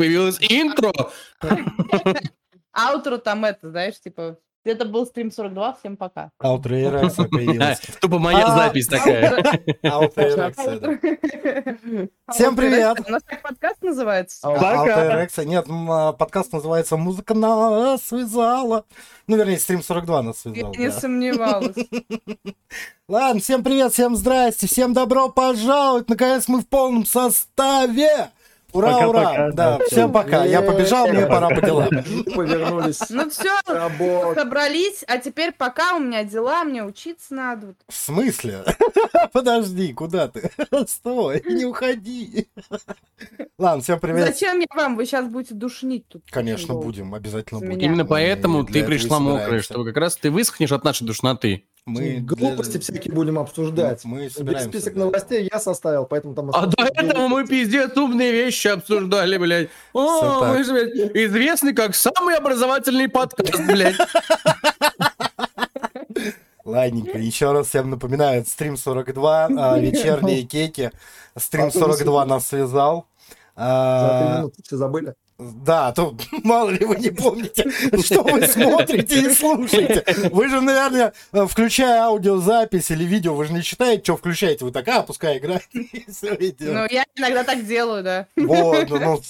[0.00, 0.92] Появилось интро.
[2.72, 6.30] Аутро там это, знаешь, типа, это был стрим 42, всем пока.
[6.38, 7.80] Аутро и Рекса появилась.
[8.00, 9.44] Тупо моя А, запись такая.
[9.82, 12.32] Аутро и Рекса, да.
[12.32, 13.00] Всем привет.
[13.06, 14.38] У нас так подкаст называется?
[14.42, 15.44] А, Аутро и Рекса.
[15.44, 18.86] Нет, а, подкаст называется «Музыка нас связала».
[19.26, 20.74] Ну, вернее, стрим 42 нас Я связал.
[20.78, 21.76] не сомневалась.
[23.06, 26.08] Ладно, всем привет, всем здрасте, всем добро пожаловать.
[26.08, 28.30] Наконец мы в полном составе.
[28.72, 29.50] Ура, Пока-пока, ура.
[29.52, 30.44] Да, да, всем пока.
[30.44, 31.88] Я побежал, мне пора по делам.
[32.34, 33.00] Повернулись.
[33.10, 33.50] Ну все,
[34.34, 37.74] собрались, а теперь пока у меня дела, мне учиться надо.
[37.88, 38.64] В смысле?
[39.32, 40.50] Подожди, куда ты?
[40.86, 42.48] Стой, не уходи.
[43.58, 44.26] Ладно, всем привет.
[44.28, 44.96] Зачем я вам?
[44.96, 46.22] Вы сейчас будете душнить тут.
[46.30, 47.80] Конечно, будем, обязательно За будем.
[47.80, 51.64] Именно поэтому ты пришла мокрая, чтобы как раз ты высохнешь от нашей душноты.
[51.86, 54.04] Мы Глупости для- всякие будем обсуждать.
[54.04, 54.68] Мы собираемся.
[54.68, 55.00] список да.
[55.00, 56.50] новостей я составил, поэтому там...
[56.52, 59.68] А до этого мы пиздец умные вещи обсуждали, блядь.
[59.92, 63.96] О, мы же, блядь, известны как самый образовательный подкаст, блядь.
[66.64, 70.92] Ладненько, еще раз всем напоминаю, стрим 42, а, вечерние кейки.
[71.36, 73.06] Стрим А то 42 нас связал.
[73.56, 75.14] За А, три минуты все забыли.
[75.40, 76.14] Да, то
[76.44, 77.70] мало ли вы не помните,
[78.02, 80.04] что вы смотрите и слушаете.
[80.30, 84.66] Вы же, наверное, э, включая аудиозапись или видео, вы же не читаете, что включаете.
[84.66, 88.26] Вы так, а, пускай играет, Ну, я иногда так делаю, да.
[88.36, 89.24] Вот, ну, ну, в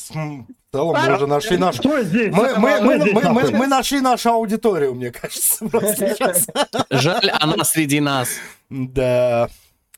[0.73, 1.57] целом мы уже нашли.
[1.73, 2.35] Что здесь?
[2.35, 5.65] Мы, мы, мы, мы, мы- мы нашли нашу аудиторию, мне кажется.
[6.91, 8.31] Жаль, она среди нас.
[8.69, 9.49] Да,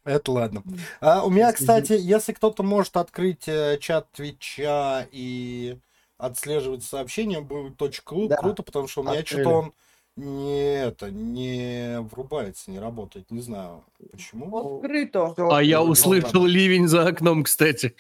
[0.05, 0.63] это ладно.
[1.01, 5.79] А, у меня, кстати, если кто-то может открыть э, чат Твича и
[6.23, 8.37] отслеживать сообщения, будет очень кру- Да.
[8.37, 9.73] круто, потому что у меня что-то он
[10.17, 13.31] не это не врубается, не работает.
[13.31, 14.77] Не знаю почему.
[14.79, 15.33] Открыто.
[15.33, 17.97] Всё, А я услышал ливень за окном, кстати.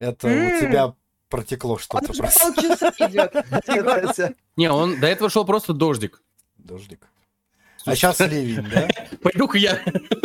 [0.00, 0.46] Это М.
[0.56, 0.94] у тебя
[1.28, 2.52] протекло что-то просто.
[4.56, 6.22] Не, он до этого шел просто дождик.
[6.58, 7.08] Дождик.
[7.86, 8.88] А сейчас ливень, да?
[9.22, 9.78] Пойду-ка я.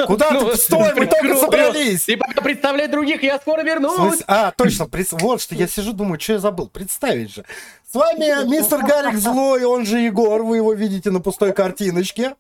[0.08, 0.58] Куда Ну, ты?
[0.58, 2.06] Стой, мы только собрались!
[2.06, 4.19] Ты пока представляй других, я скоро вернусь.
[4.28, 7.46] А, точно, вот что я сижу, думаю, что я забыл, представить же.
[7.92, 12.38] С вами мистер Гарик Злой, он же Егор, вы его видите на пустой картиночке.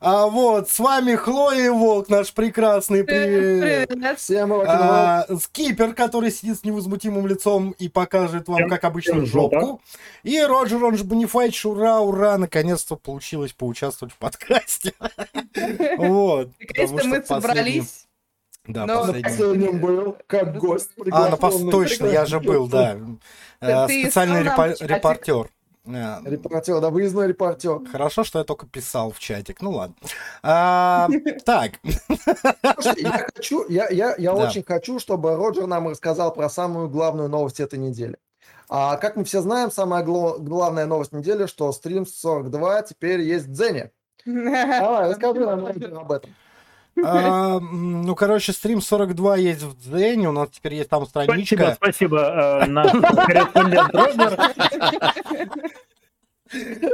[0.00, 3.90] А вот, с вами Хлоя и Волк, наш прекрасный привет.
[3.90, 4.18] Привет.
[4.18, 9.82] Всем А, скипер, который сидит с невозмутимым лицом и покажет вам, как обычно, жопку.
[10.22, 14.94] И Роджер, он же Бонифайч, ура, ура, наконец-то получилось поучаствовать в подкасте.
[15.98, 16.50] Вот.
[16.58, 18.05] потому Наконец-то что мы собрались.
[18.68, 19.22] Да, Но- последний.
[19.22, 20.90] последнем был, как гость.
[21.12, 22.96] А, ну пос- точно, я же был, да.
[23.60, 24.86] Э, Ты Специальный искал нам репо- чатик?
[24.96, 25.48] репортер.
[25.88, 27.78] Э, Репортер, да, выездной репортер.
[27.92, 29.62] Хорошо, что я только писал в чатик.
[29.62, 29.94] Ну ладно.
[30.42, 31.08] А,
[31.44, 31.72] Так,
[32.74, 34.48] Слушай, я хочу, я, я, я Да.
[34.48, 38.16] очень хочу, чтобы Роджер нам рассказал про самую главную новость этой недели.
[38.68, 43.46] А как мы все знаем, самая гло- главная новость недели, что стрим 42 теперь есть
[43.46, 43.92] в Дзене.
[44.26, 46.30] Давай, расскажи нам об этом.
[47.04, 51.74] А, ну, короче, стрим 42 есть в Дзене, у нас теперь есть там Спасибо, страничка.
[51.74, 54.38] спасибо, э, наш корреспондент Роджер.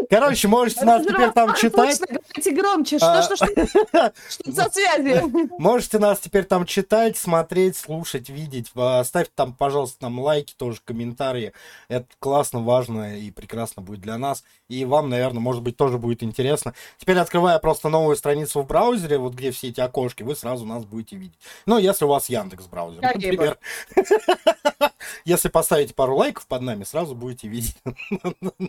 [0.09, 2.01] Короче, можете нас теперь там читать.
[2.01, 2.99] Говорите громче.
[3.01, 3.23] А.
[3.23, 4.13] Что, что, что?
[4.29, 5.23] Что за связи?
[5.59, 8.71] Можете нас теперь там читать, смотреть, слушать, видеть.
[8.75, 11.53] А, Ставьте там, пожалуйста, нам лайки, тоже комментарии.
[11.89, 14.43] Это классно, важно и прекрасно будет для нас.
[14.73, 16.73] И вам, наверное, может быть, тоже будет интересно.
[16.97, 20.87] Теперь, открывая просто новую страницу в браузере, вот где все эти окошки, вы сразу нас
[20.87, 21.39] будете видеть.
[21.67, 23.59] Ну, если у вас Яндекс браузер, например.
[25.25, 27.77] Если поставите пару лайков под нами, сразу будете видеть.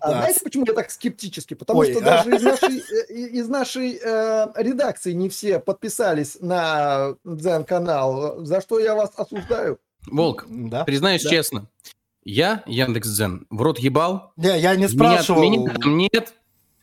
[0.02, 1.54] А знаете, почему я так скептически?
[1.54, 2.02] Потому что а.
[2.02, 8.80] даже из нашей, э, из нашей э, редакции не все подписались на Дзен-канал, за что
[8.80, 9.80] я вас осуждаю.
[10.08, 10.84] Волк, Да.
[10.84, 11.30] признаюсь Да.
[11.30, 11.68] честно.
[12.26, 14.32] Я, Яндекс.Дзен, в рот ебал.
[14.38, 15.42] Не, я не Меня, спрашивал.
[15.44, 16.34] меня там нет.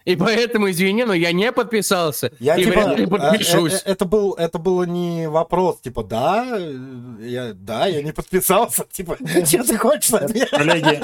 [0.06, 2.32] И поэтому, извини, но я не подписался.
[2.40, 3.74] Я и типа, вряд ли э, подпишусь.
[3.74, 6.74] э, э, это был, это было не вопрос, типа, да, э,
[7.20, 10.46] я, да, я не подписался, типа, что ты хочешь от меня?
[10.46, 11.02] Коллеги,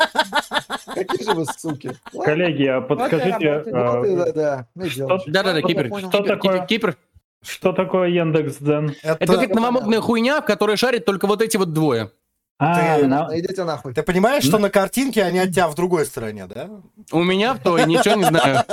[0.94, 1.92] Какие же вы суки.
[2.24, 3.74] Коллеги, а подскажите, работает.
[3.74, 4.84] вот и э, да, да, ну,
[5.26, 5.98] Да-да-да, что- Кипр.
[5.98, 6.66] что такое?
[6.66, 6.96] Кипр,
[7.42, 8.94] что такое Яндекс.Дзен?
[9.02, 12.10] Это как новомодная хуйня, в которой шарит только вот эти вот двое.
[12.58, 13.92] А, Ты- на- Идите нахуй.
[13.92, 16.70] Ты понимаешь, что на картинке они от тебя в другой стороне, да?
[17.12, 18.64] У меня в той ничего не знаю.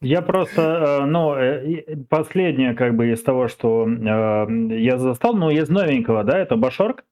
[0.00, 4.46] Я просто, э, ну, э, последнее, как бы, из того, что э,
[4.78, 7.04] я застал, ну, из новенького, да, это Башорг?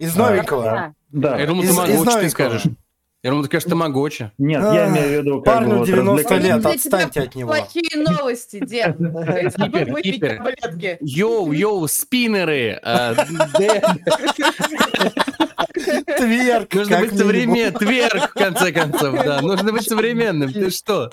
[0.00, 0.70] Из новенького.
[0.70, 1.38] А, Да.
[1.38, 2.64] Я думал, ты могу, скажешь.
[3.22, 4.32] Я думал, ты скажешь тамагочи.
[4.36, 5.42] Нет, А, я имею в виду...
[5.42, 7.48] Парню вот 90 развлекательный- лет, отстаньте от него.
[7.50, 8.96] Плохие новости, дед.
[8.98, 10.98] Ты Кипер.
[11.00, 12.80] Йоу, йоу, спиннеры.
[12.82, 14.00] Дэн,
[16.18, 17.74] Тверк, Нужно быть современным.
[17.74, 19.40] Тверк, в конце концов, да.
[19.40, 20.52] Нужно быть современным.
[20.52, 21.10] Ты что?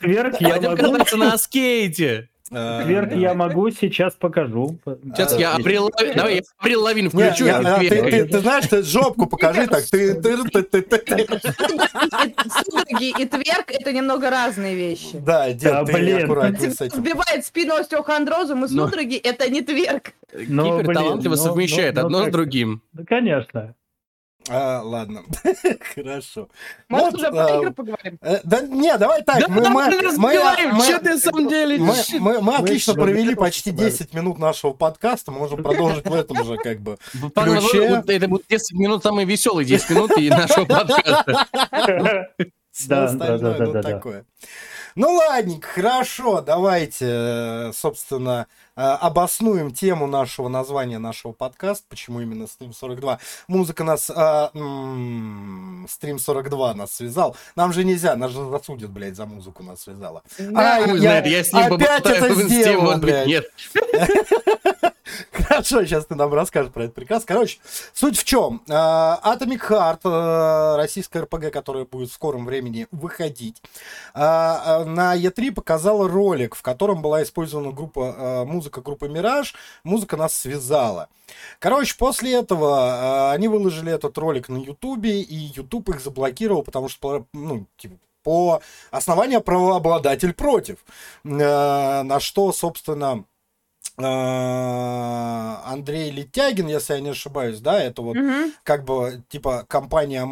[0.00, 0.82] Тверк я Пойдем могу...
[0.92, 2.28] кататься на скейте.
[2.54, 4.78] А, Тверк я могу, сейчас покажу.
[5.14, 5.90] Сейчас я апрел...
[6.14, 7.46] Давай, я апрел лавин включу.
[7.46, 9.82] ты, знаешь, ты жопку покажи так.
[12.62, 15.18] Судороги и тверк– это немного разные вещи.
[15.18, 16.98] Да, дед, ты аккуратнее с Тебя этим.
[16.98, 20.12] Сбивает спину остеохондрозом, и судороги– это не тверк.
[20.32, 22.82] Кипер талантливо совмещает одно с другим.
[22.92, 23.74] Да, конечно.
[24.48, 25.22] А, ладно,
[25.94, 26.48] хорошо.
[26.88, 28.18] Может, уже а, про игры поговорим?
[28.22, 29.40] Э, Да не, давай так.
[29.40, 29.84] Да мы,
[30.82, 31.78] что ты самом деле?
[31.78, 35.30] мы, отлично провели почти готовы 10 минут нашего подкаста.
[35.30, 36.98] Мы можем продолжить в этом же как бы.
[37.34, 38.02] Пан- ключе.
[38.06, 41.46] Это будет 10 минут, самые веселые 10 минут и нашего подкаста.
[42.88, 43.90] Да, остальное, да, да, ну, да, да.
[43.90, 44.24] такое.
[44.94, 48.46] Ну, ладненько, хорошо, давайте, э, собственно,
[48.76, 53.18] э, обоснуем тему нашего названия нашего подкаста, почему именно Stream 42.
[53.48, 57.36] Музыка нас, а, м, Stream 42 нас связал.
[57.56, 60.22] Нам же нельзя, нас же засудят, блядь, за музыку нас связала.
[60.38, 60.82] Да.
[60.84, 63.26] Хуй я знает, я с ним опять это сделал, блядь.
[63.26, 63.44] нет.
[65.52, 67.26] Хорошо, сейчас ты нам расскажешь про это прекрасно.
[67.26, 67.58] Короче,
[67.92, 68.62] суть в чем?
[68.70, 73.62] А, Atomic Heart, э, российская РПГ, которая будет в скором времени выходить,
[74.14, 79.54] а, на E3 показала ролик, в котором была использована группа, э, музыка группы Мираж.
[79.84, 81.10] Музыка нас связала.
[81.58, 86.88] Короче, после этого э, они выложили этот ролик на Ютубе, и Ютуб их заблокировал, потому
[86.88, 90.78] что, ну, типа, по основанию правообладатель против.
[91.24, 93.31] Э, На что, собственно, э,
[95.72, 98.52] Андрей Летягин, если я не ошибаюсь, да, это вот Мгм.
[98.62, 100.24] как бы типа компания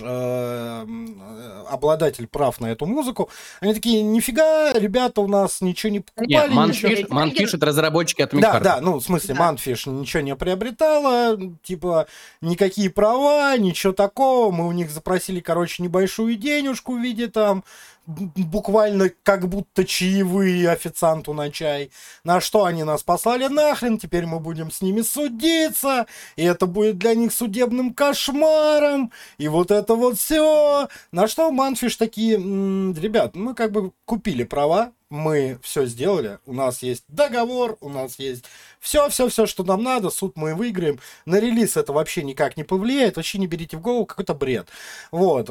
[0.00, 5.92] э, м, э, обладатель прав на эту музыку, они такие, нифига, ребята у нас ничего
[5.92, 9.40] не покупали, Нет, Манфиш, Манфиш это разработчики от да, да, ну, в смысле, Да.
[9.44, 12.06] Манфиш ничего не приобретала, типа,
[12.40, 14.50] никакие права, ничего такого.
[14.50, 17.64] Мы у них запросили, короче, небольшую денежку в виде там
[18.06, 21.90] буквально как будто чаевые официанту на чай.
[22.24, 26.06] На что они нас послали нахрен, теперь мы будем с ними судиться,
[26.36, 30.88] и это будет для них судебным кошмаром, и вот это вот все.
[31.12, 36.52] На что Манфиш такие, «М, ребят, мы как бы купили права, мы все сделали, у
[36.52, 38.44] нас есть договор, у нас есть
[38.80, 40.98] все, все, все, что нам надо, суд мы выиграем.
[41.24, 44.68] На релиз это вообще никак не повлияет, вообще не берите в голову, какой-то бред.
[45.12, 45.48] Вот.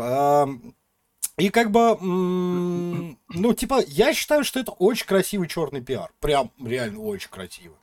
[1.37, 6.11] И как бы, ну, типа, я считаю, что это очень красивый черный пиар.
[6.19, 7.77] Прям реально очень красивый.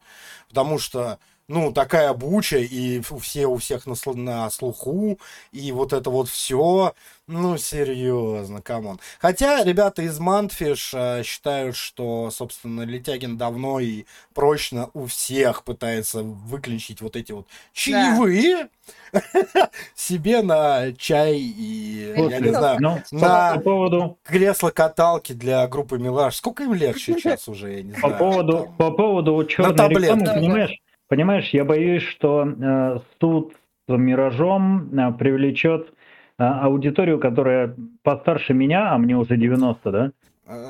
[0.49, 5.19] Потому что, ну, такая буча, и все у всех на, на слуху,
[5.51, 6.95] и вот это вот все.
[7.33, 8.99] Ну, серьезно, come on.
[9.21, 16.25] Хотя ребята из Mundfish э, считают, что, собственно, Летягин давно и прочно у всех пытается
[16.25, 18.69] выключить вот эти вот чаевые
[19.95, 26.35] себе на чай и, я не знаю, Ну, на- по поводу, кресло-каталки для группы Милаш.
[26.37, 28.19] Сколько им лет сейчас уже, я не по знаю.
[28.19, 28.77] поводу, там.
[28.77, 33.55] по поводу черной рекламы, понимаешь, понимаешь, я боюсь, что э, суд
[33.89, 35.93] с Миражом э, привлечет
[36.41, 40.11] аудиторию, которая постарше меня, а мне уже 90, да?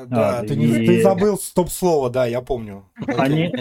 [0.05, 2.83] Да, А, ты, не- и- ты забыл стоп-слово, да, я помню.
[3.17, 3.51] Они,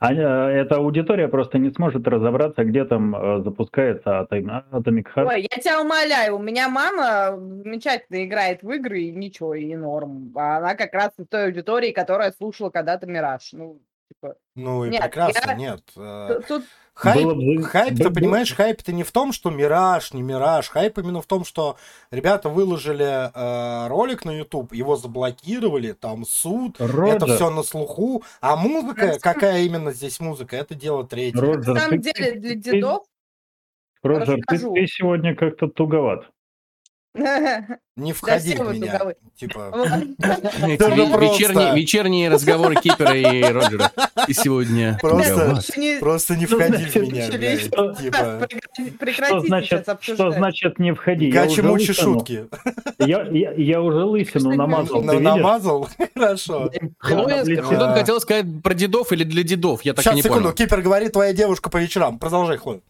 [0.00, 5.26] они, э, эта аудитория просто не сможет разобраться, где там э, запускается Atom- Atomic Heart.
[5.28, 10.32] Ой, я тебя умоляю, у меня мама замечательно играет в игры, и ничего, и норм.
[10.34, 13.50] А Она как раз из той аудитории, которая слушала когда-то Мираж.
[13.52, 15.82] Ну, типа, Ну и Нет, прекрасно, я- нет.
[15.96, 20.68] э, тут- Хайп, бы- хайп, ты понимаешь, хайп-то не в том, что мираж, не мираж.
[20.68, 21.76] Хайп именно в том, что
[22.10, 28.24] ребята выложили э, ролик на YouTube, его заблокировали, там суд, это Роджер, все на слуху.
[28.40, 31.40] А музыка, какая именно здесь музыка, это дело третье.
[31.40, 33.06] Роджер, на самом ты- деле для дедов...
[34.02, 36.28] Роджер, ты, ты сегодня как-то туговат.
[37.96, 39.00] Не входи в меня.
[39.36, 39.72] Типа,
[40.58, 43.90] вечерние, вечерние разговоры Кипера и Роджера.
[44.28, 45.60] И сегодня Просто-
[45.98, 47.94] просто не Что входи в меня, Типа,
[48.48, 50.34] Что Прекратите значит, сейчас что обсуждать.
[50.34, 51.30] значит не входи?
[51.30, 52.46] Гачи мучи шутки.
[52.98, 55.88] Я, уже лысину намазал, Ну, намазал?
[56.14, 56.70] Хорошо.
[56.98, 57.44] Хлоя,
[57.94, 59.82] хотел сказать про дедов или для дедов?
[59.82, 60.42] Я так и Сейчас, не секунду.
[60.44, 60.54] понял.
[60.54, 62.18] Кипер говорит, твоя девушка по вечерам.
[62.18, 62.80] Продолжай, Хлоя.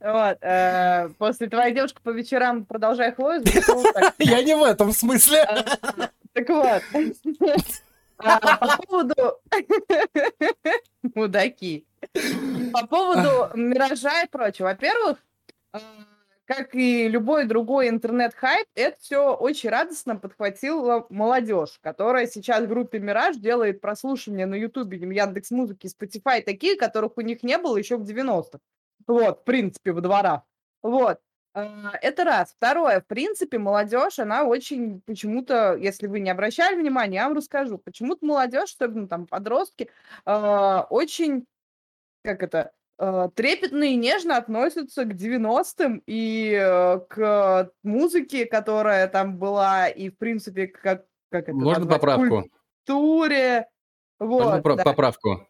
[0.00, 0.38] Вот.
[0.40, 3.42] э, После твоей девушки по вечерам продолжай Хлою.
[4.18, 5.46] Я не в этом смысле.
[6.32, 6.82] Так вот.
[8.18, 9.14] А, По поводу...
[11.14, 11.86] Мудаки.
[12.72, 14.66] По поводу Миража и прочего.
[14.66, 15.18] Во-первых,
[15.72, 15.80] а,
[16.48, 22.98] как и любой другой интернет-хайп, это все очень радостно подхватила молодежь, которая сейчас в группе
[22.98, 27.96] «Мираж» делает прослушивания на Ютубе, Яндекс Музыки, Spotify такие, которых у них не было еще
[27.98, 28.58] в 90-х.
[29.08, 30.42] Вот, в принципе, во дворах.
[30.82, 31.18] Вот.
[31.54, 32.52] А, это раз.
[32.56, 37.78] Второе, в принципе, молодежь, она очень почему-то, если вы не обращали внимания, я вам расскажу,
[37.78, 39.90] почему-то молодежь, особенно там подростки,
[40.24, 41.46] а, очень,
[42.22, 49.38] как это, э, трепетно и нежно относятся к 90-м и э, к музыке, которая там
[49.38, 52.48] была, и, в принципе, как, как это Можно назвать, поправку?
[52.86, 53.68] культуре.
[54.20, 54.84] Можно Вот, про- да.
[54.84, 55.48] поправку?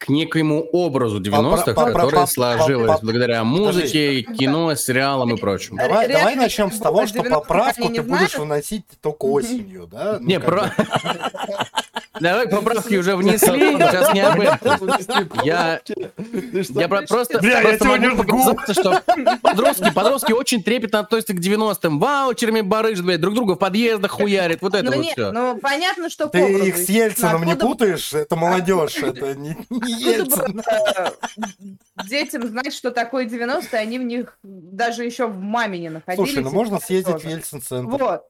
[0.00, 4.38] К некоему образу 90-х, Попра- которое сложилось благодаря музыке, Подожди.
[4.38, 5.76] кино, сериалам и прочему.
[5.76, 10.16] Давай, давай начнем с того, что 90-х, поправку ты будешь выносить только осенью, да?
[10.18, 10.72] Ну, Не, как про...
[12.18, 14.90] Давай поправки уже внесли, сейчас не об этом.
[15.44, 15.80] Я-
[16.70, 19.02] Я про- просто, Бля, я просто сегодня могу показаться, что
[19.42, 22.00] подростки, подростки очень трепетно относятся к 90-м.
[22.00, 24.60] Ваучерами барыжат, блядь, друг друга в подъездах хуярят.
[24.60, 25.30] Вот это Ну, вот нет, все.
[25.30, 28.12] ну, понятно, что Ты образу, их с Ельцином не Откуда- путаешь?
[28.12, 30.52] Это молодежь, это не, не Откуда Ельцин.
[30.56, 35.90] бы, э, детям знать, что такое 90-е, они в них даже еще в маме не
[35.90, 36.28] находились.
[36.28, 37.28] Слушай, ну можно съездить в.
[37.28, 37.88] Ельцин-центр.
[37.96, 38.22] Вот.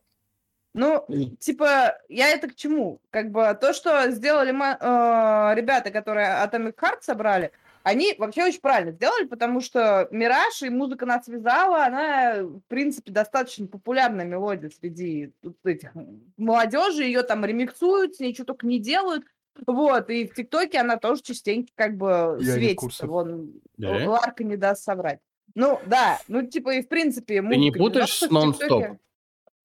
[0.73, 1.05] Ну,
[1.41, 3.01] типа, я это к чему?
[3.11, 7.51] Как бы то, что сделали э, ребята, которые Atomic Heart собрали,
[7.83, 13.11] они вообще очень правильно сделали, потому что Мираж и музыка нас связала, она, в принципе,
[13.11, 15.33] достаточно популярная мелодия среди
[15.65, 15.93] этих
[16.37, 19.25] молодежи, ее там ремиксуют, с ней что только не делают.
[19.67, 23.07] Вот, и в ТикТоке она тоже частенько как бы Я светится.
[23.07, 24.09] Вон, Да?
[24.09, 25.19] Ларка не даст соврать.
[25.55, 27.43] Ну, да, ну, типа, и в принципе...
[27.43, 28.99] Ты не путаешь с 90-х в «Нон-стоп»?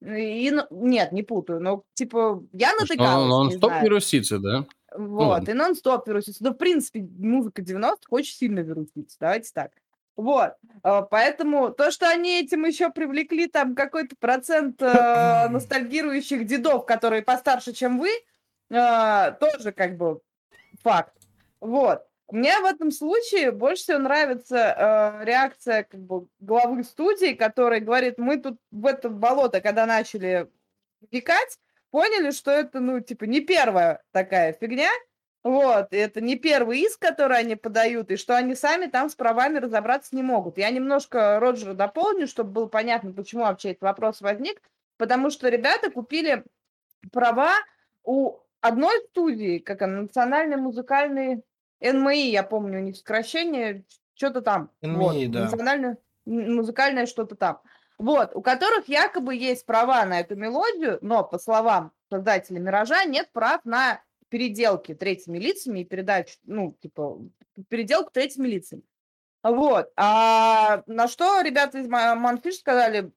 [0.01, 1.59] И, ну, нет, не путаю.
[1.59, 3.83] Но, типа, я натыкалась, Он не знаю.
[3.83, 4.65] вирусится, да?
[4.95, 5.51] Вот, ладно.
[5.51, 6.43] и нон-стоп вирусится.
[6.43, 9.71] Ну, в принципе, музыка 90-х очень сильно вирусится, давайте так.
[10.15, 16.85] Вот, а, поэтому то, что они этим еще привлекли там какой-то процент э, ностальгирующих дедов,
[16.85, 18.09] которые постарше, чем вы,
[18.69, 20.21] э, тоже как бы
[20.81, 21.13] факт.
[21.59, 22.04] Вот.
[22.31, 28.17] Мне в этом случае больше всего нравится э, реакция как бы главы студии, который говорит,
[28.17, 30.49] мы тут в это болото, когда начали
[31.01, 31.59] вникать,
[31.91, 34.89] поняли, что это, ну, типа, не первая такая фигня,
[35.43, 39.15] вот, и это не первый иск, который они подают, и что они сами там с
[39.15, 40.57] правами разобраться не могут.
[40.57, 44.59] Я немножко Роджера дополню, чтобы было понятно, почему вообще этот вопрос возник,
[44.97, 46.43] потому что ребята купили
[47.11, 47.53] права
[48.03, 51.43] у одной студии, как она, национальный музыкальный
[51.91, 54.71] НМИ, я помню, у них сокращение, что-то там.
[54.81, 55.43] вот, NMI, да.
[55.45, 57.61] Национальное музыкальное что-то там.
[57.97, 63.29] Вот, у которых якобы есть права на эту мелодию, но, по словам создателей «Миража», нет
[63.31, 67.19] прав на переделки третьими лицами и передачу, ну, типа,
[67.69, 68.81] переделку третьими лицами.
[69.43, 69.91] Вот.
[69.95, 73.11] А на что ребята из Ма- Манфиш сказали,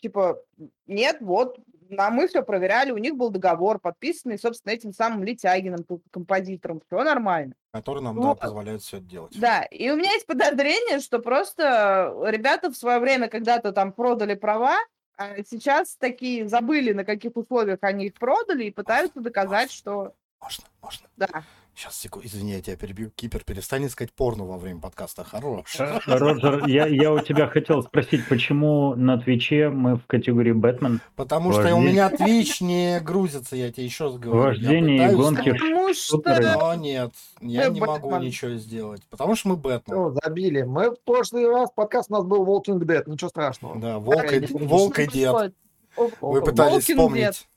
[0.00, 0.42] типа,
[0.86, 1.58] нет, вот,
[1.98, 6.80] а мы все проверяли, у них был договор подписанный, собственно, этим самым Летягиным, ко- композитором,
[6.86, 7.54] все нормально.
[7.72, 8.40] Который нам, да, Вот.
[8.40, 9.38] позволяет все это делать.
[9.38, 14.34] Да, и у меня есть подозрение, что просто ребята в свое время когда-то там продали
[14.34, 14.76] права,
[15.16, 20.64] а сейчас такие забыли, на каких условиях они их продали, и пытаются доказать, что Можно,
[20.80, 21.06] можно.
[21.16, 21.44] да.
[21.74, 23.10] Сейчас, секунду, извини, я тебя перебью.
[23.10, 25.24] Кипер, перестань искать порно во время подкаста.
[25.24, 25.74] Хорош.
[25.80, 31.00] Э, Роджер, я, я у тебя хотел спросить, почему на Твиче мы в категории Бэтмен?
[31.16, 31.92] Потому что у Вождение.
[31.92, 34.42] меня Twitch не грузится, я тебе еще раз говорю.
[34.42, 35.50] Вождение и гонки.
[35.50, 36.22] Потому что...
[36.58, 38.28] Но нет, я Мы не могу Бэтмен.
[38.28, 39.02] ничего сделать.
[39.08, 39.96] Потому что мы Бэтмен.
[39.96, 40.62] Все, забили.
[40.62, 43.80] Мы в прошлый раз подкаст у нас был Walking Dead, ничего страшного.
[43.80, 45.54] Да, волк и, не волк дед.
[46.20, 47.48] Вы пытались Walking вспомнить.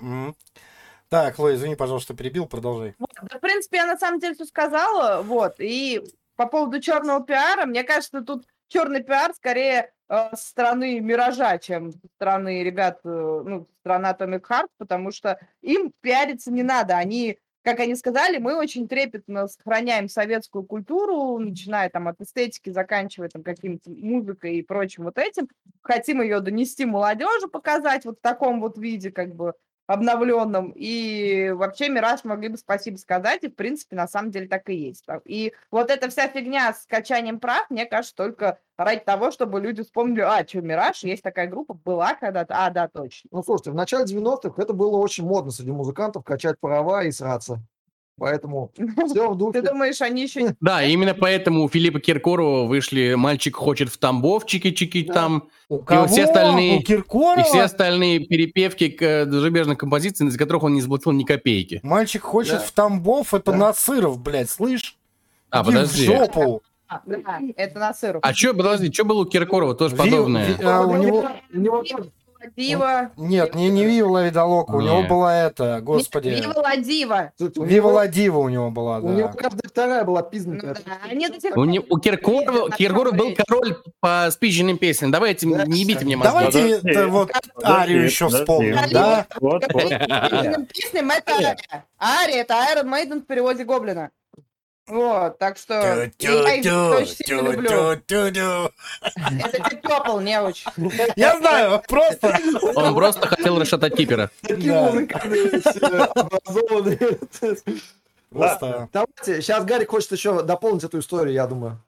[1.09, 2.95] Так, Лой, извини, пожалуйста, перебил, продолжай.
[2.97, 6.01] Вот, в принципе, я на самом деле все сказала, вот, и
[6.35, 12.07] по поводу черного пиара, мне кажется, тут черный пиар скорее э, стороны Миража, чем со
[12.15, 13.07] стороны ребят, э,
[13.45, 18.57] ну, стороны Atomic Heart, потому что им пиариться не надо, они, как они сказали, мы
[18.57, 25.03] очень трепетно сохраняем советскую культуру, начиная там от эстетики, заканчивая там каким-то музыкой и прочим
[25.03, 25.47] вот этим,
[25.81, 29.53] хотим ее донести молодежи, показать вот в таком вот виде, как бы,
[29.87, 30.71] обновленном.
[30.75, 34.75] И вообще Мираж могли бы спасибо сказать, и в принципе на самом деле так и
[34.75, 35.05] есть.
[35.25, 39.83] И вот эта вся фигня с качанием прав, мне кажется, только ради того, чтобы люди
[39.83, 43.29] вспомнили, а, что, Мираж, есть такая группа, была когда-то, а, да, точно.
[43.31, 47.61] Ну, слушайте, в начале 90-х это было очень модно среди музыкантов качать права и сраться.
[48.17, 48.71] Поэтому
[49.07, 49.61] все в Ты духе.
[49.61, 50.55] думаешь, они еще...
[50.61, 55.13] Да, именно поэтому у Филиппа Киркорова вышли «Мальчик хочет в Тамбов», чики-чики Да.
[55.13, 57.41] там, У вот все остальные- У Киркорова?
[57.41, 61.81] и все остальные перепевки к э, зарубежных композиций, из которых он не заплатил ни копейки.
[61.83, 62.59] Мальчик хочет Да.
[62.59, 63.57] в Тамбов, это Да.
[63.57, 64.95] Насыров, блядь, слышь?
[65.49, 66.03] А, Иди подожди.
[66.07, 66.61] в жопу.
[66.87, 68.19] А, да, это на сыру.
[68.21, 70.53] А что, подожди, что было у Киркорова тоже Ви- подобное?
[70.53, 71.27] ви- а, у него...
[71.53, 71.83] У него
[72.45, 73.11] тоже Дива.
[73.17, 75.07] Нет, не, не Вива Ла Видалока, у него Не.
[75.07, 76.29] была это, господи...
[76.29, 77.31] Вива Ладива.
[77.39, 79.33] Вива него- Ла Дива у него была, У него да.
[79.33, 80.75] каждая вторая была Ну пизнутая.
[80.85, 85.11] да, сих У, Киркорова, Киркоров был король по спизженным песням.
[85.11, 86.31] Давайте, Да, не ебите мне мозги.
[86.33, 87.31] Давайте вот
[87.63, 89.25] Арию еще вспомним, да?
[89.39, 89.89] Вот, вот.
[89.89, 91.57] Песням песням это Ария.
[91.99, 94.09] Ария это Iron Maiden в переводе Гоблина.
[94.87, 97.97] Вот, так что я очень люблю.
[98.07, 98.71] Это
[99.81, 100.69] Пепл, не очень.
[101.15, 102.37] Я знаю, просто...
[102.75, 104.29] Он просто хотел расшатать кипера.
[104.41, 107.17] Такие образованные.
[108.29, 108.89] Просто...
[108.93, 111.81] Давайте, сейчас Гарик хочет еще дополнить эту историю, я думаю.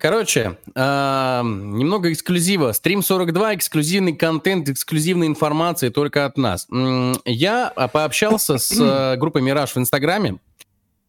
[0.00, 2.70] Короче, эм, немного эксклюзива.
[2.70, 6.68] Стрим 42, эксклюзивный контент, эксклюзивная информация только от нас.
[7.24, 10.38] Я а, пообщался с э, группой «Мираж» в Инстаграме,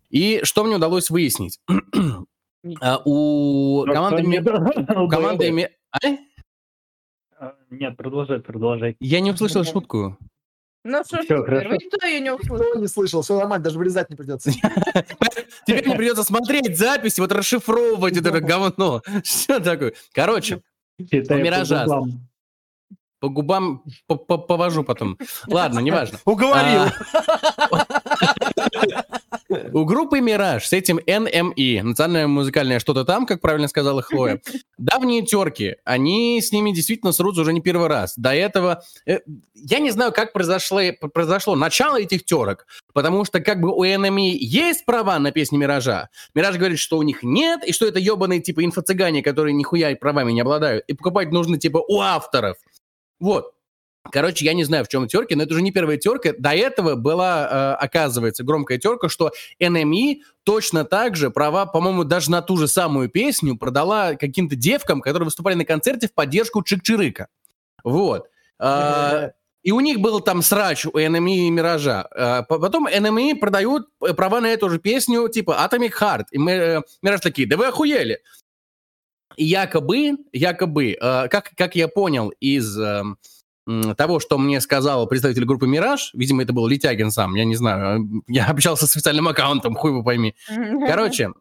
[0.10, 1.60] и что мне удалось выяснить?
[2.82, 4.24] А, У команды...
[4.24, 4.39] Ми-
[5.06, 5.98] у команды А?
[7.39, 8.95] А, Нет, продолжай, продолжай.
[9.00, 10.17] Я не услышал шутку.
[10.86, 12.58] Ну что ж, никто ее не услышал.
[12.65, 14.52] Никто не слышал, все нормально, даже вырезать не придется.
[15.67, 19.02] Теперь мне придется смотреть запись, вот расшифровывать это говно.
[19.24, 19.93] Что такое?
[20.13, 20.62] Короче,
[20.98, 21.84] по Миража.
[21.86, 22.28] губам.
[23.19, 25.17] по губам по- по- повожу потом.
[25.48, 26.17] Ладно, неважно.
[26.26, 26.91] Уговорил.
[29.49, 34.41] У группы «Мираж» с этим NME, национальное музыкальное что-то там, как правильно сказала Хлоя,
[34.77, 38.13] давние терки, они с ними действительно срутся уже не первый раз.
[38.15, 39.19] До этого, э,
[39.55, 40.81] я не знаю, как произошло,
[41.13, 46.09] произошло начало этих терок, потому что как бы у NME есть права на песни «Миража»,
[46.35, 50.31] «Мираж» говорит, что у них нет, и что это ебаные типа инфо-цыгане, которые нихуя правами
[50.31, 52.57] не обладают, и покупать нужно типа у авторов.
[53.19, 53.53] Вот.
[54.12, 56.33] Короче, я не знаю, в чем терки, но это уже не первая терка.
[56.38, 59.31] До этого была, э, оказывается, громкая терка, что
[59.62, 65.01] NME точно так же права, по-моему, даже на ту же самую песню продала каким-то девкам,
[65.01, 67.25] которые выступали на концерте в поддержку Чик-Чирыка.
[67.83, 68.27] Вот.
[68.57, 69.31] А,
[69.62, 72.07] И у них был там срач у NME и Миража.
[72.12, 76.25] А, по- Потом NME продают э, права на эту же песню, типа Atomic Heart.
[76.31, 78.21] И мы, э, Мираж такие, да вы охуели.
[79.35, 83.03] И якобы, якобы, э, как, как я понял из э,
[83.97, 88.01] того, что мне сказал представитель группы «Мираж», видимо, это был Летягин сам, я не знаю,
[88.01, 90.36] э, я общался с официальным аккаунтом, хуй его пойми.
[90.88, 91.32] Короче,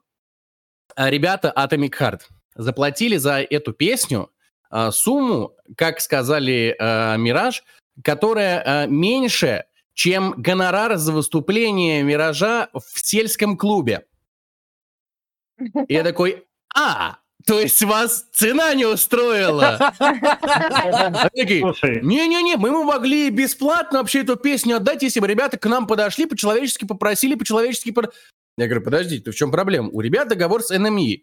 [0.94, 2.20] а, ребята Atomic Heart
[2.54, 4.30] заплатили за эту песню
[4.70, 7.64] а, сумму, как сказали а, Мираж,
[8.02, 9.64] которая а, меньше,
[9.94, 14.06] чем гонорар за выступление Миража в сельском клубе.
[15.58, 19.78] И я такой, а, то есть вас цена не устроила?
[21.34, 26.26] Не-не-не, мы ему могли бесплатно вообще эту песню отдать, если бы ребята к нам подошли,
[26.26, 27.94] по-человечески попросили, по-человечески...
[28.58, 29.88] Я говорю, подождите, в чем проблема?
[29.90, 31.22] У ребят договор с NME.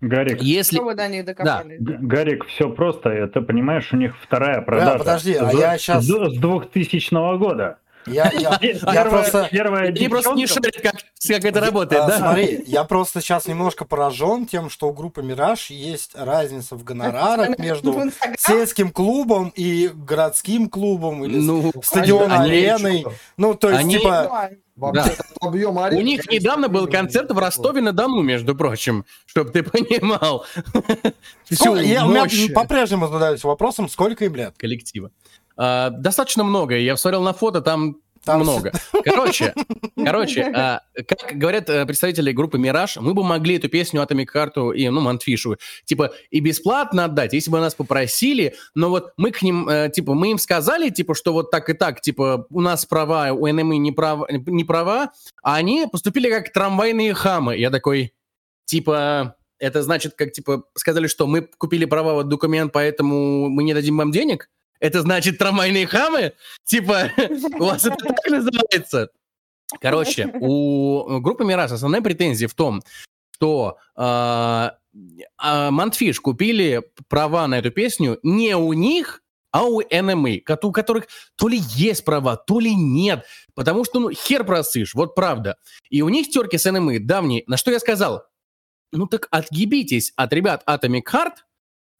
[0.00, 0.76] Гарик, Если...
[0.76, 1.78] Что вы до них докопались?
[1.78, 3.10] Г- Гарик, все просто.
[3.10, 4.98] Это, понимаешь, у них вторая продажа.
[4.98, 7.78] подожди, а я щас- С, с 2000 года.
[8.10, 8.58] Я, я,
[8.92, 9.48] я просто...
[9.50, 10.94] первая Они просто не шарят, как,
[11.26, 12.18] как это работает, А, да?
[12.18, 17.58] Смотри, я просто сейчас немножко поражен тем, что у группы «Мираж» есть разница в гонорарах
[17.58, 23.06] между сельским клубом и городским клубом или Ну, стадион они- ареной.
[23.36, 28.54] Ну, то есть, они- типа, Вообще, объем У них недавно был концерт в Ростове-на-Дону, между
[28.54, 30.46] прочим, чтобы ты понимал.
[31.50, 34.54] Сколько- я, у меня по-прежнему задаюсь вопросом, сколько им лет?
[34.56, 35.10] коллектива.
[35.60, 36.76] А, Достаточно много.
[36.76, 38.72] Я смотрел на фото, там Там много.
[39.04, 39.54] Короче,
[39.94, 44.74] короче, а, как говорят э, представители группы «Мираж», мы бы могли эту песню Atomic Heart
[44.74, 49.42] и, ну, Мантфишу, типа, и бесплатно отдать, если бы нас попросили, но вот мы к
[49.42, 52.86] ним, э, типа, мы им сказали, типа, что вот так и так, типа, у нас
[52.86, 57.56] права, у NME не права, не права а они поступили как трамвайные хамы.
[57.56, 58.12] Я такой,
[58.66, 63.74] типа, это значит, как, типа, сказали, что мы купили права, вот документ, поэтому мы не
[63.74, 64.48] дадим вам денег?
[64.80, 66.32] Это значит трамвайные хамы?
[66.64, 67.10] Типа,
[67.58, 69.10] у вас это так называется?
[69.80, 72.82] Короче, у группы «Мираж» основная претензия в том,
[73.32, 74.76] что а,
[75.38, 80.72] а, Мантфиш купили права на эту песню не у них, а у NME, кот- у
[80.72, 83.24] которых то ли есть права, то ли нет.
[83.54, 85.56] Потому что, ну, хер просышь, вот правда.
[85.90, 87.44] И у них терки с NME давние.
[87.46, 88.24] На что я сказал?
[88.92, 91.34] Ну так отъебитесь от ребят Atomic Heart,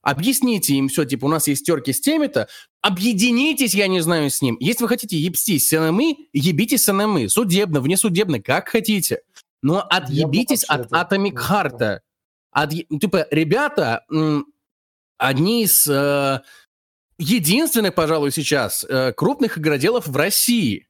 [0.02, 2.48] объясните им все, типа, у нас есть терки с теми-то,
[2.82, 4.56] объединитесь, я не знаю, с ним.
[4.60, 9.20] Если вы хотите ебстись с NME, ебитесь с NME, судебно, внесудебно, как хотите.
[9.62, 11.98] Но отъебитесь от это- Atomic Heart.
[12.88, 14.04] Ну, Типа, ребята,
[15.18, 16.40] одни из э,
[17.18, 20.86] единственных, пожалуй, сейчас э, крупных игроделов в России.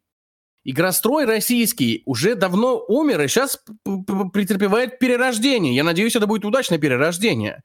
[0.63, 3.59] Игрострой российский уже давно умер и сейчас
[4.33, 5.75] претерпевает перерождение.
[5.75, 7.63] Я надеюсь, это будет удачное перерождение.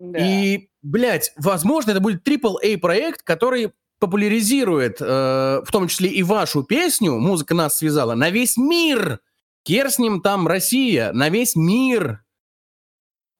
[0.00, 6.62] И, блядь, возможно, это будет AAA проект, который популяризирует, э, в том числе и вашу
[6.62, 9.20] песню, музыка нас связала, на весь мир.
[9.62, 12.22] Кер с ним там Россия, на весь мир.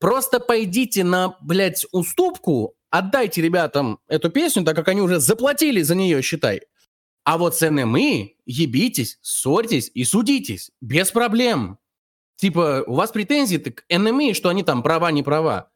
[0.01, 5.95] Просто пойдите на, блядь, уступку, отдайте ребятам эту песню, так как они уже заплатили за
[5.95, 6.62] нее, считай.
[7.25, 10.71] А вот с НМИ ебитесь, ссорьтесь и судитесь.
[10.81, 11.79] Без проблем.
[12.37, 15.71] Типа, у вас претензии к НМИ, что они там права, не права.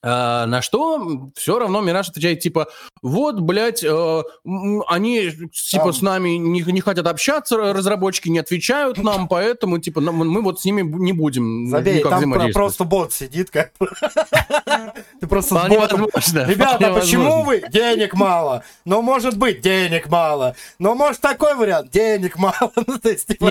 [0.00, 2.68] А, на что все равно Мираж отвечает, типа,
[3.02, 4.22] вот, блядь, э,
[4.86, 5.92] они, типа, Там.
[5.92, 10.64] с нами не, не хотят общаться, разработчики не отвечают нам, поэтому, типа, мы вот с
[10.64, 13.72] ними не будем Забей, там просто бот сидит, как
[15.20, 16.06] Ты просто с ботом.
[16.06, 17.62] Ребята, почему вы?
[17.70, 18.62] Денег мало.
[18.84, 20.54] Ну, может быть, денег мало.
[20.78, 22.72] Но может такой вариант, денег мало.
[22.88, 23.50] Ну, то есть, типа...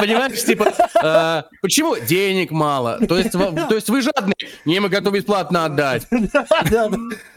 [0.00, 2.98] Понимаешь, типа, э, почему денег мало?
[3.06, 4.34] То есть, то есть вы жадные?
[4.64, 6.06] Не, мы готовы бесплатно отдать.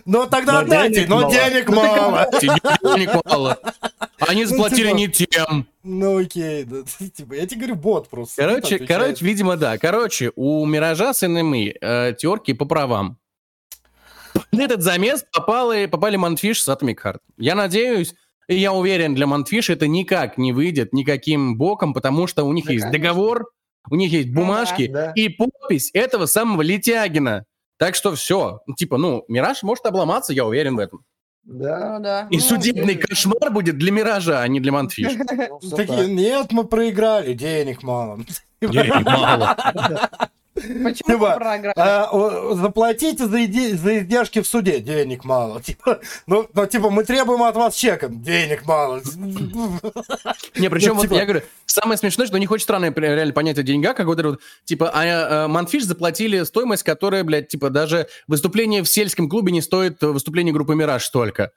[0.04, 2.28] Ну тогда отдайте, но денег мало.
[2.42, 3.60] Денег мало.
[4.18, 5.68] Они ну, заплатили типа, не тем.
[5.84, 6.66] Ну окей,
[7.16, 8.42] типа, я тебе говорю, бот просто.
[8.42, 9.78] Короче, короче, видимо, да.
[9.78, 13.20] Короче, у Миража с НМИ э, терки по правам.
[14.52, 17.20] На этот замес попали, попали Манфиш с Atomic Heart.
[17.38, 18.16] Я надеюсь,
[18.48, 22.66] и я уверен, для Манфиш это никак не выйдет никаким боком, потому что у них
[22.66, 23.00] да, есть конечно.
[23.02, 23.52] договор,
[23.90, 27.46] у них есть бумажки ну, да, и подпись этого самого Летягина.
[27.82, 31.04] Так что все, ну, типа, ну, Мираж может обломаться, я уверен в этом.
[31.44, 32.28] Да, ну, да.
[32.30, 35.14] И ну, судебный ну, кошмар будет для Миража, а не для Манфиш.
[35.76, 38.20] Такие, нет, мы проиграли, денег мало.
[38.62, 39.58] Денег мало.
[40.54, 45.62] Почему типа, а, заплатите за, иди, за издержки в суде, денег мало.
[45.72, 49.02] Типа, ну, ну, типа, мы требуем от вас чека, денег мало.
[50.56, 53.64] Не, причем, вот типа я говорю, самое смешное, что у них очень странное реально понятие
[53.64, 58.90] деньга, как вот типа, а, а Манфиш заплатили стоимость, которая, блядь, типа, даже выступление в
[58.90, 61.52] сельском клубе не стоит выступление группы «Мираж» столько.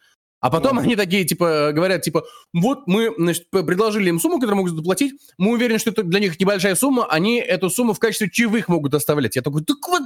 [0.44, 4.74] А потом они такие, типа, говорят, типа, вот мы, значит, предложили им сумму, которую могут
[4.74, 8.68] заплатить, мы уверены, что это для них небольшая сумма, они эту сумму в качестве чаевых
[8.68, 9.36] могут оставлять.
[9.36, 10.02] Я такой, так вот,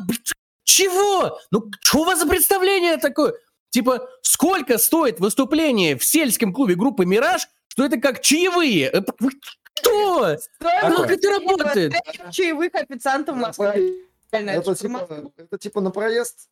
[0.62, 1.36] чего?
[1.50, 3.34] Ну, что у вас за представление такое?
[3.70, 8.84] Типа, сколько стоит выступление в сельском клубе группы «Мираж», что это как чаевые?
[8.84, 9.12] Это,
[9.74, 10.36] кто?
[10.60, 11.94] Как это работает?
[12.30, 13.40] Чаевых официантам
[14.30, 16.48] это, типа, это типа на проезд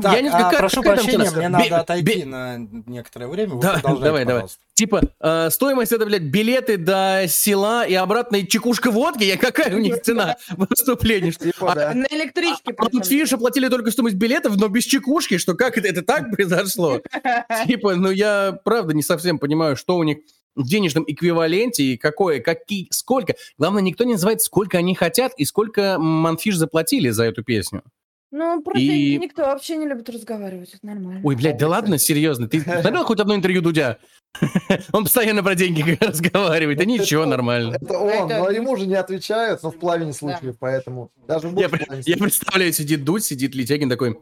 [0.00, 3.54] так, я не, а, как, прошу как прощения, мне надо отойти на некоторое время.
[3.54, 4.44] Вы да, давай, давай.
[4.74, 9.24] Типа, э, стоимость это, блядь, билеты до села и обратно и чекушка водки.
[9.24, 11.32] Я, какая у них цена выступления?
[11.38, 12.74] Типа, а, На электричке.
[12.76, 16.30] А, тут Фиш оплатили только стоимость билетов, но без чекушки, что как это, это так
[16.30, 17.02] произошло?
[17.66, 20.18] Типа, ну я правда не совсем понимаю, что у них
[20.54, 23.34] в денежном эквиваленте и какое, какие, сколько.
[23.58, 27.82] Главное, никто не называет, сколько они хотят и сколько Манфиш заплатили за эту песню.
[28.30, 29.16] Ну, просто и...
[29.18, 31.20] никто вообще не любит разговаривать, это нормально.
[31.24, 33.98] Ой, блядь, да ладно, серьезно, ты смотрел хоть одно интервью Дудя?
[34.92, 37.76] Он постоянно про деньги разговаривает, да ничего, нормально.
[37.80, 41.70] Это он, но ему же не отвечают, но в половине случаев, поэтому даже я,
[42.04, 44.20] я представляю, сидит Дудь, сидит Летягин такой,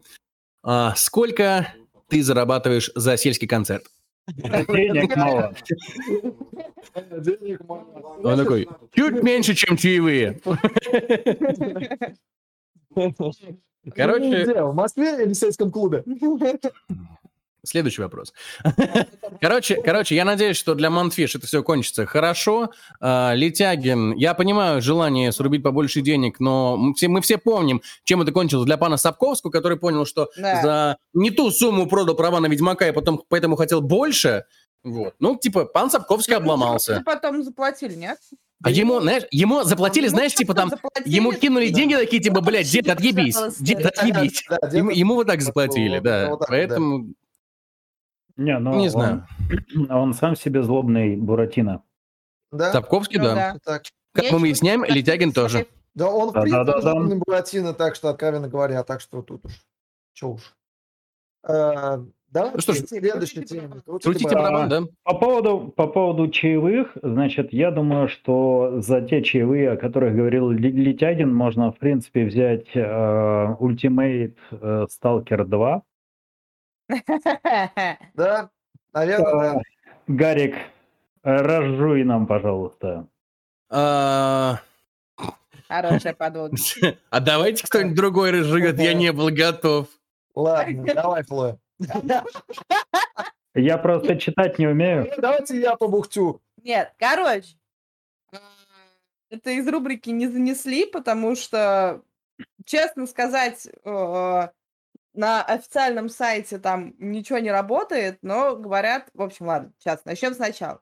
[0.62, 1.74] а, сколько
[2.08, 3.86] ты зарабатываешь за сельский концерт?
[4.28, 5.54] Денег мало.
[6.94, 7.84] Денег мало.
[8.22, 10.40] Он такой, чуть меньше, чем чаевые.
[13.94, 14.62] Короче...
[14.62, 16.04] В Москве или в сельском клубе?
[17.66, 18.32] Следующий вопрос.
[19.40, 22.70] короче, короче, я надеюсь, что для Манфиш это все кончится хорошо.
[23.02, 28.22] Uh, Летягин, я понимаю желание срубить побольше денег, но мы все, мы все помним, чем
[28.22, 30.62] это кончилось для пана Сапковского, который понял, что да.
[30.62, 34.44] за не ту сумму продал права на Ведьмака и потом поэтому хотел больше.
[34.84, 35.14] Вот.
[35.18, 37.02] Ну, типа, пан Сапковский ну, обломался.
[37.04, 38.18] Потом заплатили, нет?
[38.62, 40.72] А ему, знаешь, ему заплатили, знаешь, типа там,
[41.04, 44.44] ему кинули деньги такие, типа, блядь, дед, отъебись, дед, отъебись.
[44.72, 47.14] Ему, ему вот так заплатили, да, поэтому...
[48.36, 49.26] Не, ну, не знаю.
[49.88, 51.82] Он, он сам себе злобный Буратино.
[52.52, 52.72] Да?
[52.72, 53.56] Сапковский, ну, да.
[53.64, 53.80] да.
[54.12, 55.66] Как мы выясняем, Летягин тоже.
[55.94, 57.14] Да, он, в принципе, да, да, да.
[57.16, 59.52] Буратино, так что, откровенно говоря, так что тут уж,
[60.12, 60.54] че уж.
[61.48, 63.80] Э, да, ну что ж, следующая тема.
[63.86, 64.82] Крутите барабан, да?
[65.04, 70.50] По поводу, по поводу чаевых, значит, я думаю, что за те чаевые, о которых говорил
[70.50, 72.80] Летягин, можно, в принципе, взять э,
[73.58, 75.82] Ultimate э, Stalker 2.
[78.14, 78.50] Да,
[78.92, 79.60] наверное, да.
[80.06, 80.56] Гарик,
[81.22, 83.08] разжуй нам, пожалуйста.
[83.68, 84.60] А,
[85.68, 86.56] Хорошая подводка.
[87.10, 89.88] А давайте кто-нибудь другой разжует, я не был готов.
[90.34, 91.58] Ладно, давай, Флоя.
[93.54, 95.10] Я просто читать не умею.
[95.18, 96.42] Давайте я побухтю.
[96.62, 97.56] Нет, короче,
[99.30, 102.02] это из рубрики не занесли, потому что,
[102.64, 104.48] честно сказать, э,
[105.16, 110.80] на официальном сайте там ничего не работает, но говорят, в общем, ладно, сейчас начнем сначала.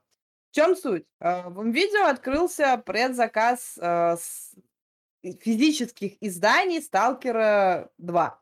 [0.51, 1.05] В чем суть?
[1.21, 4.17] Э, В видео открылся предзаказ э,
[5.41, 8.41] физических изданий Сталкера 2.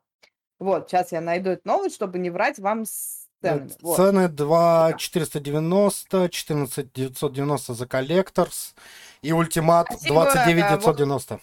[0.59, 3.71] Вот, сейчас я найду эту новость, чтобы не врать вам с ценами.
[3.81, 3.97] Вот.
[3.97, 8.75] Цены 2 490, 14 990 за коллекторс
[9.21, 11.39] и ультимат Спасибо, 29 а, вот- 990.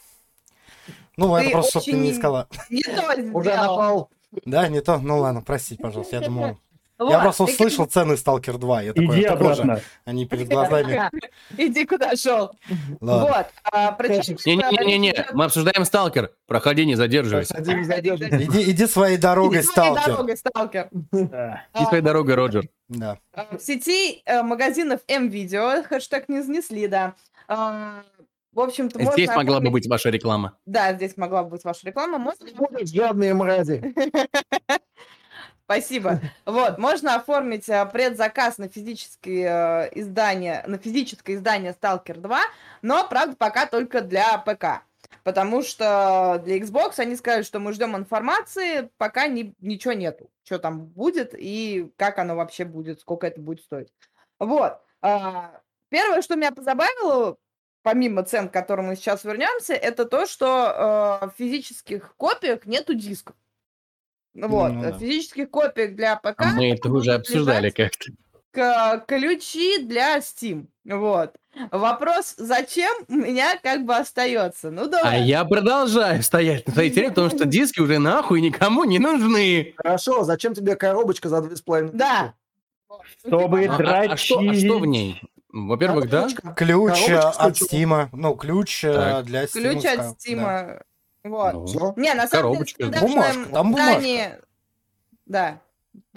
[1.16, 2.48] Ну, это Ты просто, чтобы ты не сказала.
[2.70, 4.10] Не то Уже напал.
[4.44, 4.98] Да, не то?
[4.98, 6.16] Ну ладно, простите, пожалуйста.
[6.16, 6.58] Я думал...
[6.98, 8.82] Вот, Я просто ты услышал цены Сталкер 2.
[8.82, 9.62] Я такой, Иди это тоже.
[9.62, 9.80] обратно.
[10.04, 11.08] Они перед глазами.
[11.56, 12.50] Иди куда шел.
[13.00, 13.22] Ладно.
[13.26, 13.46] Вот.
[13.72, 16.30] а, что- мы обсуждаем Сталкер.
[16.46, 17.54] Проходи, не задерживайся.
[17.54, 18.44] Один задерживается.
[18.44, 20.12] Иди, иди своей дорогой, Иди своей сталкер.
[20.12, 20.88] дорогой, сталкер.
[20.92, 21.62] Да.
[21.80, 22.64] И своей дорогой, Роджер.
[22.88, 23.16] Да.
[23.32, 27.14] А, В сети э, магазинов М-видео, хэштег не занесли, да.
[28.52, 30.58] В общем-то, можно Здесь могла бы быть ваша реклама.
[30.66, 32.18] Да, здесь могла бы быть ваша реклама.
[32.18, 33.94] Можно Будут жадные мрази.
[35.64, 36.20] Спасибо.
[36.46, 42.40] Вот, можно оформить э, предзаказ на физическое э, издание, на физическое издание Stalker 2,
[42.82, 44.82] но, правда, пока только для ПК.
[45.22, 50.28] Потому что для Xbox они сказали, что мы ждем информации, пока ни- ничего нету.
[50.42, 53.92] Что там будет и как оно вообще будет, сколько это будет стоить.
[54.40, 54.76] Вот.
[55.02, 55.60] А,
[55.90, 57.36] Первое, что меня позабавило,
[57.82, 62.94] помимо цен, к которым мы сейчас вернемся, это то, что э, в физических копиях нету
[62.94, 63.36] дисков.
[64.34, 64.92] Вот, Ну да.
[64.92, 68.12] в физических копиях для ПК А мы это уже обсуждали как-то.
[68.52, 70.66] к- ключи для Steam.
[70.84, 71.34] Вот.
[71.72, 74.70] Вопрос, зачем, у меня как бы остается.
[74.70, 75.22] Ну, А давай.
[75.24, 79.74] я продолжаю стоять на своей теме, потому что диски уже нахуй никому не нужны.
[79.76, 82.34] Хорошо, зачем тебе коробочка за 2,5 Да.
[83.26, 85.20] Чтобы А, а- а что, а что в ней?
[85.52, 86.28] Во-первых, да?
[86.28, 87.56] Ключ э, Коробочка от.
[87.56, 88.08] Стима.
[88.12, 89.24] Ну, ключ э, Так.
[89.26, 89.50] для Steam.
[89.72, 90.12] Ключ от да.
[90.12, 90.82] Steam.
[91.24, 91.52] Вот.
[91.74, 91.94] Ну?
[91.96, 92.82] Не, на самом Коробочка.
[92.84, 93.92] деле, в стандартном Бумажка, там бумажка.
[93.98, 94.38] издании-
[95.26, 95.60] Да,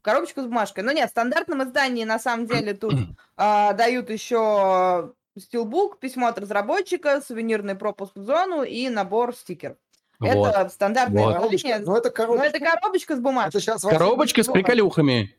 [0.02, 0.84] коробочку с бумажкой.
[0.84, 2.94] Но нет, в стандартном издании на самом деле тут
[3.36, 9.78] а, дают еще стилбук, письмо от разработчика, сувенирный пропуск в зону и набор стикеров.
[10.20, 10.48] Вот.
[10.48, 11.34] Это стандартное Вот.
[11.36, 11.68] Коробочка.
[11.68, 11.86] издание.
[11.86, 12.48] Ну, это Но коробочка.
[12.48, 13.50] это коробочка с бумажкой.
[13.50, 15.36] Это сейчас Коробочка с приколюхами.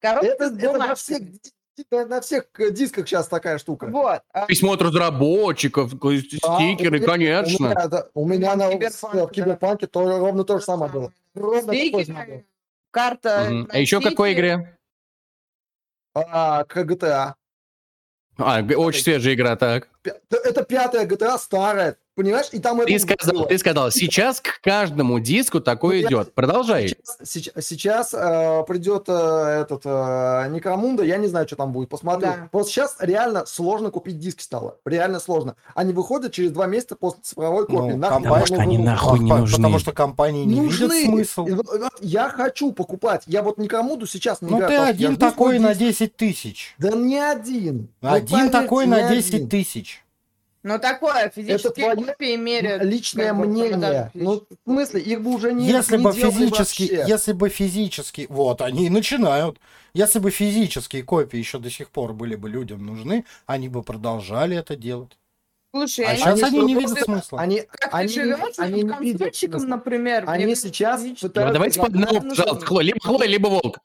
[0.00, 0.94] Коробочка Это, с это бумажкой.
[0.96, 1.22] всех,
[1.90, 3.86] ди- на всех э, дисках сейчас такая штука.
[3.86, 4.20] Вот.
[4.32, 7.64] а, Письмо от разработчиков, ко- А, стикеры, у меня- У конечно.
[7.66, 11.12] меня, это- у меня на, Киберпанк, в Киберпанке то, ровно то же самое было.
[11.34, 12.02] Ровно такое же было.
[12.02, 12.44] Стикеры,
[12.90, 13.46] карта.
[13.50, 13.68] Мгм.
[13.70, 14.78] А еще в какой игре?
[16.14, 17.34] А, к GTA.
[18.38, 19.88] А, г- очень свежая игра, так.
[20.30, 22.46] Это пятая GTA старая, понимаешь?
[22.52, 23.46] И там Ты это сказал, было.
[23.46, 26.34] ты сказал, сейчас к каждому диску такое Ну, я- идет.
[26.34, 26.88] Продолжай.
[26.88, 31.88] Сейчас, сейчас, сейчас, э, придет э, этот э, Некромунда, я не знаю, что там будет,
[31.88, 32.20] посмотрю.
[32.28, 32.48] Да.
[32.50, 34.76] Просто сейчас реально сложно купить диски стало.
[34.84, 35.54] Реально сложно.
[35.74, 37.92] Они выходят через два месяца после цифровой копии.
[37.92, 39.56] Ну, Нахуй компания- нужно они нахуй не нужны.
[39.56, 40.86] Потому что компании не Нужны.
[41.08, 41.48] видят смысл.
[42.00, 43.22] Я хочу покупать.
[43.26, 44.68] Я вот Некромунду сейчас не Ну играю.
[44.70, 45.98] ты потому я один такой на диск.
[46.00, 46.74] 10 тысяч.
[46.78, 47.88] Да не один.
[48.00, 49.18] Ну, Один такой на один.
[49.18, 50.02] 10 тысяч.
[50.68, 52.82] Ну, такое, физические твое копии меряют.
[52.82, 54.10] Личное как мнение.
[54.12, 57.04] Ну, в смысле, их бы уже не Если не бы физически, вообще.
[57.08, 59.58] если бы физически, вот они и начинают.
[59.94, 64.58] Если бы физические копии еще до сих пор были бы людям нужны, они бы продолжали
[64.58, 65.16] это делать.
[65.74, 67.40] Слушай, А они сейчас они не видят смысла.
[67.40, 69.76] Они, как они, ты живешь они не видят консольщиком, смысла.
[69.76, 70.24] например.
[70.26, 72.84] Они сейчас Ну, давайте по одному, ну, пожалуйста, Хлоя.
[72.84, 73.78] Либо Хлоя, либо Волк.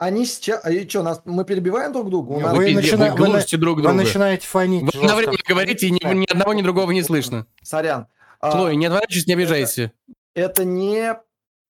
[0.00, 0.62] Они сейчас...
[0.64, 2.32] А и что, нас, мы перебиваем друг друга?
[2.32, 3.96] У Не, нас- Вы, Вы начина- вы вы глушите друг Вы друга.
[3.98, 4.94] начинаете фонить.
[4.94, 7.46] Вы одновременно говорите, и ни, ни одного, ни другого не слышно.
[7.62, 8.06] Сорян.
[8.40, 9.92] А, Хлоя, не отворачивайся, не обижайся.
[10.34, 11.14] это не...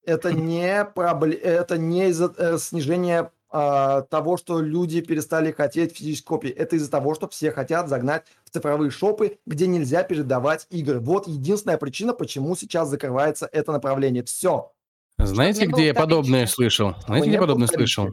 [0.05, 6.25] Это не, пробле- это не из-за э, снижения а, того, что люди перестали хотеть физические
[6.27, 6.49] копии.
[6.49, 11.01] Это из-за того, что все хотят загнать в цифровые шопы, где нельзя передавать игры.
[11.01, 14.23] Вот единственная причина, почему сейчас закрывается это направление.
[14.23, 14.71] Все.
[15.25, 16.95] Знаете, где я подобное слышал?
[17.05, 18.09] Знаете, где подобное слышал?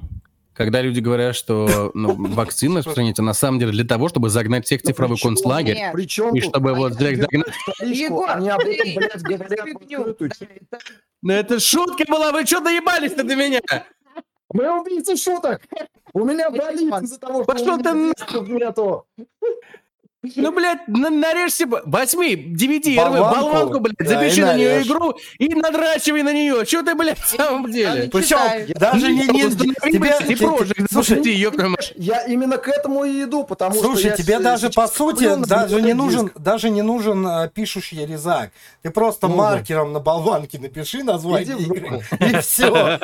[0.52, 4.82] Когда люди говорят, что ну, вакцины распространяются на самом деле для того, чтобы загнать всех
[4.82, 5.92] в цифровой концлагерь, Нет.
[5.92, 7.28] Причем и чтобы вот загнать...
[7.80, 10.40] Егор, они об этом, ты блядь, говорят это-
[11.22, 13.60] Ну это шутка была, вы что доебались-то до меня?
[14.52, 15.60] Мы убийцы шуток.
[16.12, 17.92] У меня болит из-за того, что пошел ты
[18.52, 19.06] нету.
[20.20, 25.14] Ну, блядь, на- нарежь себе, возьми DVD, Болванку, болванку, блядь, да, запиши на нее игру
[25.38, 26.64] и надрачивай на нее.
[26.64, 28.10] Что ты, блядь, в самом деле?
[28.12, 28.36] Причем
[28.74, 31.20] даже не, не тебе, блядь, и те- прожиг, слушай,
[31.68, 31.92] мать.
[31.94, 35.80] Я именно к этому и иду, потому что Слушай, я тебе даже по сути даже
[35.82, 38.50] не нужен даже не нужен а, пишущий резак.
[38.82, 42.98] Ты просто Ну, маркером на болванке напиши название игры и все.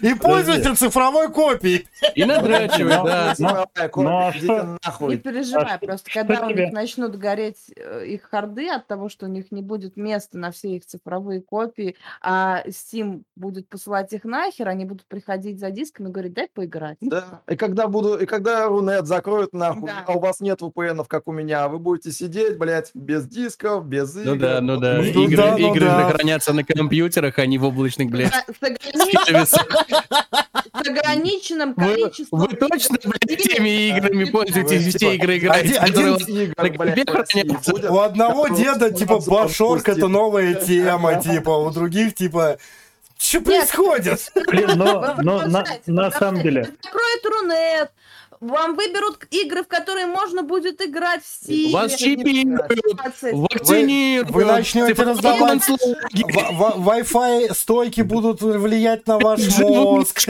[0.00, 1.86] И пользуйся цифровой копией.
[2.14, 3.34] И надрачивай, Ну, да.
[3.38, 6.46] ну, а что- Не переживай, просто когда тебе?
[6.56, 10.50] Них начнут гореть э, их харды от того, что у них не будет места на
[10.50, 16.08] все их цифровые копии, а Steam будет посылать их нахер, они будут приходить за дисками
[16.08, 16.98] и говорить, дай поиграть.
[17.00, 17.42] Да.
[17.48, 20.04] И когда буду, и когда Рунет закроют нахуй, Да.
[20.06, 24.16] а у вас нет VPN, как у меня, вы будете сидеть, блядь, без дисков, без
[24.16, 24.30] игр.
[24.30, 24.96] Ну да, ну да.
[24.96, 26.08] Ну Игры, да, ну игры да.
[26.08, 28.32] же хранятся на компьютерах, а не в облачных, блядь,
[29.26, 29.66] сервисах.
[30.86, 32.40] с ограниченным Вы, количеством...
[32.40, 37.92] вы точно, блядь, теми играми пользуетесь, все типа, игры играете, один- Один вас игр.
[37.92, 39.98] У одного деда типа обзор башорк пустит.
[39.98, 42.58] это новая тема, типа, у других типа
[43.18, 44.30] что происходит?
[44.48, 47.90] Блин, но, но на, на самом деле, Закроют Рунет,
[48.40, 51.72] вам выберут игры, в которые можно будет играть в Steam.
[51.72, 52.68] Вас чипируют,
[52.98, 53.34] 20.
[53.34, 54.30] вакцинируют.
[54.30, 55.68] вы начнете цифровые раздавать-
[56.76, 60.18] Wi-Fi стойки будут влиять на ваш мозг.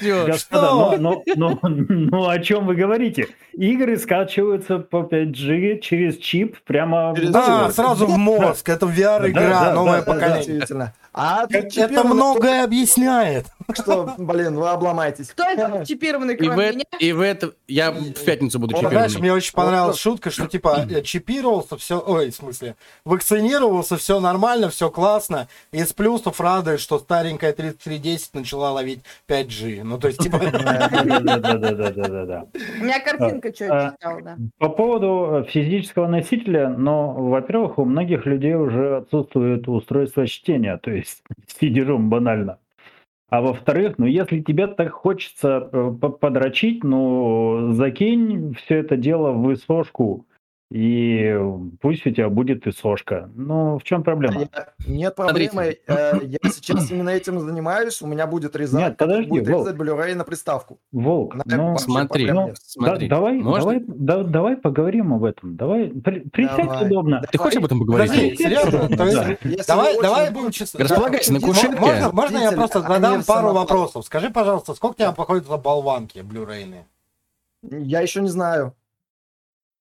[0.00, 0.26] всё.
[0.26, 3.28] господа, ну, ну, ну, ну, о чем вы говорите?
[3.52, 7.14] Игры скачиваются по 5G через чип прямо.
[7.14, 8.68] Да, сразу в мозг.
[8.68, 10.92] Это VR-игра, новое поколение.
[11.12, 13.46] А Это многое объясняет.
[13.76, 15.28] Что, блин, вы обломаетесь.
[15.28, 16.84] Кто это чипированный, И в, кроме это, меня?
[16.98, 19.20] и в это я в пятницу буду Вот, Знаешь, чипированный.
[19.20, 24.70] мне очень понравилась шутка, что типа э, чипировался, все, ой, в смысле, вакцинировался, все нормально,
[24.70, 25.48] все классно.
[25.72, 29.82] Из плюсов радует, что старенькая 3310 начала ловить 5G.
[29.84, 30.38] Ну, то есть, типа,
[31.30, 32.46] Да-да-да-да-да-да-да.
[32.80, 34.36] У меня картинка а, читала, да.
[34.58, 40.90] По поводу э, физического носителя, но, во-первых, у многих людей уже отсутствует устройство чтения, то
[40.90, 41.22] есть
[41.60, 42.58] CD-ROM банально.
[43.30, 49.30] А во-вторых, ну если тебе так хочется э, по- подрочить, ну закинь все это дело
[49.32, 50.26] в ИСОшку,
[50.70, 51.36] и
[51.80, 53.28] пусть у тебя будет ИСОшка.
[53.34, 54.48] Ну, в чем проблема?
[54.86, 55.78] Нет проблемы.
[55.88, 58.00] э, Я сейчас именно этим занимаюсь.
[58.00, 59.66] У меня будет резак, Нет, подожди, будет Волк.
[59.66, 60.78] резать Blu-ray на приставку.
[60.92, 63.08] Волк, На- ну, Смотри, ну, смотри.
[63.08, 63.60] да- давай, Можно?
[63.60, 65.56] давай, да- давай поговорим об этом.
[65.56, 66.86] Давай, при- присядь Давай.
[66.86, 67.22] удобно.
[67.32, 68.10] Ты хочешь об этом поговорить?
[68.12, 68.88] подожди, серьезно?
[69.66, 70.84] Давай, давай будем честны.
[70.84, 71.80] Располагайся на кушетке.
[71.80, 74.04] Можно, можно я просто они задам пару вопросов?
[74.04, 76.86] Скажи, пожалуйста, сколько тебе походит за болванки блюрейные?
[77.62, 78.74] Я еще не знаю.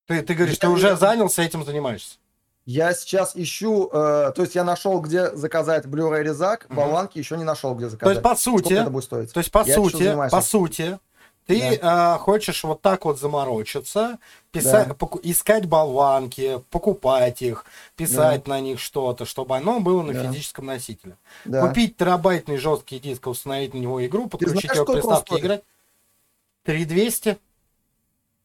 [0.09, 2.17] Ты, ты говоришь, Я ты уже не- занялся этим, занимаешься.
[2.65, 6.77] Я сейчас ищу, э, то есть я нашел, где заказать Blu-ray резак, Мгм.
[6.77, 8.15] болванки еще не нашел, где То заказать.
[8.15, 9.31] есть, по Сколько сути, это будет стоить?
[9.33, 10.99] То есть, по Я сути, по сути,
[11.45, 14.17] ты а, хочешь вот так вот заморочиться,
[14.51, 14.93] писать, Да.
[14.95, 20.23] поку- искать болванки, покупать их, писать на них что-то, чтобы оно было на Да.
[20.31, 21.17] физическом носителе.
[21.45, 21.67] Да.
[21.67, 25.63] Купить терабайтный жесткий диск, установить на него игру, подключить знаешь, его к сколько приставке играть.
[26.65, 27.37] 3200.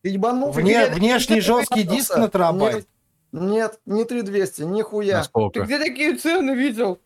[0.05, 0.61] Ты ебанулся?
[0.61, 2.87] Вне- Где- внешний где жесткий диск на терабайт.
[3.33, 5.17] Нет, нет, не 3200, нихуя.
[5.17, 5.61] Насколько?
[5.61, 6.99] Ты где такие цены видел?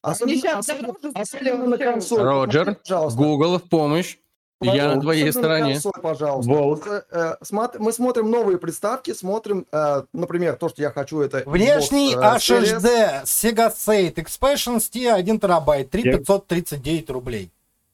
[0.00, 2.22] Особенно, особенно- особенно на консоль.
[2.22, 3.18] Роджер, Пожалуйста.
[3.18, 4.16] Google в помощь.
[4.60, 5.72] Я на твоей стороне.
[5.72, 6.52] консоль, пожалуйста.
[6.52, 6.86] Волк.
[6.86, 7.34] Э, э,
[7.80, 12.16] Мы смотрим новые приставки, смотрим, э, например, то, что я хочу, это Внешний э.
[12.16, 17.50] HHD Sega Sate Expansion ST 1 терабайт, 3539 рублей.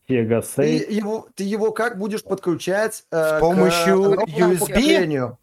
[0.08, 0.92] Sega Ты Safe.
[0.92, 5.36] его, ты его как будешь подключать э, С помощью к USB?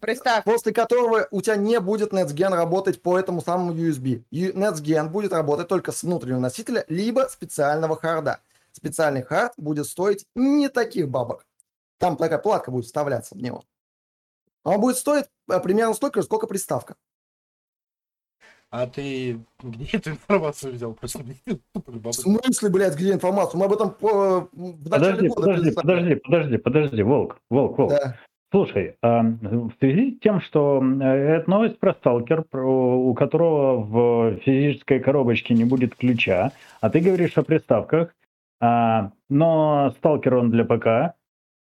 [0.00, 4.22] Представь, после которого у тебя не будет NetSgen работать по этому самому USB.
[4.30, 8.38] NetSgen будет работать только с внутреннего носителя, либо специального харда.
[8.70, 11.44] Специальный хард будет стоить не таких бабок.
[11.98, 13.64] Там такая платка будет вставляться в него.
[14.62, 16.94] Он будет стоить э, примерно столько же, сколько приставка.
[18.70, 20.92] А ты где эту информацию взял?
[20.92, 21.20] Просто
[21.74, 23.58] В смысле, блядь, где информацию?
[23.60, 25.74] Мы об этом по- в начале Подожди, года подожди, писали.
[25.86, 27.90] подожди, подожди, подожди, Волк, Волк, Волк.
[27.92, 28.16] Да.
[28.50, 32.66] Слушай, а, в связи с тем, что э, это новость про сталкер, про-
[32.98, 38.14] у которого в физической коробочке не будет ключа, а ты говоришь о приставках,
[38.60, 41.14] а, но сталкер он для ПК, а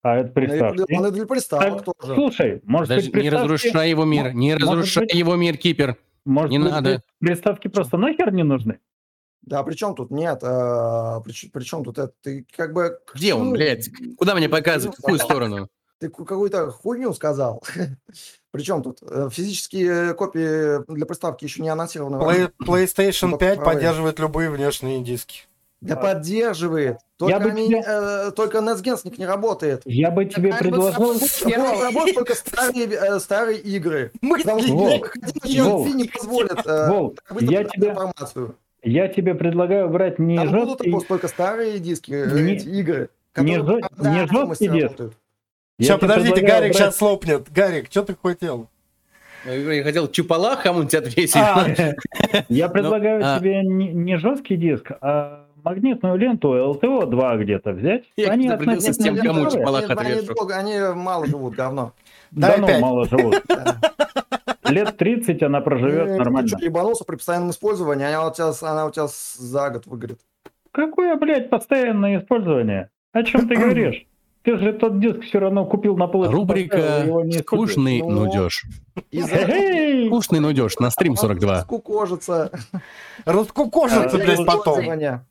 [0.03, 0.95] это Он и для- приставки.
[0.97, 2.15] Он и для приставок Так, тоже.
[2.15, 5.97] Слушай, может Даже быть, не приставки, разрушай его мир, не разрушай быть- его мир, Кипер.
[6.29, 7.03] Может не надо.
[7.19, 8.79] приставки просто нахер не нужны?
[9.41, 10.11] Да, при чем тут?
[10.11, 12.13] Нет, а, при, при чем тут это?
[12.21, 12.99] Ты как бы...
[13.15, 13.89] Где он, блядь?
[14.17, 14.97] Куда мне показывать?
[14.97, 15.69] В какую сторону?
[15.99, 17.63] Ты ку- какую-то хуйню сказал.
[18.51, 18.99] Причем тут?
[19.01, 22.17] Э, Физические копии для приставки еще не анонсированы.
[22.17, 23.65] Play- PlayStation Ну, 5 правильно.
[23.65, 25.43] поддерживает любые внешние диски.
[25.81, 26.97] Да поддерживает.
[27.17, 28.59] Только, бы они, тебе- э, только
[29.05, 29.81] них не работает.
[29.85, 31.13] Я бы тебе бы предложил...
[31.81, 34.11] Работают только старые, э, старые игры.
[34.21, 34.39] Мы
[35.93, 37.09] не позволит э,
[37.41, 38.55] я тебе- информацию.
[38.81, 40.91] Я тебе предлагаю брать не Там будут жесткий...
[40.91, 43.09] просто только старые диски, э, Не- игры.
[43.37, 43.57] не
[43.97, 44.83] на не жесткий диск.
[44.83, 45.13] работают.
[45.77, 47.51] я Сейчас, подождите, Гарик брать- сейчас лопнет.
[47.51, 48.67] Гарик, что ты хотел?
[49.45, 51.35] Я хотел чупала кому-нибудь ответить.
[51.35, 51.65] А,
[52.49, 53.63] Я предлагаю а- тебе
[53.93, 58.03] не жесткий диск, а магнитную ленту LTO 2 где-то взять.
[58.15, 59.79] Я Они определился с тем, кому чупала.
[59.79, 60.35] Они, они ответил.
[60.35, 61.93] долго- они мало живут, говно.
[62.31, 62.81] Да Дай ну, пять.
[62.81, 63.43] мало живут.
[64.69, 66.49] Лет 30 она проживет Э, нормально.
[66.57, 70.19] Ты ебанулся при постоянном использовании, она у тебя, она у тебя за год выгорит.
[70.71, 72.89] Какое, блядь, постоянное использование?
[73.11, 74.05] О чем ты говоришь?
[74.43, 76.35] Ты же тот диск все равно купил на полочку.
[76.35, 77.05] Рубрика.
[77.41, 78.63] «Скучный Ну, нудеж».
[79.11, 81.61] Скучный нудеж на стрим 42.
[81.61, 82.51] Скукожится.
[83.25, 84.79] Раскукожится, А, блядь, потом.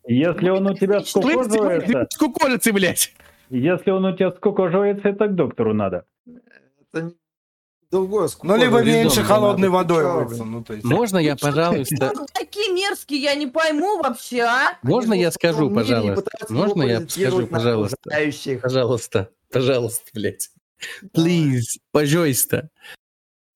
[0.07, 3.15] Если он у тебя скукоживается, Скуколицы, блядь.
[3.51, 6.05] если он у тебя скукоживается, это к доктору надо.
[6.93, 7.13] Это
[7.91, 10.45] другое Ну, либо меньше холодной водой мыться.
[10.45, 10.85] Ну, то есть.
[10.85, 12.13] Можно я, пожалуйста...
[12.15, 14.79] Вы такие мерзкие, я не пойму вообще, а?
[14.83, 16.31] Можно я скажу, пожалуйста?
[16.49, 17.97] Можно я скажу, пожалуйста?
[18.63, 20.51] Пожалуйста, пожалуйста, блядь.
[21.15, 22.71] Please, пожалуйста.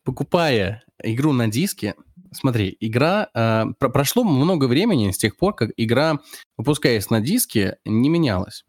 [0.05, 1.95] Покупая игру на диске,
[2.33, 3.29] смотри, игра...
[3.35, 6.19] э, про- прошло много времени с тех пор, как игра,
[6.57, 8.65] выпускаясь на диске, не менялась.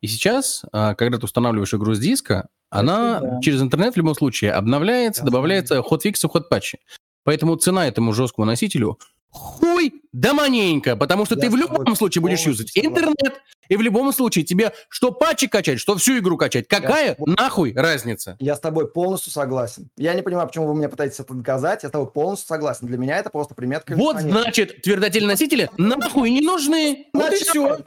[0.00, 3.40] И сейчас, э, когда ты устанавливаешь игру с диска, она да.
[3.40, 6.78] через интернет в любом случае обновляется, Я добавляется хотфиксы, хотпатчи.
[7.24, 8.98] Поэтому цена этому жесткому носителю
[9.30, 13.76] хуй да маненько, потому что Я ты в любом тобой случае будешь юзать интернет, и
[13.76, 16.66] в любом случае тебе что патчи качать, что всю игру качать.
[16.68, 18.36] Какая с- нахуй разница?
[18.40, 19.88] Я с тобой полностью согласен.
[19.96, 21.82] Я не понимаю, почему вы мне пытаетесь это доказать.
[21.82, 22.86] Я с тобой полностью согласен.
[22.86, 23.94] Для меня это просто приметка.
[23.94, 27.06] Вот значит, твердотельные носители нахуй не нужны.
[27.12, 27.78] Вот и все.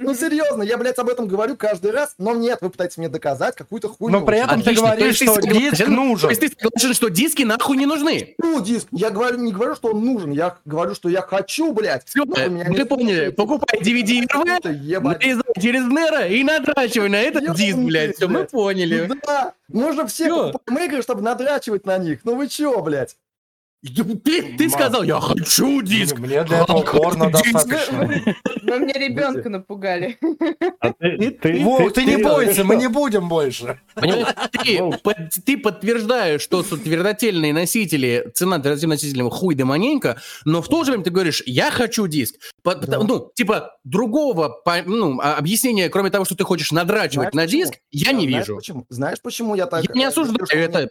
[0.00, 3.54] Ну серьезно, я, блядь, об этом говорю каждый раз, но нет, вы пытаетесь мне доказать
[3.54, 4.20] какую-то хуйню.
[4.20, 4.82] Но при этом ты Отлично.
[4.90, 6.28] То говоришь, что диск То нужен.
[6.30, 8.34] есть ты согласен, что диски нахуй не нужны.
[8.38, 8.88] Ну, диск.
[8.90, 10.32] Я говорю, не говорю, что он нужен.
[10.32, 12.04] Я говорю, что я хочу, блядь.
[12.06, 13.30] Все, Ну, вы поняли.
[13.30, 18.16] Покупай DVD Ну, нарезай через Нера и надрачивай на этот диск, блядь.
[18.16, 19.08] Все, мы поняли.
[19.24, 22.20] Да, можно все покупаем игры, чтобы надрачивать на них.
[22.24, 23.16] Ну вы чё, блядь?
[24.24, 26.18] Ты, ты сказал, я хочу диск.
[26.18, 28.10] Мне для этого порно достаточно.
[28.62, 30.18] Вы мне ребенка напугали.
[30.80, 31.16] А ты,
[32.04, 33.80] не бойся, мы не будем больше.
[35.44, 40.84] Ты, подтверждаешь, что с- твердотельные носители, цена твердотельным носителям хуй да маненько, но в то
[40.84, 42.36] же время ты говоришь, я хочу диск.
[42.64, 48.12] Ну, типа, другого ну, а- объяснения, кроме того, что ты хочешь надрачивать на диск, я
[48.12, 48.60] не вижу.
[48.88, 49.84] Знаешь, почему я так...
[49.84, 50.90] Я не осуждаю это.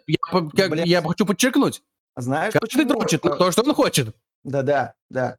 [0.86, 1.82] я хочу подчеркнуть.
[2.16, 3.00] Знаешь, Каждый почему?
[3.00, 4.16] дрочит на то, что он хочет.
[4.44, 5.38] Да-да, да.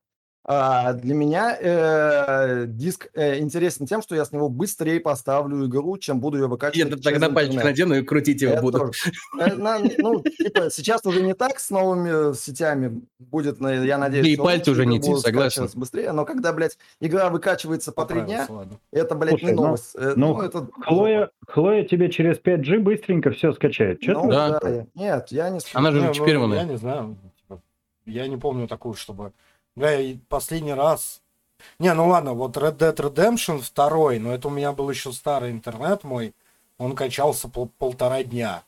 [0.48, 5.98] А, для меня э, диск э, интересен тем, что я с него быстрее поставлю игру,
[5.98, 8.92] чем буду ее Я выкачивать тогда через пальчик надену и крутить его Это буду.
[9.40, 14.24] Э, на- ну, типа, сейчас уже не так с новыми сетями будет, я надеюсь.
[14.24, 15.68] Да и пальцы уже не будут согласен.
[15.74, 18.78] быстрее, но когда, блядь, игра выкачивается по три дня, ладно.
[18.92, 19.96] это, блядь, Слушай, не ну- новость.
[19.96, 20.68] Э, ну, это...
[20.80, 23.98] Хлоя, Хлоя тебе через 5G быстренько все скачает.
[23.98, 24.30] Чё Ну?
[24.30, 24.60] Да.
[24.60, 25.58] да, я- Нет, я не...
[25.74, 26.58] Она же Не, ну, чипированная.
[26.58, 27.16] Я не знаю.
[27.36, 27.60] типа,
[28.04, 29.32] Я не помню такую, чтобы...
[29.76, 31.20] Бля, и последний раз...
[31.78, 35.50] Не, ну ладно, вот Red Dead Redemption 2, но это у меня был еще старый
[35.50, 36.34] интернет мой,
[36.78, 38.62] он качался пол- полтора дня.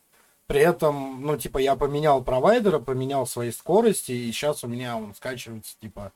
[0.46, 5.14] При этом, ну, типа, я поменял провайдера, поменял свои скорости, и сейчас у меня он
[5.14, 6.12] скачивается, типа,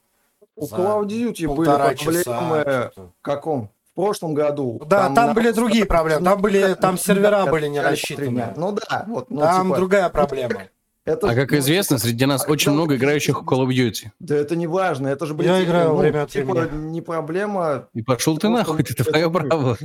[0.56, 1.96] У Call of Duty были проблемы...
[1.96, 2.62] часа.
[2.62, 3.10] что-то.
[3.18, 3.68] В каком?
[3.92, 4.80] В прошлом году.
[4.86, 8.54] Да, там, на- были другие проблемы, там были, там сервера были не рассчитаны.
[8.56, 9.30] Ну да, вот.
[9.30, 10.62] Ну, Там типа, другая проблема.
[11.04, 13.68] Это А как ну, известно, типа, среди нас а очень много играющих в Call of
[13.68, 14.10] Duty.
[14.20, 16.90] Да это не важно, это же, блин, Я играю ну, время от типа, времени.
[16.90, 17.88] не проблема.
[17.92, 19.76] И пошел ты нахуй, это твое право.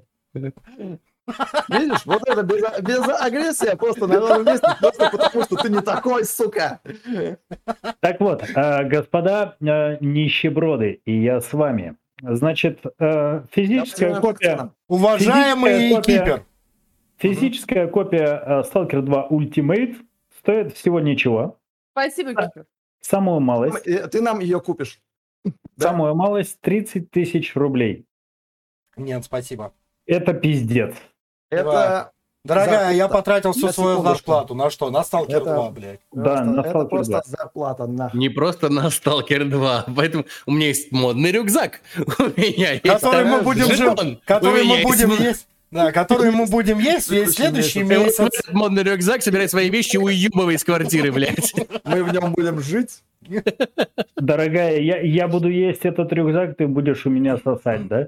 [1.69, 5.81] Видишь, вот это без, без агрессии, просто на ровном месте, просто потому что ты не
[5.81, 6.79] такой, сука.
[7.99, 11.95] Так вот, э, господа э, нищеброды, и я с вами.
[12.21, 16.43] Значит, э, физическая копия, Уважаемый Физическая копия- кипер,
[17.17, 19.95] физическая копия Stalker 2 Ultimate
[20.49, 21.57] стоит всего ничего.
[21.91, 22.65] Спасибо, Кипер.
[23.01, 24.99] Самую малость, Ты нам ее купишь.
[25.45, 25.51] да.
[25.89, 28.05] самую малость 30 тысяч рублей.
[28.97, 29.73] нет, спасибо.
[30.05, 30.95] Это пиздец.
[31.51, 32.11] Это,
[32.45, 33.13] Дорогая, я Зарплата.
[33.13, 34.31] потратил всю На свою секундочку.
[34.31, 34.55] зарплату.
[34.55, 34.89] На что?
[34.89, 35.99] На Сталкер Это- 2, блядь.
[36.13, 37.21] Да, на это Stalker просто 2.
[37.25, 38.19] зарплата, нахуй.
[38.19, 39.85] Не просто на Stalker 2.
[39.95, 41.81] Поэтому у меня есть модный рюкзак.
[41.97, 44.21] У меня есть Который мы будем жить.
[44.25, 45.47] Который У меня мы будем есть.
[45.71, 48.29] Да, который мы будем есть весь следующий месяц.
[48.51, 51.53] модный рюкзак собирает свои вещи, уебывай из квартиры, блядь.
[51.83, 53.03] Мы в нем будем жить.
[54.15, 58.07] Дорогая, я, я буду есть этот рюкзак, ты будешь у меня сосать, да?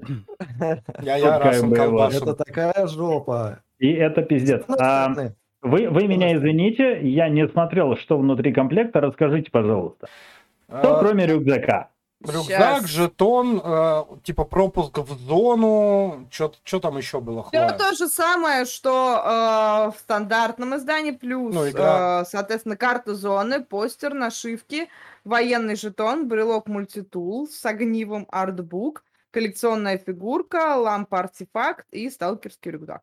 [1.00, 2.16] Я, я колбашу.
[2.16, 3.60] Это такая жопа.
[3.78, 4.62] И это пиздец.
[4.68, 5.32] Одной А,
[5.62, 9.00] вы, вы меня извините, я не смотрел, что внутри комплекта.
[9.00, 10.08] Расскажите, пожалуйста.
[10.68, 11.88] Что А, кроме рюкзака?
[12.24, 12.86] Рюкзак, Щас.
[12.86, 16.28] жетон, э, типа пропуск в зону.
[16.30, 17.44] Что там еще было?
[17.48, 23.62] Все то же самое, что э, в стандартном издании, плюс, Ну, э, соответственно, карта зоны,
[23.62, 24.88] постер, нашивки,
[25.24, 33.02] военный жетон, брелок мультитул с огнивом артбук, коллекционная фигурка, лампа-артефакт и сталкерский рюкзак.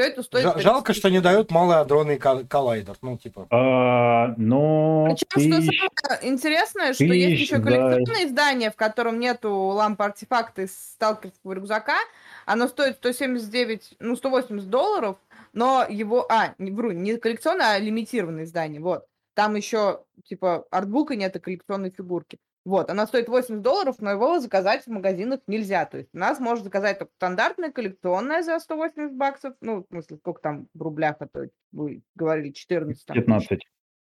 [0.00, 0.44] Все это стоит...
[0.44, 2.96] 30 Жалко, что не дают малый адронный коллайдер.
[3.02, 3.46] Ну, типа.
[3.50, 9.20] А, ну, Причем, что тысяч- самое интересное, что тысяч есть еще коллекционное издание, в котором
[9.20, 11.98] нету лампы артефакта из сталкерского рюкзака.
[12.46, 15.18] Оно стоит 179, ну, 180 долларов,
[15.52, 16.26] но его...
[16.30, 19.04] А, не вру, не коллекционное, а лимитированное издание, вот.
[19.34, 22.38] Там еще, типа, артбука нет и коллекционной фигурки.
[22.64, 25.86] Вот, она стоит 80 долларов, но его заказать в магазинах нельзя.
[25.86, 29.54] То есть у нас можно заказать только стандартное, коллекционное за 180 баксов.
[29.60, 33.24] Ну, в смысле, сколько там в рублях, а то вы говорили 14 там, тысяч.
[33.24, 33.60] 15.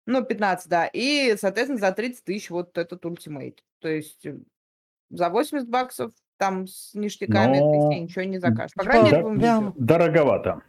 [0.07, 0.87] Ну, 15, да.
[0.87, 3.63] И, соответственно, за 30 тысяч вот этот ультимейт.
[3.81, 4.39] То есть э,
[5.11, 8.73] за 80 баксов там с ништяками Но- ты ничего не закажешь.
[8.75, 9.73] По крайней мере, да.
[9.77, 10.63] Дороговато.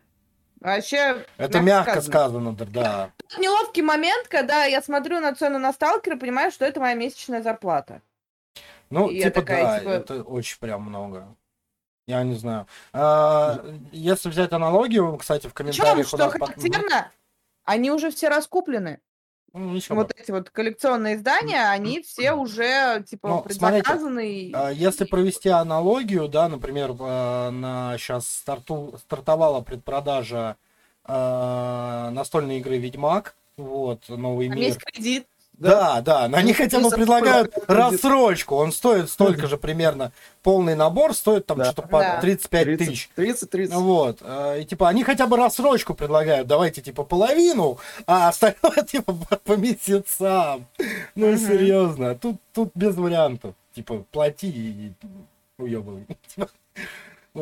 [0.60, 3.14] Вообще, Это мягко сказано, да, да.
[3.38, 8.02] Неловкий момент, когда я смотрю на цену на сталкера, понимаю, что это моя месячная зарплата.
[8.90, 11.36] Ну, И типа, такая, да, типа- это очень прям много.
[12.08, 12.66] Я не знаю.
[12.92, 16.34] А, если взять аналогию, кстати, в Причем, комментариях у что нас...
[16.34, 17.12] под- характерно,
[17.66, 19.00] они уже все раскуплены.
[19.54, 19.96] Ну, ничего.
[19.98, 24.28] Вот эти вот коллекционные издания, они все уже, типа, Ну, смотрите, предзаказаны.
[24.32, 30.56] и- А, Если провести аналогию, да, например, э, на сейчас старту, стартовала предпродажа
[31.10, 34.68] э, настольной игры Ведьмак, вот, новый Там мир.
[34.68, 35.26] есть кредит.
[35.54, 38.56] Да, да, но они хотя бы предлагают рассрочку.
[38.56, 40.14] Он стоит столько же примерно.
[40.42, 41.66] Полный набор стоит там Да.
[41.66, 42.22] что-то по Да.
[42.22, 43.10] 35 тысяч.
[43.16, 43.76] 30, 30.
[43.76, 44.20] Вот.
[44.22, 46.48] э, И типа они хотя бы рассрочку предлагают.
[46.48, 50.66] Давайте типа половину, а остальное типа по, по месяцам.
[51.16, 52.16] Ну серьезно.
[52.16, 53.54] Тут, тут без вариантов.
[53.76, 54.94] Типа плати и
[55.58, 56.08] уебывай.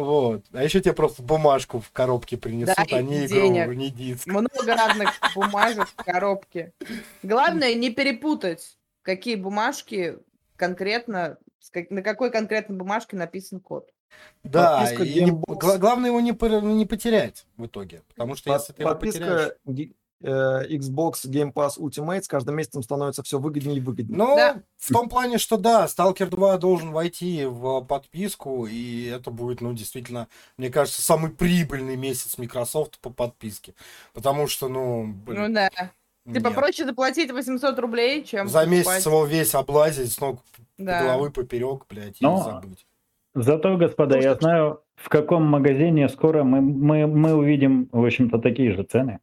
[0.03, 0.45] Вот.
[0.53, 3.63] А еще тебе просто бумажку в коробке принесут, Да, а и не денег.
[3.65, 4.27] игру, не диск.
[4.27, 6.73] Много разных бумажек в коробке.
[7.23, 10.17] Главное не перепутать, какие бумажки
[10.55, 11.37] конкретно,
[11.89, 13.89] на какой конкретно бумажке написан код.
[14.43, 15.31] Да, Подписка и не-
[15.77, 16.31] главное его не,
[16.73, 18.03] не потерять в итоге.
[18.07, 19.51] Потому что Под- если ты его потеряешь...
[20.23, 24.17] Э, Xbox Game Pass Ultimate с каждым месяцем становится все выгоднее и выгоднее.
[24.17, 24.61] Ну, Да.
[24.77, 29.73] в том плане, что да, Stalker 2 должен войти в подписку, и это будет, ну,
[29.73, 33.75] действительно, мне кажется, самый прибыльный месяц Microsoft по подписке.
[34.13, 35.69] Потому что, ну, Ну блин, да.
[36.25, 36.55] Типа нет.
[36.55, 39.05] проще заплатить 800 рублей, чем За месяц покупать.
[39.05, 40.39] его весь облазить с ног
[40.79, 41.03] Да.
[41.03, 42.85] головы поперек, блядь, Но- и забыть.
[43.35, 48.39] Зато, господа, Ну, я знаю, в каком магазине скоро мы, мы, мы увидим, в общем-то,
[48.39, 49.19] такие же цены.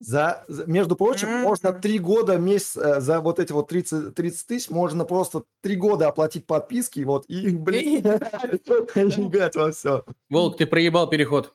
[0.00, 1.42] За, за- между прочим, Мгм.
[1.42, 5.76] можно три года месяц э, за вот эти вот 30, 30 тысяч можно просто три
[5.76, 10.04] года оплатить подписки, вот, и, блин, играть во все.
[10.28, 11.54] Волк, ты проебал переход.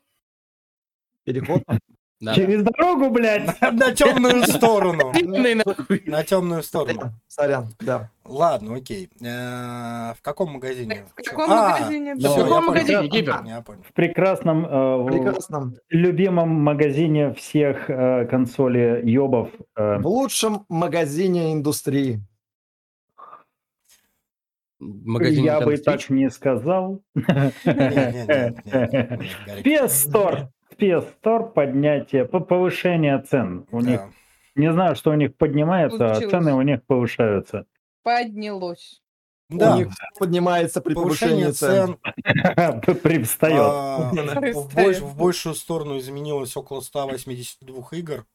[1.25, 1.61] Переход.
[2.21, 2.35] Да.
[2.35, 3.61] Через дорогу, блядь!
[3.61, 5.13] На темную сторону.
[6.05, 7.13] На темную сторону.
[7.27, 8.09] Сорян, да.
[8.25, 9.09] Ладно, окей.
[9.21, 11.05] Э, В каком магазине?
[11.15, 12.15] В каком А, магазине?
[12.15, 13.63] В каком магазине.
[13.87, 15.73] В прекрасном, э, в Прекрасно.
[15.89, 19.49] любимом магазине всех э, консолей ёбов.
[19.77, 22.19] э, В лучшем магазине индустрии.
[24.81, 27.01] Магазин я бы так не сказал.
[29.63, 33.65] Не-не-не-не-не, Store поднятие, по- повышение цен.
[33.71, 34.09] У них, Да.
[34.55, 36.31] не знаю, что у них поднимается, а Получилось.
[36.31, 37.65] цены у них повышаются.
[38.03, 39.01] Поднялось.
[39.49, 39.87] Да, У них
[40.19, 41.97] поднимается при повышении повышение цен.
[43.01, 43.59] Привстает.
[43.59, 44.11] а,
[45.01, 48.25] в большую сторону изменилось около 182 игр.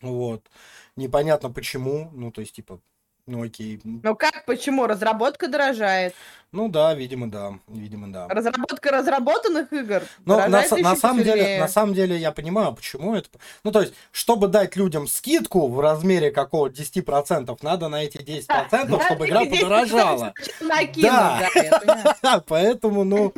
[0.00, 0.48] Вот.
[0.96, 2.08] Непонятно почему.
[2.12, 2.80] Ну, то есть, типа,
[3.26, 3.80] ну окей.
[3.84, 4.86] Ну как, почему?
[4.86, 6.14] Разработка дорожает.
[6.52, 7.54] Ну да, видимо, да.
[7.66, 8.28] Видимо, да.
[8.28, 13.30] Разработка разработанных игр Но на, на самом деле, на самом деле я понимаю, почему это.
[13.64, 19.04] Ну, то есть, чтобы дать людям скидку в размере какого-то 10%, надо на эти 10%,
[19.06, 20.34] чтобы игра подорожала.
[20.96, 21.48] Да.
[22.22, 22.44] да.
[22.46, 23.32] Поэтому, ну,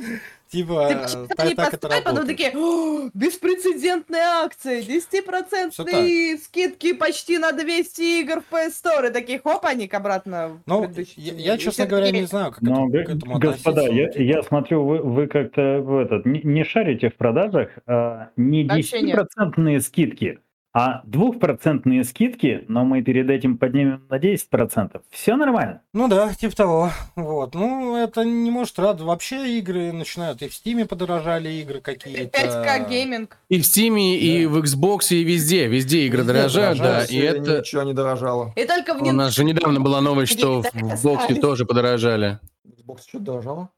[0.55, 2.38] типа, Ты почему так, не так это поставь, потом работает.
[2.38, 9.09] такие, «О, беспрецедентная акция, 10% скидки почти на 200 игр в PS Store.
[9.09, 12.98] И такие, хоп, они обратно в Ну, я, честно говоря, не знаю, как Но, это-
[12.98, 14.22] г- к этому господа, я, типа.
[14.22, 19.02] я смотрю, вы, вы как-то в этот, не, не шарите в продажах, а не Вообще
[19.02, 19.26] нет.
[19.36, 20.38] 10% скидки,
[20.77, 25.01] А двухпроцентные скидки, но мы перед этим поднимем на 10%.
[25.11, 25.83] Все нормально.
[25.93, 26.91] Ну да, типа того.
[27.14, 27.55] Вот.
[27.55, 29.03] Ну, это не может радовать.
[29.03, 30.43] Вообще игры начинают.
[30.43, 32.37] И в Стиме подорожали игры какие-то.
[32.37, 33.39] 5К гейминг.
[33.49, 35.68] И в Steam, и в Xbox, и везде.
[35.68, 37.05] Везде игры Везде дорожают, да.
[37.05, 37.61] И это...
[37.61, 38.53] Ничего не дорожало.
[38.57, 42.41] И только в У нас же недавно была новость, что в Xbox тоже подорожали.
[42.66, 43.70] Xbox что дорожало?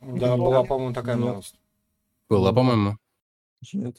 [0.00, 1.24] Да, была, по-моему, такая Нет.
[1.24, 1.58] новость.
[2.28, 2.96] Было, по-моему.
[3.72, 3.96] Нет.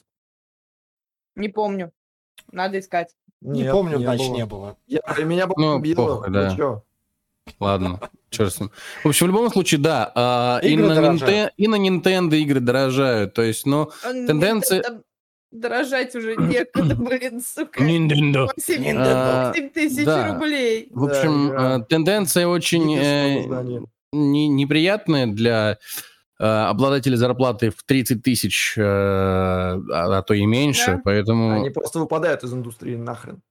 [1.36, 1.92] Не помню.
[2.52, 3.14] Надо искать.
[3.40, 4.36] Не Нет, помню, не значит, было.
[4.36, 4.76] не было.
[4.86, 5.94] Я, меня бы Ну, убило.
[6.16, 6.82] похуй, да.
[7.58, 8.70] Ладно, черт с ним.
[9.02, 10.12] В общем, в любом случае, да.
[10.14, 10.92] а, и, на.
[10.92, 13.34] Нинте- и на Nintendo игры дорожают.
[13.34, 15.02] То есть, ну, Он- Тенденция- там
[15.52, 17.82] Дорожать уже некуда, блин, сука.
[17.82, 18.48] Nintendo.
[18.56, 20.32] 8 А, тысяч да.
[20.34, 20.86] рублей.
[20.92, 23.80] В общем, Да, э, тенденция очень э,
[24.12, 25.78] не- неприятная для
[26.40, 30.92] э, обладателей зарплаты в 30 тысяч, э, а, а то и меньше.
[30.92, 31.00] Да.
[31.04, 33.42] Поэтому Они просто выпадают из индустрии нахрен.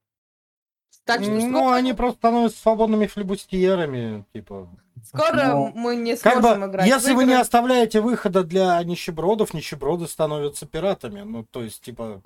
[1.04, 4.68] Так что Ну, скоро, они просто становятся свободными флебустьерами, типа.
[5.04, 6.86] скоро Ну, мы не Как сможем бы, играть.
[6.86, 11.22] если вы не оставляете выхода для нищебродов, нищеброды становятся пиратами.
[11.22, 12.22] Ну, то есть, типа...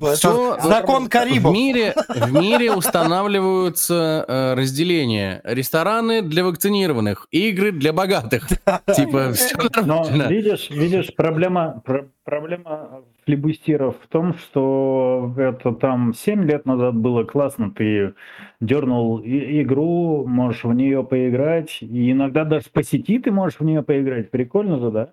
[0.00, 1.52] Это закон в Карибов.
[1.52, 5.40] мире, в мире устанавливаются э, разделения.
[5.44, 8.48] Рестораны для вакцинированных, игры для богатых.
[8.94, 16.44] Типа, все Но видишь, видишь, проблема, пр- проблема флибустиров в том, что это там 7
[16.44, 18.14] лет назад было классно, ты
[18.60, 23.82] дернул игру, можешь в нее поиграть, и иногда даже по сети ты можешь в нее
[23.82, 25.10] поиграть, прикольно же, да?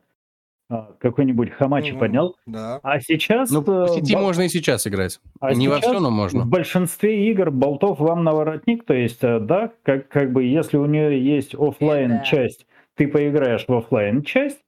[0.70, 2.00] А, Какой-нибудь Hamachi Мгм.
[2.00, 2.36] поднял.
[2.46, 2.80] Да.
[2.84, 3.50] А сейчас...
[3.52, 5.20] Ну, э, сети ба- можно и сейчас играть.
[5.40, 6.46] а Не во сейчас все, но В можно.
[6.46, 10.86] большинстве игр болтов вам на воротник, то есть, э, да, как, как бы, если у
[10.86, 12.24] нее есть оффлайн Да.
[12.24, 12.66] часть,
[12.96, 14.60] ты поиграешь в оффлайн часть,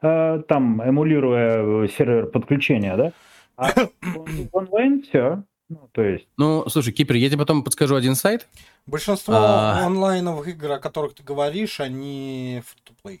[0.00, 3.12] э, там, эмулируя э, сервер подключения, да,
[3.56, 3.68] а
[4.00, 5.42] в онлайн все.
[5.68, 8.46] Ну, то есть, Ну, слушай, Кипер, я тебе потом подскажу один сайт.
[8.86, 9.84] Большинство А.
[9.86, 13.20] онлайновых игр, о которых ты говоришь, они free-to-play.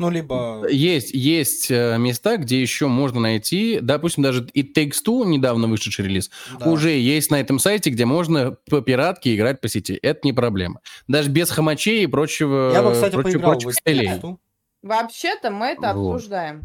[0.00, 0.66] Ну, либо...
[0.70, 6.06] Есть, есть э, места, где еще можно найти, допустим, даже и Takes Two, недавно вышедший
[6.06, 6.70] релиз, да.
[6.70, 9.98] уже есть на этом сайте, где можно по пиратке играть по сети.
[10.00, 10.80] Это не проблема.
[11.06, 14.38] Даже без хамачей и прочего, Я бы, кстати, прочих, поиграл прочих в.
[14.82, 16.14] Вообще-то мы это Вот.
[16.14, 16.62] обсуждаем.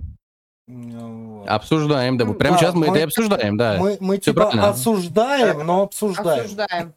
[0.68, 1.50] Ну, вот.
[1.50, 2.26] Обсуждаем, да.
[2.28, 3.78] Прямо да, сейчас мы, мы- это и обсуждаем, да.
[3.78, 4.70] Мы, мы всё типа правильно.
[4.70, 6.42] осуждаем, но обсуждаем.
[6.46, 6.94] Обсуждаем.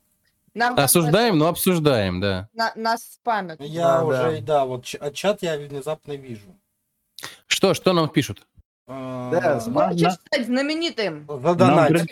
[0.55, 2.49] Нам Осуждаем, но обсуждаем, да.
[2.53, 3.61] на- нас спамят.
[3.61, 6.57] Я Да, уже, да, вот ч- а чат я внезапно вижу.
[7.47, 8.47] Что, что нам пишут?
[8.87, 11.27] А, Да, Хочешь на- стать знаменитым?
[11.29, 11.91] Задонать.
[11.91, 12.07] Нам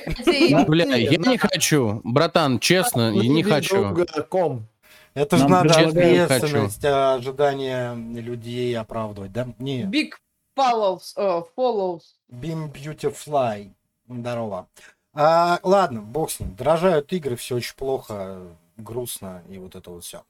[0.51, 0.64] Да.
[0.66, 2.01] Бля, я не хочу.
[2.05, 3.97] Братан, честно, я не хочу.
[4.28, 4.66] Ком.
[5.14, 9.49] Это же Нам надо предлагают- ответственность, а, ожидания людей оправдывать, да?
[9.59, 10.11] Не, Big
[10.59, 12.01] follows, э, follows.
[12.30, 13.70] Beam Beautifly.
[14.09, 14.68] Здорово.
[15.16, 16.54] А, ладно, бог с ним.
[16.54, 18.42] Дорожают игры, все очень плохо,
[18.76, 20.22] грустно и вот это вот все.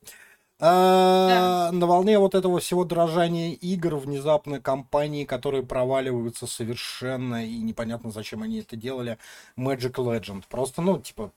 [0.59, 8.43] На волне вот этого всего дорожания игр внезапно компании, которые проваливаются совершенно и непонятно, зачем
[8.43, 9.18] они это делали,
[9.59, 10.45] Magic Legend.
[10.49, 11.30] Просто, ну, типа,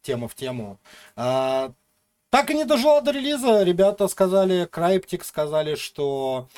[0.00, 0.78] тема в тему.
[1.16, 1.72] А,
[2.30, 3.62] так и не дожила до релиза.
[3.62, 6.48] Ребята сказали, Cryptic сказали, что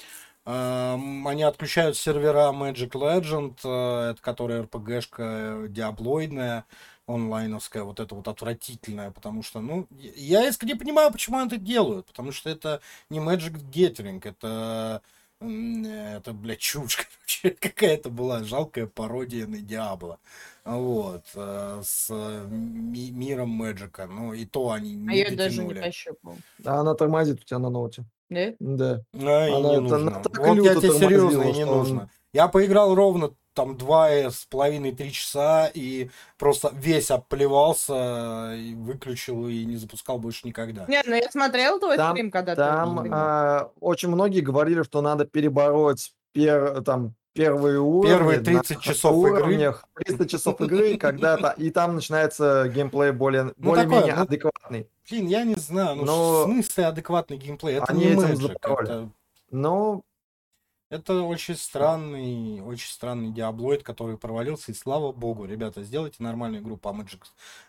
[0.53, 6.64] они отключают сервера Magic Legend, э, это которая RPG-шка диаблоидная,
[7.07, 12.07] онлайновская, вот это вот отвратительная, потому что, ну, я искренне понимаю, почему они это делают,
[12.07, 12.80] потому что это
[13.11, 15.03] не Magic Gathering, это,
[15.40, 16.97] это, блядь, чушь,
[17.42, 20.18] короче, какая-то была жалкая пародия на Диабло,
[20.64, 25.62] вот, э, с э, ми- миром Мэджика, ну, и то они А не я даже
[25.62, 25.80] не дотянули.
[25.80, 26.36] пощупал.
[26.64, 28.05] А она тормозит у тебя на ноуте.
[28.31, 28.53] Да?
[28.59, 29.01] Да.
[29.14, 29.99] А, и Она не нужно.
[29.99, 32.11] на- так Вот люто я тебе серьезно, не что он- нужно.
[32.33, 39.47] Я поиграл ровно там два с половиной три часа и просто весь обплевался и выключил
[39.47, 40.85] и не запускал больше никогда.
[40.89, 43.14] Нет, ну я смотрел твой Там- стрим, когда Там ты стримил.
[43.16, 48.09] а, очень многие говорили, что надо перебороть пер- там, первые уровни.
[48.16, 49.43] Первые на 30 часов игры.
[49.43, 54.22] уровнях, 30 часов игры, когда то и там начинается геймплей более, Ну, более-менее такое, ну,
[54.22, 54.89] адекватный.
[55.09, 57.76] Блин, я не знаю, ну Но- в смысле адекватный геймплей?
[57.76, 59.11] Это Они не Magic, это,
[59.50, 60.02] Но
[60.90, 66.76] это очень странный, очень странный диаблоид, который провалился, и слава богу, ребята, сделайте нормальную игру
[66.76, 67.22] по Magic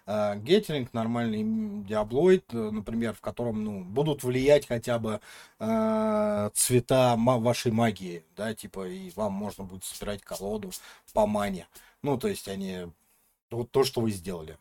[0.05, 5.21] Gathering, нормальный м, диаблоид, э, например, в котором ну, будут влиять хотя бы
[5.59, 10.71] э, цвета вашей магии, да, типа, и вам можно будет собирать колоду
[11.13, 11.67] по мане.
[12.01, 12.91] Ну, то есть они...
[13.49, 14.57] Вот то, что вы сделали.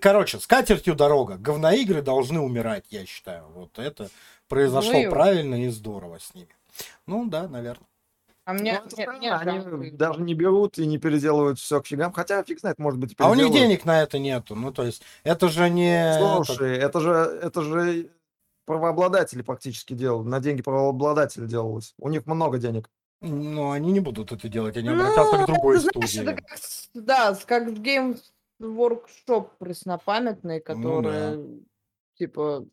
[0.00, 1.36] Короче, с катертью дорога.
[1.36, 3.46] Говноигры должны умирать, я считаю.
[3.54, 4.08] Вот это
[4.48, 6.54] произошло Ну правильно и здорово с ними.
[7.06, 7.86] Ну да, наверное.
[8.44, 9.96] А Ну, мне, это мне- странно, мне они их.
[9.96, 13.28] даже не берут и не переделывают все к фигам, хотя фиг знает, может быть, А
[13.30, 14.54] у них денег на это нету.
[14.56, 16.16] Ну, то есть, это же не...
[16.18, 18.10] Слушай, это же, это же
[18.66, 21.94] правообладатели практически делают, на деньги правообладателя делалось.
[21.98, 22.88] У них много денег.
[23.20, 26.22] Ну, они не будут это делать, они Ну, обратятся к другой это, знаешь, студии.
[26.28, 28.18] это как, с- да, с- как Games
[28.62, 31.38] Workshop преснопамятный, Ну которые,
[32.18, 32.64] типа,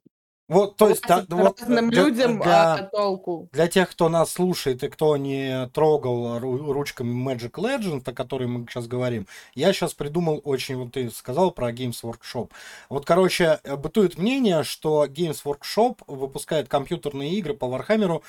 [0.47, 3.49] Вот, то есть, да, вот для- людям, для- а толку?
[3.51, 8.47] Для тех, кто нас слушает и кто не трогал ру- ручками Magic Legends, о которой
[8.47, 12.49] мы сейчас говорим, я сейчас придумал очень, вот ты сказал про Games Workshop.
[12.89, 18.23] Вот, короче, э, бытует мнение, что Games Workshop выпускает компьютерные игры по Вархаммеру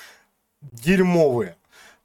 [0.61, 1.55] дерьмовые.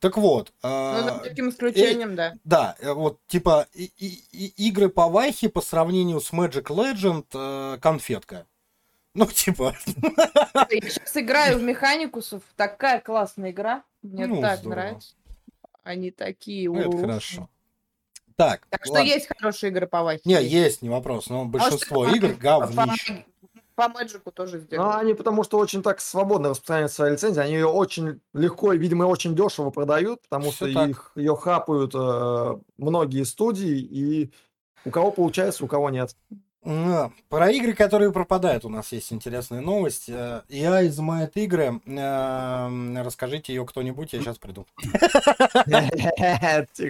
[0.07, 2.35] Так вот, Ну, э, за таким исключением, да.
[2.45, 7.25] да, э, вот типа и- и- и- игры по Вахе по сравнению с Magic Legend
[7.35, 8.47] э, конфетка.
[9.15, 9.75] Ну, типа,
[10.71, 12.45] Я сейчас играю в Механикусов.
[12.55, 13.83] Такая классная игра.
[14.03, 14.79] Мне Ну, так здорово.
[14.81, 15.15] нравится.
[15.83, 16.71] Они такие.
[16.71, 17.49] ну, это хорошо.
[18.37, 19.09] Так, Так что ладно.
[19.09, 20.21] есть хорошие игры по Вахе.
[20.25, 23.25] Не, есть, не вопрос, но большинство Может, игр говнище.
[23.77, 25.01] По Мэджику тоже Ну, сделали.
[25.01, 29.05] они потому что очень так свободно распространяют свои лицензии, они ее очень легко и, видимо,
[29.05, 30.89] очень дешево продают, потому Всё что так.
[30.91, 34.33] их, ее хапают э, многие студии, и
[34.85, 36.17] у кого получается, у кого нет.
[36.65, 40.09] Да, Про игры, которые пропадают, у нас есть интересная новость.
[40.09, 41.81] Э, Я изымает игры.
[41.87, 44.67] Э, Расскажите ее кто-нибудь, я сейчас приду.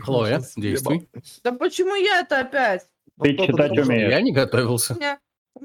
[0.03, 1.09] Хлоя, действуй.
[1.45, 2.87] Да почему я это опять?
[3.21, 4.11] Ты Ну, читать потому что- умеешь.
[4.11, 4.97] Я не готовился.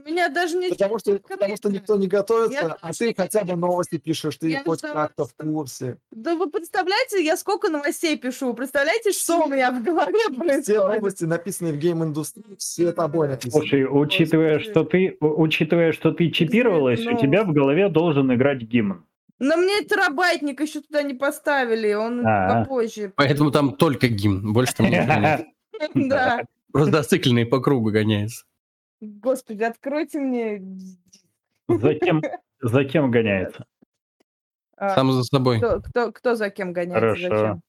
[0.01, 0.69] Меня, у меня даже не...
[0.69, 4.49] Потому что, потому что никто не готовится, Я- а ты хотя бы новости пишешь, ты
[4.49, 5.97] Я хоть как-то в курсе.
[6.11, 8.53] Да вы представляете, я сколько новостей пишу?
[8.53, 10.83] Представляете, что у меня в голове Все происходит?
[11.01, 13.51] новости, написанные в гейм-индустрии, все тобой написаны.
[13.61, 19.05] Слушай, учитывая, что ты, учитывая, что ты чипировалась, у тебя в голове должен играть гимн.
[19.39, 22.63] Но мне терабайтник еще туда не поставили, он А.
[22.63, 23.11] попозже.
[23.15, 25.45] Поэтому там только гимн, больше там нет.
[25.95, 26.43] Да.
[26.71, 28.45] Просто зацикленный по кругу гоняется.
[29.01, 30.61] Господи, откройте мне...
[31.67, 32.21] За кем,
[32.61, 33.65] за кем гоняется?
[34.77, 35.57] а, Сам за собой.
[35.57, 36.99] Кто, кто, кто за кем гоняется?
[36.99, 37.29] Хорошо.
[37.29, 37.61] Зачем?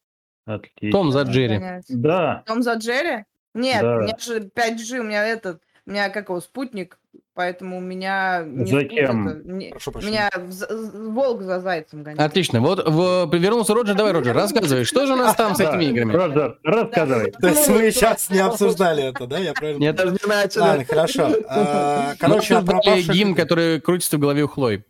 [0.45, 0.91] Отлично.
[0.99, 1.57] Том за Джерри.
[1.59, 1.93] Гоняется?
[1.97, 3.25] Да, Том за Джерри?
[3.55, 3.97] Нет, Да.
[3.97, 6.99] у меня же 5G, у меня этот, у меня как его, спутник,
[7.35, 9.59] поэтому у меня не За кем?
[9.59, 12.25] не- Прошу меня волк за зайцем гоняется.
[12.25, 12.61] Отлично.
[12.61, 13.97] Вот в- вернулся Роджер.
[13.97, 16.13] Давай, Роджер, рассказывай, что же у нас там с этими играми?
[16.13, 17.33] Роджер, рассказывай.
[17.33, 19.39] То есть мы сейчас не обсуждали это, да?
[19.39, 19.97] Я правильно Нет.
[19.97, 20.61] Даже не начали.
[20.61, 21.29] Ладно, хорошо.
[21.49, 24.85] А, Короче, Мы о обсуждали пропавших гимн, который крутится в голове у Хлои.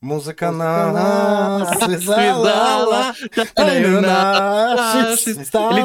[0.00, 3.14] Музыка нас связала,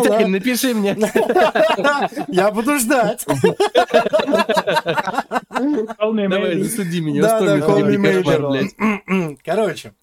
[0.03, 0.95] так, напиши мне.
[2.27, 3.25] Я буду ждать.
[5.49, 7.23] Давай, засуди меня.
[7.23, 9.37] Да, да, Call.
[9.43, 9.93] Короче,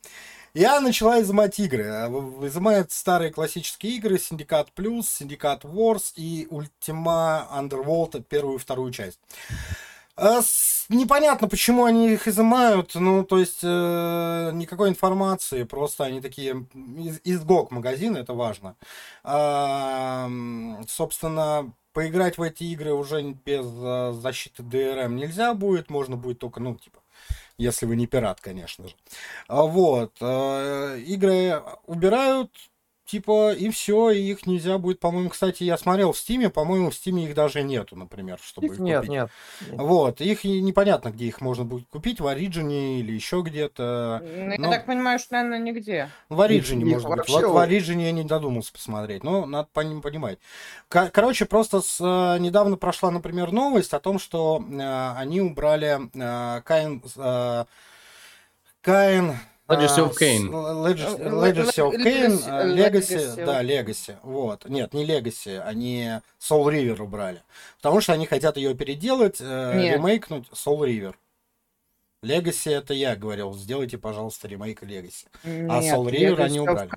[0.54, 1.84] я начала изымать игры.
[1.88, 2.08] А
[2.46, 9.20] Изымает старые классические игры, Syndicate Plus, Syndicate Wars и Ultima Underworld, первую и вторую часть.
[10.20, 10.42] А
[10.90, 17.20] Непонятно, почему они их изымают, ну, то есть, э, никакой информации, просто они такие, из,
[17.22, 18.74] из GOG магазина, это важно.
[19.22, 26.40] М, собственно, поиграть в эти игры уже без э, защиты DRM нельзя будет, можно будет
[26.40, 26.98] только, ну, типа,
[27.56, 28.94] если вы не пират, конечно же.
[29.46, 30.16] А Вот.
[30.20, 32.50] э, Игры убирают,
[33.10, 36.94] типа, и все, и их нельзя будет, по-моему, кстати, я смотрел в Стиме, по-моему, в
[36.94, 39.10] Стиме их даже нету, например, чтобы Их их Нет, купить.
[39.10, 39.30] нет.
[39.72, 44.22] Вот, их непонятно, где их можно будет купить, в Ориджине или еще где-то.
[44.24, 46.08] Ну, Я Ну, так понимаю, что, наверное, нигде.
[46.28, 47.18] В Ориджине, их может быть.
[47.18, 50.38] вообще Вот в Ориджине я не додумался посмотреть, но надо пони- понимать.
[50.88, 55.98] Ко- Короче, просто с, э, недавно прошла, например, новость о том, что э, они убрали
[56.14, 57.02] э, Каин...
[57.16, 57.64] э,
[58.80, 59.34] Каин...
[59.70, 64.68] Legacy э, of Э, Legacy of э, Legacy, да, Legacy, вот.
[64.68, 67.42] Нет, не Legacy, они Soul River убрали.
[67.76, 69.96] Потому что они хотят ее переделать, э, Нет.
[69.96, 71.14] ремейкнуть Soul River.
[72.22, 75.26] Legacy это я говорил, сделайте, пожалуйста, ремейк Legacy.
[75.44, 76.90] А Soul River Legacy они убрали.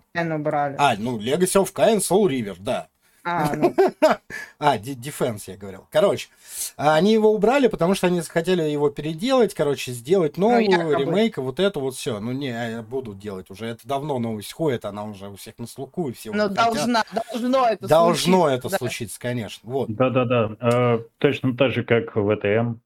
[0.78, 2.90] А, ну, Legacy of Kain, Soul River, да.
[3.26, 3.74] А, ну,
[4.60, 5.88] А, Defense я говорил.
[5.92, 6.28] Короче,
[6.76, 10.96] они его убрали, потому что они хотели его переделать, короче, сделать новую, якобы.
[10.96, 12.20] ремейк, и вот это вот все.
[12.20, 13.68] Ну, не, будут делать уже.
[13.68, 16.56] Это давно новость ходит, она уже у всех на слуху, и все ну, хотят.
[16.56, 18.78] должна, должно это Должно случиться, это да.
[18.78, 19.70] случиться, конечно.
[19.70, 19.90] Вот.
[19.90, 20.56] Да-да-да.
[20.60, 22.80] э, Точно так же, как в ВТМ.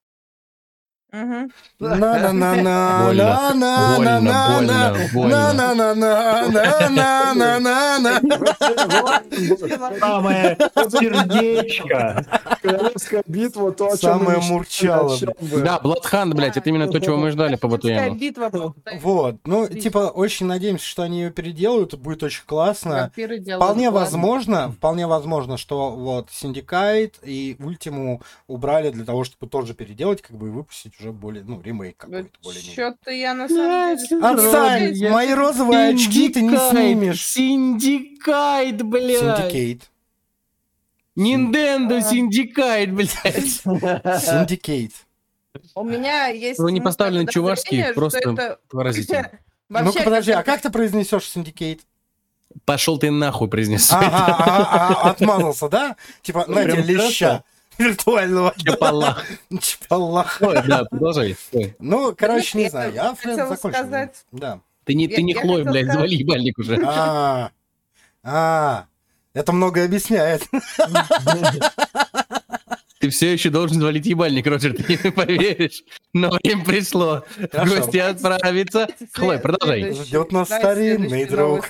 [9.99, 10.57] Самое
[10.89, 12.25] сердечко.
[12.61, 15.17] Королевская битва, то, о чем Самое мурчало.
[15.39, 18.73] Да, Bloodhunt, блядь, это именно то, чего мы ждали по битва.
[19.01, 23.11] Вот, ну, типа, очень надеемся, что они ее переделают, будет очень классно.
[23.55, 30.21] Вполне возможно, вполне возможно, что вот Syndicate и Ультиму убрали для того, чтобы тоже переделать,
[30.21, 32.73] как бы и выпустить уже более, ну, ремейк какой-то более-менее.
[32.73, 34.25] Что-то я на самом деле...
[34.25, 34.93] Отстань!
[34.93, 37.25] Я- Мои розовые очки ты не снимешь.
[37.25, 39.21] Syndicate, блядь.
[39.21, 39.81] Syndicate.
[41.17, 42.01] Nintendo А.
[42.01, 43.09] Syndicate, блядь.
[43.65, 44.93] Syndicate.
[45.75, 46.59] У меня есть...
[46.59, 49.31] Ну, не поставлен чувашский, просто Поразительно.
[49.69, 51.81] Ну-ка, подожди, а как ты произнесешь Syndicate?
[52.65, 53.91] Пошел ты нахуй, произнес.
[53.91, 55.95] Ага, ага, ага, отмазался, да?
[56.21, 57.43] Типа, Ну, знаете, прям леща
[57.77, 58.53] виртуального.
[58.57, 59.25] Чапалах.
[59.61, 60.37] Чапалах.
[60.41, 61.35] Ой, Да, продолжай.
[61.53, 61.75] Ой.
[61.79, 63.69] Ну, короче, не знаю, я Фред закончил.
[63.69, 64.61] сказать- Да.
[64.85, 66.79] Ты не, Я- ты не Хлой, блядь, сказать- завали ебальник уже.
[66.85, 67.51] А,
[68.23, 68.85] а,
[69.33, 70.43] это многое объясняет.
[72.99, 75.83] Ты все еще должен завалить ебальник, Роджер, ты не поверишь.
[76.13, 77.23] Но время пришло.
[77.37, 78.87] В гости отправиться.
[79.13, 79.93] Хлой, продолжай.
[79.93, 81.69] Ждет нас старинный друг.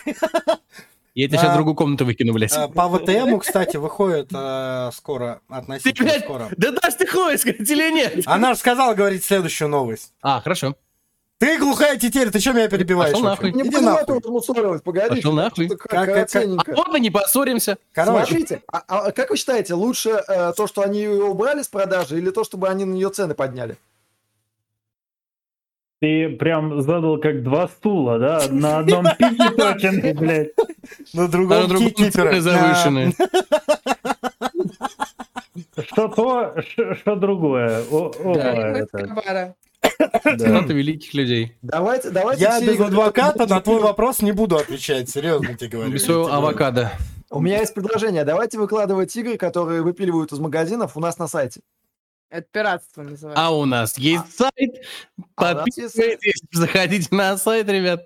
[1.18, 1.54] Я тебя сейчас А.
[1.54, 2.54] в другую комнату выкину, блядь.
[2.56, 6.48] А, По ВТМу, кстати, выходит э, скоро, Ты, относительно блядь, скоро.
[6.56, 8.22] да дашь ты Хлой сказать или нет?
[8.28, 10.14] Она же сказала говорить следующую новость.
[10.22, 10.76] А, хорошо.
[11.40, 13.14] Ты глухая тетерь, ты что меня перебиваешь?
[13.14, 13.52] Пошел нахуй.
[13.52, 13.64] Не
[14.30, 15.16] мусорилось, погоди.
[15.16, 15.68] Пошел нахуй.
[15.70, 16.74] Как- как- как- А коротенько.
[16.78, 17.80] ладно, не поссоримся.
[17.94, 21.68] Короче, Смотрите, а, а как вы считаете, лучше э, то, что они ее убрали с
[21.68, 23.76] продажи, или то, чтобы они на нее цены подняли?
[26.00, 28.44] Ты прям задал как два стула, да?
[28.52, 30.52] На одном пике точен, блядь.
[31.14, 32.12] На А другом на другом кикипере.
[32.12, 33.14] цены завышены.
[35.86, 37.84] Что то, что другое.
[37.92, 38.54] О, о, Да.
[38.54, 39.56] Мы это, Эскобара.
[40.00, 40.38] да.
[40.38, 41.58] Цитаты великих людей.
[41.62, 45.92] Давайте, давайте Я без адвоката на твой вопрос не буду отвечать, серьезно тебе говорю.
[45.92, 46.92] Без своего авокадо.
[47.30, 48.24] У меня есть предложение.
[48.24, 51.62] Давайте выкладывать игры, которые выпиливают из магазинов у нас на сайте.
[52.30, 53.42] Это пиратство называется.
[53.42, 54.52] А у нас есть сайт.
[55.36, 58.02] А нас есть Подписывайтесь, заходите на сайт, ребят.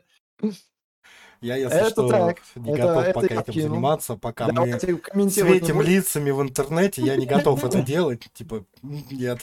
[1.42, 2.38] Я, если Это что, так.
[2.56, 7.02] не Это- готов это пока этим заниматься, пока мы Давайте не светим лицами в интернете,
[7.02, 8.28] я не готов это делать.
[8.34, 9.40] Типа, нет.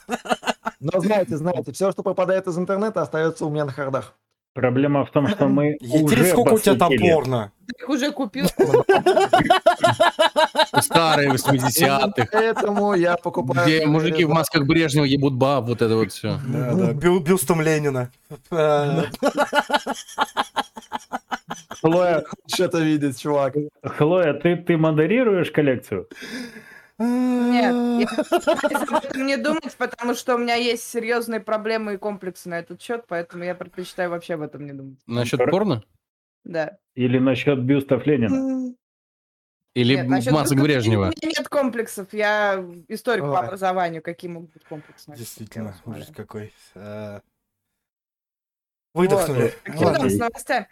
[0.79, 4.15] Но знаете, знаете, все, что попадает из интернета, остается у меня на хардах.
[4.55, 7.53] Проблема в том, что мы уже сколько у тебя там порно?
[7.67, 8.47] Ты их уже купил.
[10.81, 12.29] Старые 80-х.
[12.33, 13.67] Поэтому я покупаю...
[13.67, 16.39] Где мужики в масках Брежнева ебут баб, вот это вот все.
[16.49, 18.11] Да, да, бю- бюстом Ленина.
[21.81, 23.55] Хлоя, Хочешь это видеть, чувак?
[23.83, 26.09] Хлоя, ты, ты модерируешь коллекцию?
[26.99, 32.83] Нет, я не думать, потому что у меня есть серьезные проблемы и комплексы на этот
[32.83, 34.99] счет, поэтому я предпочитаю вообще об этом не думать.
[35.07, 35.85] Насчет Пор- порно?
[36.45, 36.79] Да.
[36.95, 38.75] Или насчет бюстов Ленина?
[39.75, 41.03] Или Нет, масок Брежнева?
[41.03, 42.13] У меня нет комплексов.
[42.13, 43.47] Я историк по Ой.
[43.47, 44.03] образованию.
[44.03, 45.13] Какие могут быть комплексы?
[45.15, 46.53] Действительно, ужас какой.
[46.75, 47.21] Э,
[48.95, 49.53] Выдохнули.
[49.63, 50.11] Что Ладно.
[50.11, 50.67] с новостями?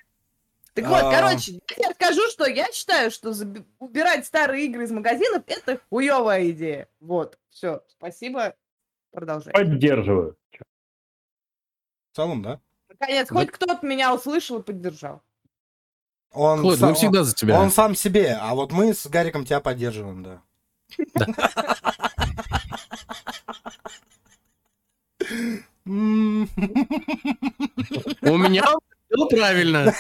[0.77, 1.11] Так вот, А.
[1.11, 5.81] короче, я тебе скажу, что я считаю, что заби- убирать старые игры из магазинов– это
[5.89, 6.87] хуевая идея.
[7.01, 8.55] Вот, все, спасибо,
[9.11, 9.55] продолжай.
[9.55, 10.37] Поддерживаю.
[12.13, 12.61] В целом, да.
[12.91, 13.35] Наконец, Да.
[13.35, 15.23] хоть кто-то меня услышал и поддержал.
[16.33, 17.59] Он, Хлоя, сам, мы всегда за тебя.
[17.59, 20.43] он сам себе, а вот мы с Гариком тебя поддерживаем, да.
[28.23, 28.65] У меня
[29.17, 29.93] было правильно.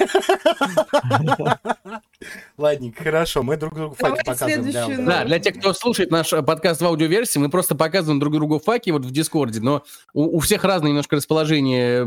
[2.58, 4.62] Ладненько, хорошо, мы друг другу факи показываем.
[4.62, 8.18] для- следующую Да, для тех, кто слушает наш э, подкаст в аудиоверсии, мы просто показываем
[8.20, 9.82] друг другу факи вот в Дискорде, но
[10.14, 12.06] у, у всех разное немножко расположение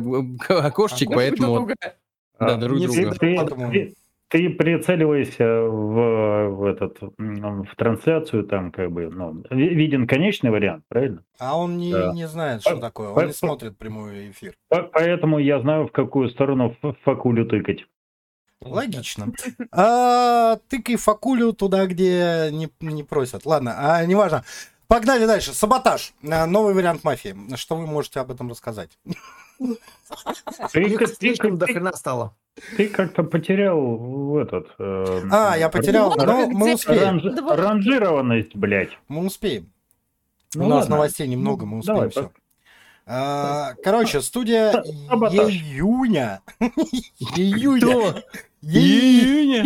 [0.49, 1.47] э, окошечек, А, поэтому...
[1.49, 1.75] вот- Друга.
[1.81, 1.95] Да,
[2.39, 3.15] А, друг друга.
[3.19, 3.93] Ты, Поэтому- ты-
[4.29, 10.83] ты прицеливайся в, в этот в трансляцию, там как бы ну, ви- виден конечный вариант,
[10.87, 11.23] правильно?
[11.39, 12.13] А он не, Да.
[12.13, 13.13] не знает, что По- такое.
[13.13, 14.53] по- Он не смотрит прямой эфир.
[14.69, 17.85] По- Поэтому я знаю, в какую сторону факулю тыкать.
[18.61, 19.27] Логично.
[19.71, 23.45] А, тыкай факулю туда, где не, не просят.
[23.45, 24.43] Ладно, а, неважно.
[24.87, 25.53] Погнали дальше.
[25.53, 26.13] Саботаж.
[26.21, 27.35] Новый вариант мафии.
[27.55, 28.97] Что вы можете об этом рассказать?
[31.19, 32.35] Слишком до хрена стало.
[32.77, 34.67] ты как-то потерял в этот...
[34.79, 37.17] э, А, я потерял, Ну, но мы успеем.
[37.19, 38.97] ранж- ранжированность, блядь.
[39.07, 39.71] Мы успеем.
[40.55, 42.41] Ну У нас новостей немного, мы Давай, успеем все.
[43.11, 45.49] А, Короче, студия Саботаж.
[45.49, 46.41] июня.
[47.35, 48.23] Июня.
[48.61, 49.63] Июня.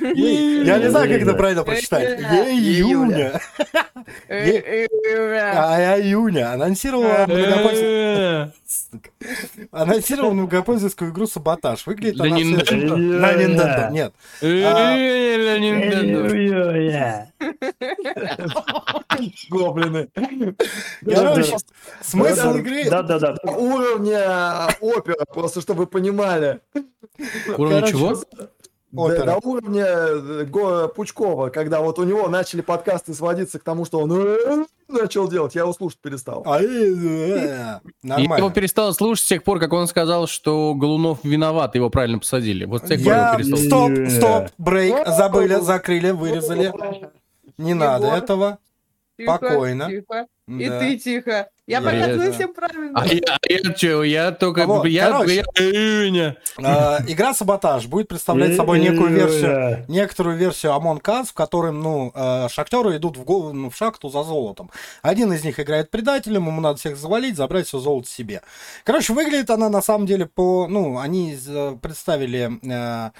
[0.00, 0.64] Июня.
[0.64, 2.20] Я не знаю, как это правильно прочитать.
[2.20, 3.40] Июня.
[4.28, 4.86] Э,
[5.56, 7.26] А июня анонсировала
[8.66, 9.10] Сука.
[9.70, 11.86] Анонсировал многопользовательскую игру Саботаж.
[11.86, 12.30] Выглядит она
[13.20, 14.14] На Nintendo, нет.
[19.50, 20.08] Гоблины.
[22.02, 22.90] Смысл Да, игры...
[22.90, 23.34] Да-да-да.
[23.52, 26.60] Уровня опера, просто чтобы вы понимали.
[27.56, 28.16] Короче, чего?
[28.94, 29.24] Опера.
[29.24, 34.00] до уровня э, Го- Пучкова, когда вот у него начали подкасты сводиться к тому, что
[34.00, 36.42] он э, начал делать, я его слушать перестал.
[36.44, 38.50] А, э, э, Я его Нормально.
[38.50, 42.66] перестал слушать с тех пор, как он сказал, что Голунов виноват, его правильно посадили.
[42.66, 43.88] Вот с тех пор я его перестал.
[43.88, 44.10] Стоп, Э.
[44.10, 45.06] стоп, брейк.
[45.08, 46.70] Забыли, закрыли, вырезали.
[47.62, 48.18] Не надо Егор.
[48.18, 48.58] этого.
[49.18, 49.88] Тихо, Спокойно.
[49.90, 50.26] тихо.
[50.48, 50.78] И Да.
[50.80, 51.30] ты тихо.
[51.66, 53.00] Я Я показываю это- всем правильно.
[53.00, 54.66] А я, а я что, я только...
[54.66, 55.34] Вот, я, короче.
[55.36, 56.36] я- июня.
[56.62, 62.10] А, Игра Саботаж будет представлять собой некую версию некоторую версию Among Us, в котором, ну,
[62.14, 64.70] э, шахтеры идут в, го- ну, в шахту за золотом.
[65.02, 68.42] Один из них играет предателем, ему надо всех завалить, забрать все золото себе.
[68.82, 70.66] Короче, выглядит она на самом деле по...
[70.68, 72.50] Ну, они э, представили...
[72.62, 73.10] э, э,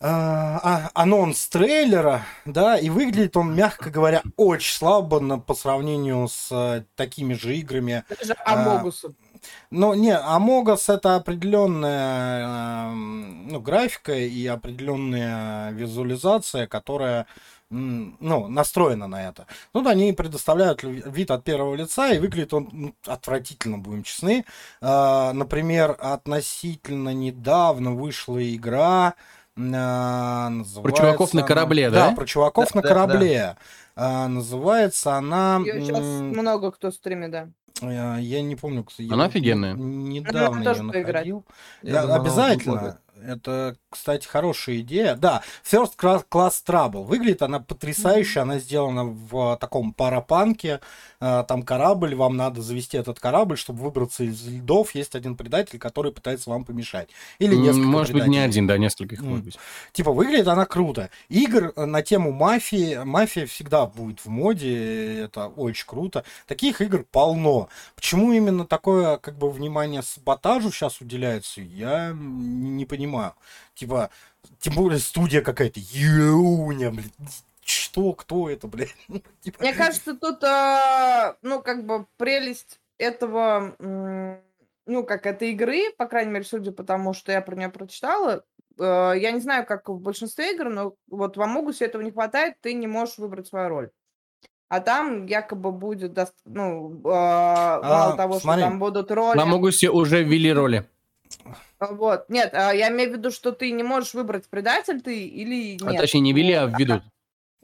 [0.00, 6.48] а- анонс трейлера, да, и выглядит он, мягко говоря, очень слабо на- по сравнению с
[6.50, 9.14] э, такими же играми, Даже а, Амогусу.
[9.70, 17.26] ну, не, Амогас это определенная эм, ну, графика и определенная визуализация, которая
[17.68, 19.46] ну, настроена на это.
[19.72, 24.44] Тут они предоставляют вид от первого лица, и выглядит он ну, отвратительно, будем честны.
[24.80, 29.14] А, Например, относительно недавно вышла игра,
[29.56, 32.14] называется чуваков на она- корабле, Да, да?
[32.14, 33.56] про чуваков Да, на да, корабле.
[33.96, 35.58] А, Называется она...
[35.64, 37.48] Ее сейчас много кто стримит, да.
[37.80, 39.10] Э, Я не помню, кстати.
[39.10, 39.74] Она я офигенная.
[39.74, 41.04] Недавно поиграть.
[41.06, 41.44] находил.
[41.82, 42.98] Я Я- будет обязательно.
[43.24, 45.16] Это, кстати, хорошая идея.
[45.16, 47.04] Да, First Cla- Class Trouble.
[47.04, 48.40] Выглядит она потрясающе.
[48.40, 50.80] Она сделана в а, таком парапанке.
[51.20, 54.94] А, Там корабль, вам надо завести этот корабль, чтобы выбраться из льдов.
[54.94, 57.08] Есть один предатель, который пытается вам помешать.
[57.38, 59.58] Или несколько Может быть, не один, да, несколько их может быть.
[59.92, 61.10] Типа, выглядит она круто.
[61.28, 63.02] Игр э, на тему мафии.
[63.04, 65.22] Мафия всегда будет в моде.
[65.22, 66.24] Это очень круто.
[66.46, 67.68] Таких игр полно.
[67.94, 73.32] Почему именно такое, как бы, внимание саботажу сейчас уделяется, я не понимаю.
[73.76, 74.08] Типа,
[74.58, 75.78] тем более студия какая-то.
[75.78, 77.12] Юня, блин.
[77.62, 78.88] Что, кто это, блин?
[79.42, 86.06] Типа, Мне кажется, тут, а, ну, как бы прелесть этого, ну, как этой игры, по
[86.06, 88.44] крайней мере, судя по тому, что я про нее прочитала,
[88.78, 92.54] э, я не знаю, как в большинстве игр, но вот в Амогусе этого не хватает,
[92.62, 93.90] ты не можешь выбрать свою роль.
[94.68, 98.62] А там якобы будет, ну, а, мало того, смотри.
[98.62, 99.36] что там будут роли.
[99.36, 100.88] На Могусе уже ввели роли.
[101.80, 105.76] Вот, нет, а, я имею в виду, что ты не можешь выбрать, предатель ты или
[105.84, 106.00] А, нет.
[106.00, 107.02] точнее, не ввели, а введут.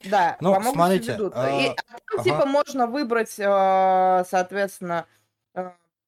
[0.04, 1.32] Да, Ну, по-моему, смотрите, ведут.
[1.36, 2.22] а, И, а там, ага.
[2.24, 5.06] типа, можно выбрать, соответственно,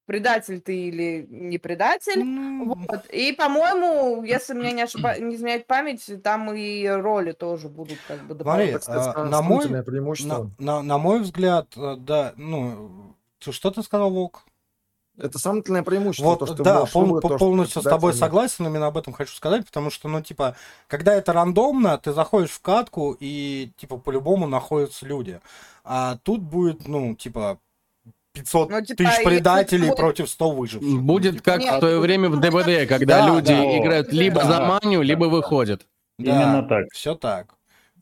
[0.06, 2.22] предатель ты или не предатель.
[2.24, 3.06] ну, Вот.
[3.06, 5.18] И, по-моему, если меня не, ошиба...
[5.18, 8.34] не изменяет память, там и роли тоже будут как бы
[8.80, 14.10] кстати, а, на мой- на, на- на мой взгляд, э, да, ну, что ты сказал,
[14.10, 14.44] Волк?
[15.16, 16.30] Это сравнительное преимущество.
[16.30, 18.18] Вот, то, что да, пол- выбрать по- то, что полностью с предатель тобой нет.
[18.20, 20.56] согласен, именно об этом хочу сказать, потому что, ну, типа,
[20.88, 25.40] когда это рандомно, ты заходишь в катку и, типа, по-любому находятся люди.
[25.84, 27.58] А тут будет, ну, типа,
[28.32, 30.90] 500 Ну, типа, тысяч предателей будет- против 100 выживших.
[30.90, 33.78] Ну, Будет типа, как Нет, в ну, время в ДБД, когда Да, люди да.
[33.78, 34.46] играют либо Да.
[34.48, 35.86] за маню, либо выходят.
[36.18, 36.86] да, Именно так.
[36.92, 37.54] Все так.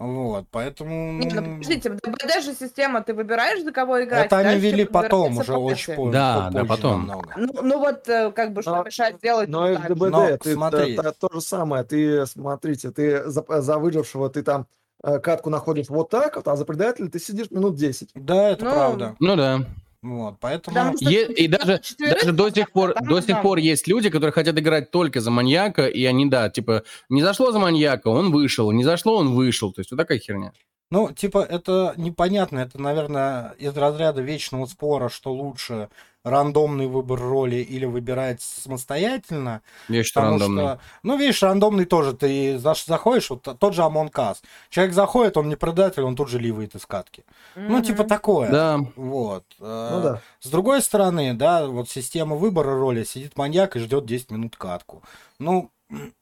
[0.02, 1.12] Вот, поэтому...
[1.12, 4.26] Не, ну, ну, подождите, в ДБД же система, ты выбираешь, за кого играть.
[4.26, 6.12] это они вели потом, уже очень позже.
[6.12, 7.06] Да, да, потом.
[7.06, 7.34] намного.
[7.36, 9.86] Ну, ну вот, э, как бы, что Но- мешает сделать Но и в?
[9.86, 10.96] ДБД Но ты, смотри.
[10.96, 11.84] та- та- то же самое.
[11.84, 14.66] Ты, смотрите, ты за, за выжившего ты там
[15.04, 18.10] э, катку находишь вот так а за предателя ты сидишь минут 10.
[18.14, 19.16] Да, это Ну, правда.
[19.20, 19.60] Ну да.
[20.02, 20.74] Вот, поэтому...
[20.74, 24.10] Потому что Е- и даже, даже до сих пор, там до сих пор есть люди,
[24.10, 28.32] которые хотят играть только за маньяка, и они, да, типа, не зашло за маньяка, он
[28.32, 29.72] вышел, не зашло, он вышел.
[29.72, 30.52] То есть вот такая херня.
[30.92, 32.58] Ну, типа, это непонятно.
[32.58, 35.88] Это, наверное, из разряда вечного спора, что лучше
[36.22, 39.62] рандомный выбор роли или выбирать самостоятельно.
[39.88, 40.64] Вещь Потому рандомная.
[40.74, 42.12] что, ну, видишь, рандомный тоже.
[42.12, 44.36] Ты заходишь, вот тот же Among Us.
[44.68, 47.24] Человек заходит, он не предатель, он тут же ливает из катки.
[47.56, 47.82] Ну, Мгм.
[47.84, 48.50] типа такое.
[48.50, 48.80] Да.
[48.94, 49.44] Вот.
[49.60, 50.20] Ну Э, да.
[50.40, 55.02] С другой стороны, да, вот система выбора роли, сидит маньяк и ждет 10 минут катку.
[55.38, 55.70] Ну,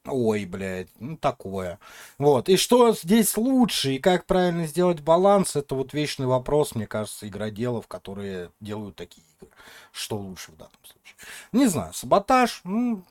[0.04, 1.78] ой, блядь, ну такое.
[2.18, 2.48] Вот.
[2.48, 7.28] И что здесь лучше, и как правильно сделать баланс, это вот вечный вопрос, мне кажется,
[7.28, 9.50] игроделов, которые делают такие игры.
[9.92, 11.16] Что лучше в данном случае?
[11.52, 13.02] Не знаю, саботаж, ну,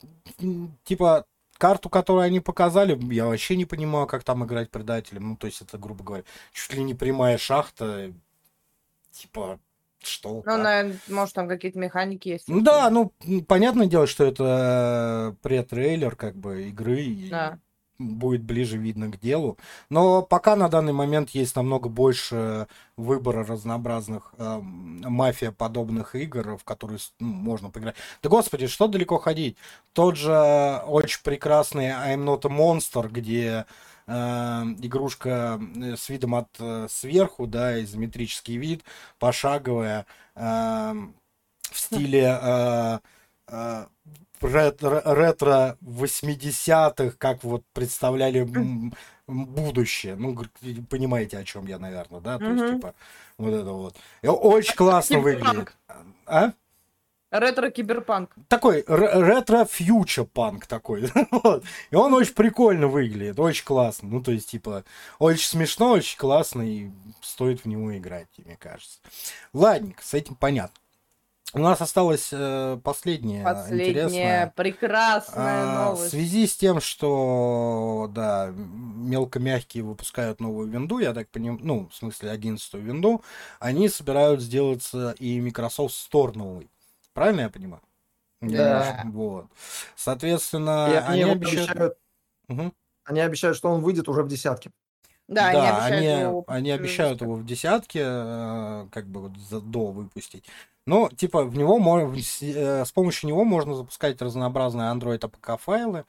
[0.83, 1.25] типа,
[1.57, 5.29] карту, которую они показали, я вообще не понимаю, как там играть предателем.
[5.29, 8.13] Ну, то есть это, грубо говоря, чуть ли не прямая шахта.
[9.11, 9.59] Типа,
[10.01, 10.43] что?
[10.45, 12.47] Ну, наверное, может, там какие-то механики есть.
[12.47, 13.13] Ну да, ну,
[13.47, 17.27] понятное дело, что это э, пред-трейлер, как бы, игры.
[17.29, 17.59] Да.
[17.97, 19.57] Будет ближе видно к делу.
[19.89, 26.99] Но пока на данный момент есть намного больше выбора разнообразных эм, мафия-подобных игр, в которые
[27.19, 27.95] ну, можно поиграть.
[28.23, 29.57] Да господи, что далеко ходить?
[29.91, 33.65] Тот же очень прекрасный I'm Not a Monster, где
[34.09, 38.83] э, игрушка э, с видом от э, сверху, да, изометрический вид,
[39.19, 40.05] пошаговая,
[41.71, 42.99] в стиле э,
[43.47, 43.85] э,
[44.41, 48.93] ретро, ретро 80-х, как вот представляли м,
[49.27, 50.15] м, будущее.
[50.15, 50.35] Ну,
[50.89, 52.37] понимаете, о чем я, наверное, да?
[52.39, 52.93] То есть, типа,
[53.37, 53.95] вот это вот.
[54.21, 55.75] И очень классно выглядит.
[56.25, 56.53] А?
[57.31, 58.31] Ретро-киберпанк.
[58.47, 61.09] Такой ре- ретро-фьючер-панк такой.
[61.31, 61.63] вот.
[61.91, 64.09] И он очень прикольно выглядит, очень классно.
[64.09, 64.83] Ну, то есть, типа,
[65.19, 66.89] очень смешно, очень классно, и
[67.21, 68.99] стоит в него играть, мне кажется.
[69.53, 70.73] Ладненько, с этим понятно.
[71.51, 74.53] У нас осталось э, последнее Последняя интересное.
[74.55, 76.11] прекрасная А, В новость.
[76.11, 81.95] связи с тем, что, да, м- мелкомягкие выпускают новую винду, я так понимаю, ну, в
[81.95, 83.23] смысле, 11 винду,
[83.59, 86.69] они собирают сделаться и Microsoft Store новый.
[87.13, 87.81] Правильно я понимаю?
[88.41, 89.01] Да.
[89.05, 89.47] Вот.
[89.95, 91.69] Соответственно, И они, они обещают...
[91.69, 91.97] обещают,
[92.47, 92.73] Мгм.
[93.05, 94.71] они обещают, что он выйдет уже в десятке.
[95.27, 99.21] Да, они Да, обещают они, его они э, обещают его в десятке, э, как бы
[99.21, 100.45] вот за- до выпустить.
[100.87, 106.05] Но, типа, в него можно, с помощью него можно запускать разнообразные Android APK файлы.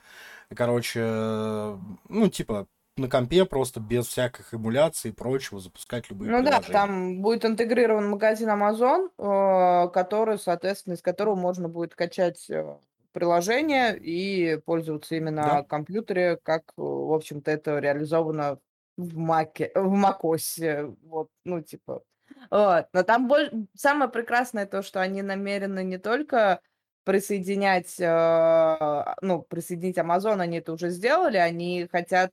[0.55, 1.79] Короче, э,
[2.09, 2.67] ну, типа,
[3.01, 8.09] на компе просто без всяких эмуляций и прочего запускать любые Ну да, там будет интегрирован
[8.11, 12.77] магазин Amazon, э, который, соответственно, из которого можно будет качать э,
[13.13, 15.63] приложение и пользоваться именно Да.
[15.65, 18.59] компьютере, как, э, в общем-то, это реализовано
[18.97, 22.03] в Маке, в Макосе, вот, ну, типа.
[22.51, 22.87] Вот.
[22.93, 26.61] Но там боль- самое прекрасное то, что они намерены не только
[27.05, 32.33] присоединять, э, ну, присоединить Amazon, они это уже сделали, они хотят,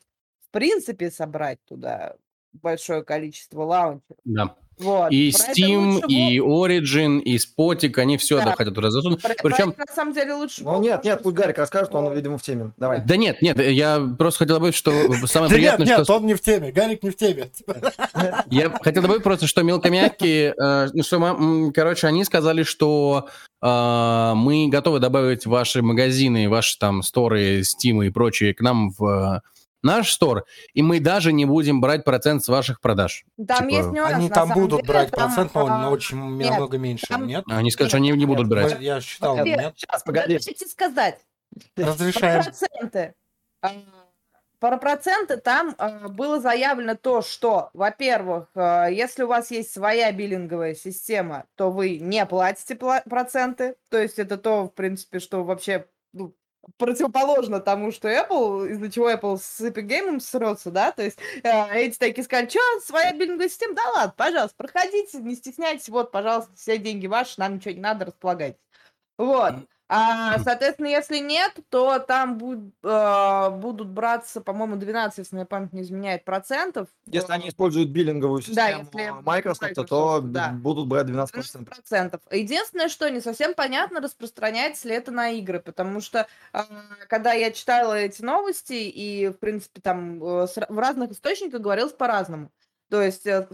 [0.58, 2.16] принципе, собрать туда
[2.54, 4.18] большое количество лаунчеров.
[4.26, 4.56] Да.
[4.80, 5.12] Вот.
[5.12, 8.56] И Про Steam, и Origin, и Spotic, они все это Да.
[8.56, 9.22] хотят туда засунуть.
[9.24, 10.64] Про- про Причем это, на самом деле лучше.
[10.64, 12.74] Ну нет, нет, пусть Гарик расскажет, он, видимо, в теме.
[12.78, 13.02] Давай.
[13.04, 14.92] Да нет, нет, я просто хотел добавить, что
[15.26, 16.18] самое нет, приятное, нет, что...
[16.18, 17.50] он не в теме, Гарик не в теме.
[18.52, 23.30] Я хотел добавить просто, что мелкомягкие, э, ну, что, короче, они сказали, что
[23.64, 29.42] э, мы готовы добавить ваши магазины, ваши там сторы, Steam и прочие к нам в
[29.82, 33.26] наш стор, и мы даже не будем брать процент с ваших продаж.
[33.48, 34.14] Там типа, есть нюанс.
[34.14, 37.28] Они там будут деле, брать там, процент, но он а, очень нет, намного меньше, там-
[37.28, 37.44] нет?
[37.48, 38.78] Они скажут, что они не будут брать.
[38.78, 39.74] Мы- Я считал, Во-первых, нет?
[39.78, 40.40] Сейчас, погоди.
[40.44, 41.20] Дайте сказать.
[41.76, 42.44] Про Разрешаем.
[42.44, 43.14] проценты.
[43.62, 43.72] А,
[44.60, 50.12] Про проценты там а, было заявлено то, что, во-первых, а, если у вас есть своя
[50.12, 53.76] биллинговая система, то вы не платите пла- проценты.
[53.90, 56.34] То есть это то, в принципе, что вообще ну,
[56.78, 61.76] противоположно тому, что Apple, из-за чего Apple с Epic Games срется, да, то есть э,
[61.76, 63.76] эти такие сказали, что, своя биллинговая система?
[63.76, 68.06] Да ладно, пожалуйста, проходите, не стесняйтесь, вот, пожалуйста, все деньги ваши, нам ничего не надо,
[68.06, 68.62] располагайтесь.
[69.18, 69.56] Вот.
[69.90, 75.72] А, соответственно, если нет, то там буд- э, будут браться, по-моему, 12, если мне память
[75.72, 76.90] не изменяет, процентов.
[77.06, 80.50] Если они используют биллинговую Да, систему если Microsoft, Microsoft, то да.
[80.50, 81.66] будут брать 12%.
[81.90, 82.22] 12%.
[82.32, 86.66] Единственное, что не совсем понятно, распространяется ли это на игры, потому что а,
[87.08, 92.52] когда я читала эти новости, и, в принципе, там э, в разных источниках говорилось по-разному.
[92.90, 93.48] То есть э,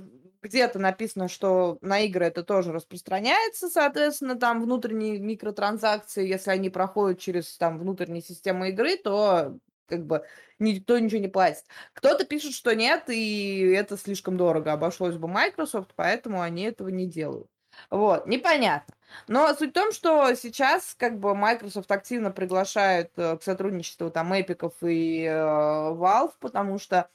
[0.43, 7.19] где-то написано, что на игры это тоже распространяется, соответственно, там внутренние микротранзакции, если они проходят
[7.19, 9.57] через там внутренние системы игры, то
[9.87, 10.25] как бы
[10.59, 11.63] никто ничего не платит.
[11.93, 17.07] Кто-то пишет, что нет, и это слишком дорого обошлось бы Microsoft, поэтому они этого не
[17.07, 17.47] делают.
[17.89, 18.93] Вот, непонятно.
[19.27, 24.33] Но суть в том, что сейчас как бы Microsoft активно приглашает э, к сотрудничеству там
[24.33, 27.09] Эпиков и э, Valve, потому что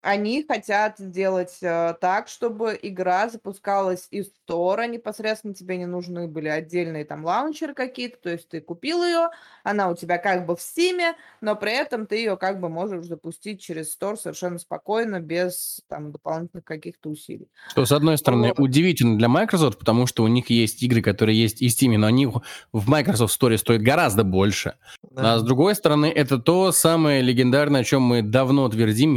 [0.00, 6.48] они хотят сделать э, так, чтобы игра запускалась из стора непосредственно, тебе не нужны были
[6.48, 9.30] отдельные там лаунчеры какие-то, то есть ты купил ее,
[9.64, 13.06] она у тебя как бы в стиме, но при этом ты ее как бы можешь
[13.06, 17.48] запустить через стор совершенно спокойно, без там дополнительных каких-то усилий.
[17.70, 18.60] Что, с одной стороны, Вот.
[18.60, 22.06] удивительно для Microsoft, потому что у них есть игры, которые есть и в Steam, но
[22.06, 24.76] они в Microsoft Store стоят гораздо больше.
[25.10, 25.34] Да.
[25.34, 29.14] А с другой стороны, это то самое легендарное, о чем мы давно твердим,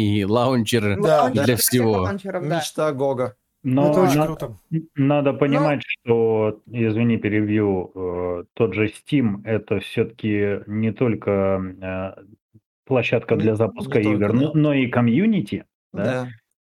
[0.00, 1.90] единый лаунчер Да, для всех всего.
[1.92, 2.56] лаунчеров, да.
[2.56, 3.36] Мечта Гога.
[3.62, 4.56] Но Это очень на- круто.
[4.94, 12.22] надо понимать, что, извини, перебью, э, тот же Steam это все-таки не только э,
[12.86, 14.58] площадка Не- для не запуска только, игр, но, да.
[14.58, 15.64] но и комьюнити.
[15.92, 16.04] Да?
[16.04, 16.28] Да.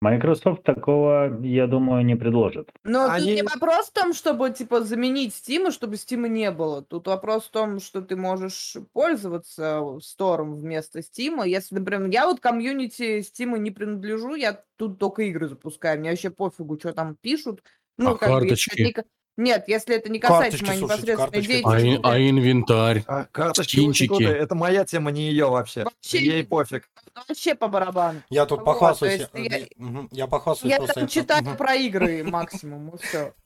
[0.05, 2.69] Microsoft такого, я думаю, не предложит.
[2.83, 6.81] Но Они- тут не вопрос в том, чтобы, типа, заменить Steam, чтобы Steam не было.
[6.83, 11.47] Тут вопрос в том, что ты можешь пользоваться стором вместо Steam.
[11.47, 15.99] Если, например, я вот комьюнити Steam не принадлежу, я тут только игры запускаю.
[15.99, 17.63] Мне вообще пофигу, что там пишут.
[17.97, 18.91] Ну, А как бы, если карточки?
[18.91, 19.03] ка-
[19.37, 21.61] Нет, если это не касается Карточки, моей слушайте, непосредственной карточки.
[21.65, 21.97] А, деятельности.
[21.97, 23.03] ин- а инвентарь?
[23.07, 24.07] А карточки Скинчики.
[24.07, 24.29] крутые.
[24.37, 25.83] Это моя тема, не ее вообще.
[25.83, 26.89] Вообще Ей не- пофиг.
[27.27, 28.21] Вообще по барабану.
[28.29, 29.27] Я тут Вот, похвастаюсь.
[29.27, 30.93] то есть я- э, мгм, Я похвастаюсь Я просто.
[30.95, 31.57] там это- читаю мгм.
[31.57, 32.93] про игры максимум.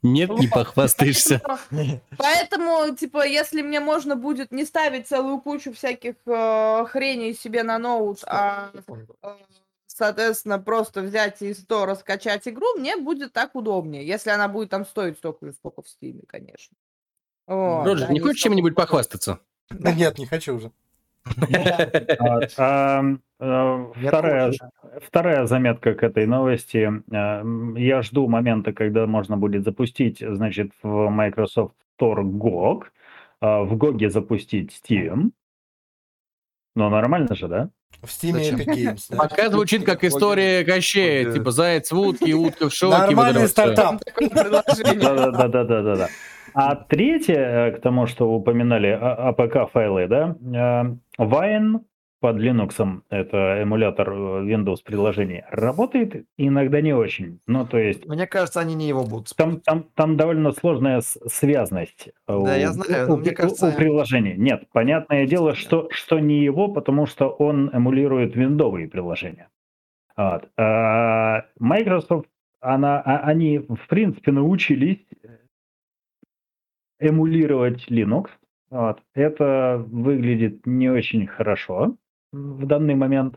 [0.03, 1.41] Нет, не похвастаешься.
[1.69, 7.63] Поэтому, поэтому, типа, если мне можно будет не ставить целую кучу всяких э, хреней себе
[7.63, 9.29] на ноут, а, э,
[9.99, 14.69] соответственно, просто взять и из стора скачать игру, мне будет так удобнее, если она будет
[14.69, 16.75] там стоить столько же, сколько в Стиме, конечно.
[17.45, 19.39] Вот, Роджер, а не хочешь чем-нибудь похвастаться?
[19.69, 20.71] Да Нет, не хочу уже.
[22.57, 23.03] А,
[23.39, 23.91] а,
[25.01, 26.89] Вторая, заметка к этой новости.
[27.11, 32.85] М, Я жду момента, когда можно будет запустить, значит, в Microsoft Store GOG,
[33.41, 35.31] а, в GOG запустить Steam.
[36.75, 37.69] Ну, нормально же, да?
[38.01, 38.35] В Steam?
[38.35, 39.01] Epic Games.
[39.09, 39.17] да.
[39.17, 42.97] Пока звучит как история Кощея, типа заяц в утке, утка в шоке.
[42.97, 44.01] Нормальный стартап.
[44.19, 46.07] Да-да-да-да-да-да.
[46.53, 51.81] А третье, э, к тому, что упоминали, а- APK-файлы, да, э, Wine
[52.19, 54.13] под Linux, это эмулятор э,
[54.45, 57.39] Windows приложений, работает иногда не очень.
[57.47, 59.33] Ну, то есть Мне кажется, они не его будут.
[59.37, 63.69] там, там, там довольно сложная связность э, Да, я у, знаю, у- мне у- кажется-
[63.69, 64.35] у приложения.
[64.35, 69.47] Нет, понятное дело, что, что не его, потому что он эмулирует виндовые приложения.
[70.17, 70.49] Вот.
[70.57, 72.27] А Microsoft,
[72.59, 74.99] она, а- они, в принципе, научились
[76.99, 78.27] эмулировать Linux.
[78.69, 79.01] Вот.
[79.15, 81.95] Это выглядит не очень хорошо
[82.31, 83.35] в данный момент.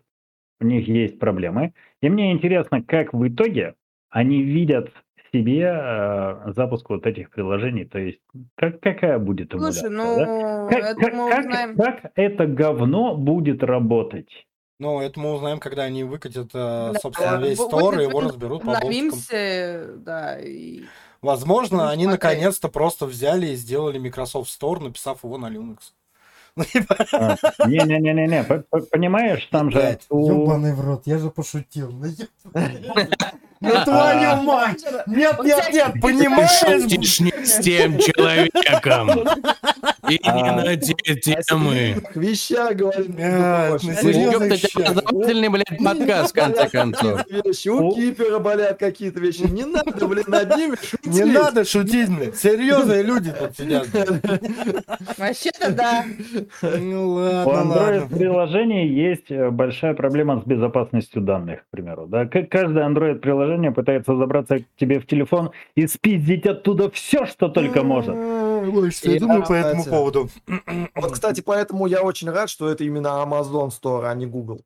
[0.60, 1.74] У них есть проблемы.
[2.00, 3.74] И мне интересно, как в итоге
[4.10, 4.90] они видят
[5.32, 7.86] себе э, запуск вот этих приложений.
[7.86, 8.20] То есть
[8.54, 9.88] как, какая будет эмуляция?
[9.88, 10.26] Слушай, да?
[10.26, 11.76] ну, Как, это как- мы как- узнаем.
[11.76, 14.28] как это говно будет работать?
[14.78, 18.20] Ну, это мы узнаем, когда они выкатят, э, Да, собственно, весь вот стор, и его
[18.20, 18.76] разберут по.
[18.76, 20.82] Обновимся, да, и...
[21.22, 25.92] Возможно, они наконец-то просто взяли и сделали Microsoft Store, написав его на Linux.
[26.54, 28.44] Ну, типа, А, Не-не-не-не,
[28.90, 31.90] понимаешь, там же ёбаный в рот, я же пошутил.
[31.92, 32.06] Ну,
[33.62, 34.84] Ну, твою мать!
[35.06, 36.50] Нет, нет, нет, Ты понимаешь?
[36.82, 39.10] шутишь не с тем человеком.
[40.16, 40.56] И не А.
[40.56, 40.94] на те
[41.48, 41.94] темы.
[42.12, 43.12] К вещах говорим.
[44.34, 47.24] Образовательный, блядь, подкаст, в конце концов.
[47.68, 49.42] У Кипера болят какие-то вещи.
[49.42, 51.06] Не надо, блин, над ними шутить.
[51.06, 52.36] Не надо шутить, блядь.
[52.36, 53.88] Серьезные люди тут сидят.
[55.18, 56.04] Вообще-то да.
[56.62, 57.72] Ну У ладно, ладно.
[57.72, 62.06] Android-приложений есть э, большая проблема с безопасностью данных, к примеру.
[62.06, 62.26] Да?
[62.26, 67.82] К- Каждое Android-приложение пытается забраться к тебе в телефон и спиздить оттуда все, что только
[67.82, 68.14] может.
[68.70, 70.28] Ой, что я И, думаю а, по этому поводу.
[70.94, 74.60] Вот, кстати, поэтому я очень рад, что это именно Amazon Store, а не Google.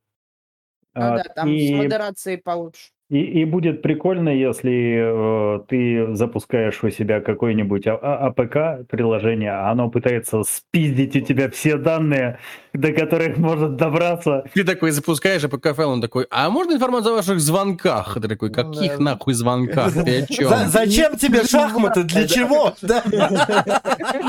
[0.94, 2.90] Ну А, да, там с и, модерацией получше.
[3.10, 9.70] и- и будет прикольно, если э, ты запускаешь у себя какое-нибудь А- А- APK-приложение, а
[9.70, 12.39] оно пытается спиздить у тебя все данные,
[12.77, 14.44] до которых может добраться.
[14.55, 18.15] Ты такой запускаешь APK файл, он такой, а можно информацию о ваших звонках?
[18.20, 19.03] Ты такой, каких Да.
[19.05, 19.93] нахуй звонках?
[19.93, 20.48] Ты о чем?
[20.48, 22.03] За- Зачем тебе шахматы?
[22.05, 22.74] Для чего?
[22.82, 23.03] Да.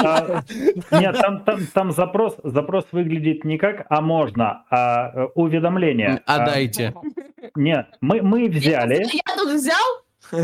[0.03, 0.43] А,
[0.91, 1.17] Нет,
[1.73, 6.21] там, запрос, запрос выглядит не как «а можно», а э, уведомление.
[6.25, 6.93] А А, дайте.
[7.55, 9.75] Нет, мы, мы взяли, Я тут взял?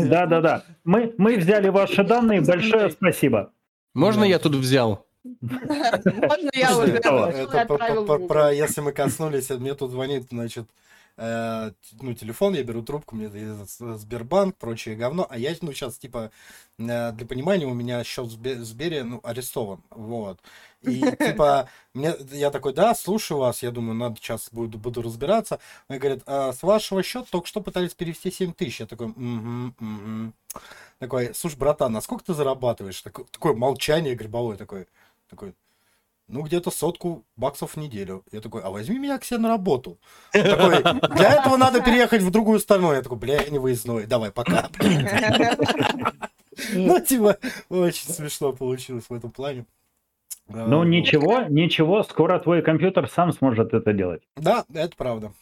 [0.08, 3.50] да-да-да, мы, мы взяли ваши данные, большое спасибо.
[3.94, 5.03] Можно я тут взял?
[5.24, 7.00] Можно я уже
[8.28, 10.68] про, если мы коснулись, мне тут звонит, значит,
[11.16, 11.70] э,
[12.00, 13.30] ну, телефон, я беру трубку, мне
[13.66, 16.30] Сбербанк, прочее говно, а я, ну, сейчас, типа,
[16.78, 20.38] э, для понимания, у меня счет в Сбе- Сбере, ну, арестован, вот.
[20.82, 25.58] И, типа, мне, я такой, да, слушаю вас, я думаю, надо сейчас буду, буду разбираться.
[25.88, 28.80] Мне говорят, «А с вашего счета только что пытались перевести 7 тысяч.
[28.80, 30.32] Я такой, угу, угу.
[30.98, 33.00] Такой, слушай, братан, а сколько ты зарабатываешь?
[33.00, 34.86] Такое, такое молчание грибовое такое.
[35.34, 35.54] Такой,
[36.28, 38.24] ну, где-то сотку баксов в неделю.
[38.30, 39.98] Я такой, а возьми меня к себе на работу.
[40.32, 42.92] Такой, для этого надо переехать в другую страну.
[42.92, 44.70] Я такой, бля, я не выездной, давай, пока.
[46.72, 47.36] Ну, типа,
[47.68, 49.66] очень смешно получилось в этом плане.
[50.46, 54.22] Ну Э, ничего, ничего, скоро твой компьютер сам сможет это делать.
[54.36, 55.32] Да, это правда.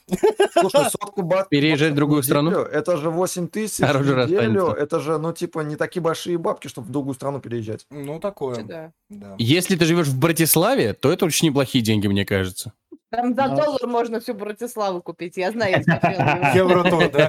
[0.52, 1.48] Слушай, сотку бат...
[1.48, 2.50] Переезжать в другую страну?
[2.50, 4.68] Это же 8 тысяч А в неделю.
[4.68, 7.84] Это же, ну, типа, не такие большие бабки, чтобы в другую страну переезжать.
[7.90, 8.62] Ну, такое.
[8.62, 8.92] Да.
[9.08, 9.34] Да.
[9.38, 12.72] Если ты живешь в Братиславе, то это очень неплохие деньги, мне кажется.
[13.10, 13.56] Там за Ну.
[13.56, 15.36] доллар можно всю Братиславу купить.
[15.36, 16.54] Я знаю, я смотрела.
[16.54, 17.28] Евротур, да?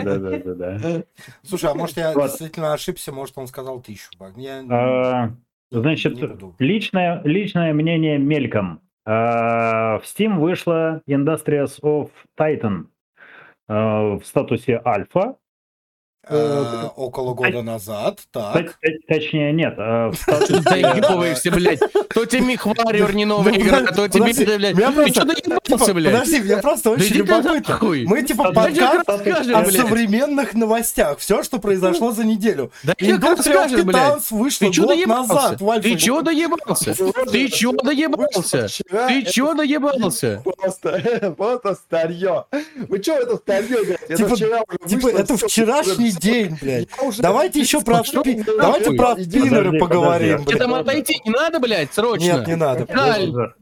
[0.00, 1.04] Да-да-да-да.
[1.44, 4.32] Слушай, а может я действительно ошибся, может он сказал тысячу бак.
[4.36, 4.62] Я
[5.70, 6.18] Значит,
[6.58, 8.80] личное, личное мнение мельком.
[9.06, 12.86] А, В Steam вышла Industrials of Titan
[13.68, 15.36] а, в статусе альфа.
[16.28, 18.78] Э, около года назад, так.
[19.08, 19.74] Точнее, нет.
[19.78, 21.80] а, в статусе- Заебываешься, блядь.
[22.14, 24.74] То тебе Мехвариор не новая игра, а то тебе, блядь.
[24.76, 26.12] меня Ты просто- что доебался, блядь?
[26.14, 27.78] подожди, мне просто Да очень любопытно.
[28.06, 31.18] Мы типа Да Да подкаст о современных новостях.
[31.18, 32.70] Все, что произошло за неделю.
[32.82, 33.96] Да расскажешь, блядь?
[33.96, 35.34] Titans вышла год доебался?
[35.34, 36.94] назад Ты чё доебался?
[37.30, 38.68] Ты чё доебался?
[39.08, 40.42] Ты чё доебался?
[40.44, 42.44] Просто, просто старье.
[42.88, 44.02] Вы что это старье, блядь?
[44.08, 46.88] Это Типа- вчера Типа, это вчерашний день, блядь.
[47.02, 48.02] уже- Давайте еще про.
[48.04, 50.44] Давайте про подожди, поговорим.
[50.44, 50.82] Тебе там блядь.
[50.82, 52.24] отойти не надо, блядь, срочно?
[52.24, 52.86] Нет, не надо.
[52.92, 53.56] Роджер.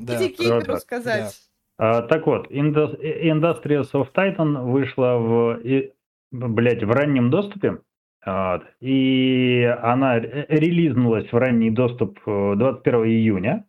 [0.00, 1.34] Да, сказать.
[1.76, 5.92] А, Так вот, Indu- Industrials of Titan вышла в, и-
[6.30, 7.78] блядь, в раннем доступе.
[8.26, 8.62] Вот.
[8.80, 13.64] И она ре- релизнулась в ранний доступ э, 21 июня.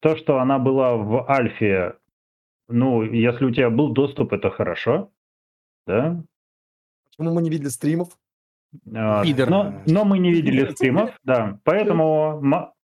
[0.00, 1.94] То, что она была в альфе,
[2.68, 5.10] ну, если у тебя был доступ, это хорошо.
[5.86, 6.22] Да?
[7.22, 8.08] Почему мы не видели стримов?
[8.84, 9.24] Вот.
[9.24, 9.50] Пидор.
[9.50, 11.58] Но, но мы не видели стримов, да.
[11.64, 12.40] Поэтому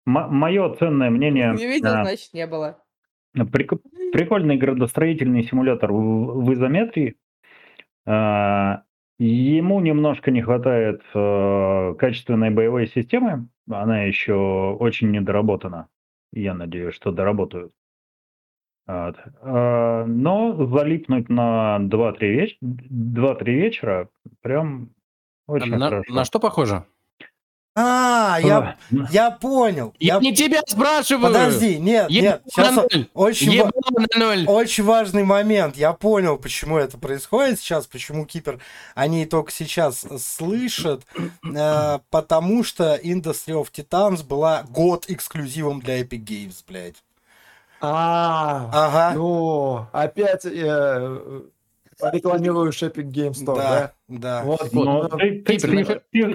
[0.05, 1.53] мое ценное мнение...
[1.53, 2.77] Не видел, а, значит, не было.
[3.35, 3.81] Прик-
[4.13, 7.17] Прикольный градостроительный симулятор в, в изометрии.
[8.05, 8.83] А,
[9.17, 13.47] Ему немножко не хватает э, качественной боевой системы.
[13.69, 14.33] Она еще
[14.77, 15.87] очень недоработана.
[16.33, 17.71] Я надеюсь, что доработают.
[18.87, 19.15] Вот.
[19.41, 22.57] А, Но залипнуть на 2-3 веч...
[22.61, 24.09] 2-3 вечера
[24.41, 24.89] прям
[25.47, 26.13] очень На, хорошо.
[26.13, 26.83] на что похоже?
[27.77, 28.75] А, я, А,
[29.11, 29.93] я понял.
[29.99, 30.19] Я Я...
[30.21, 31.23] не тебя спрашиваю.
[31.27, 32.41] Подожди, нет, Ебало нет.
[32.47, 32.79] Сейчас
[33.13, 33.71] очень, ва-
[34.15, 34.45] на ноль.
[34.47, 35.75] очень важный момент.
[35.75, 38.59] Я понял, почему это происходит сейчас, почему Кипер,
[38.93, 41.05] они только сейчас слышат,
[41.53, 47.03] э, потому что Industry of Titans была год эксклюзивом для Epic Games, блядь.
[47.87, 49.15] А, Ага.
[49.15, 51.41] ну, опять э,
[52.11, 54.43] рекламируешь Epic Game Store, да, да?
[54.43, 55.85] Вот, Но вот, ты, ты- Кипр, ты- на-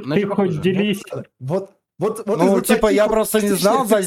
[0.01, 1.02] ты- на ты что хоть делись.
[1.39, 4.01] вот, вот, вот Ну, типа, я вот просто не знал за-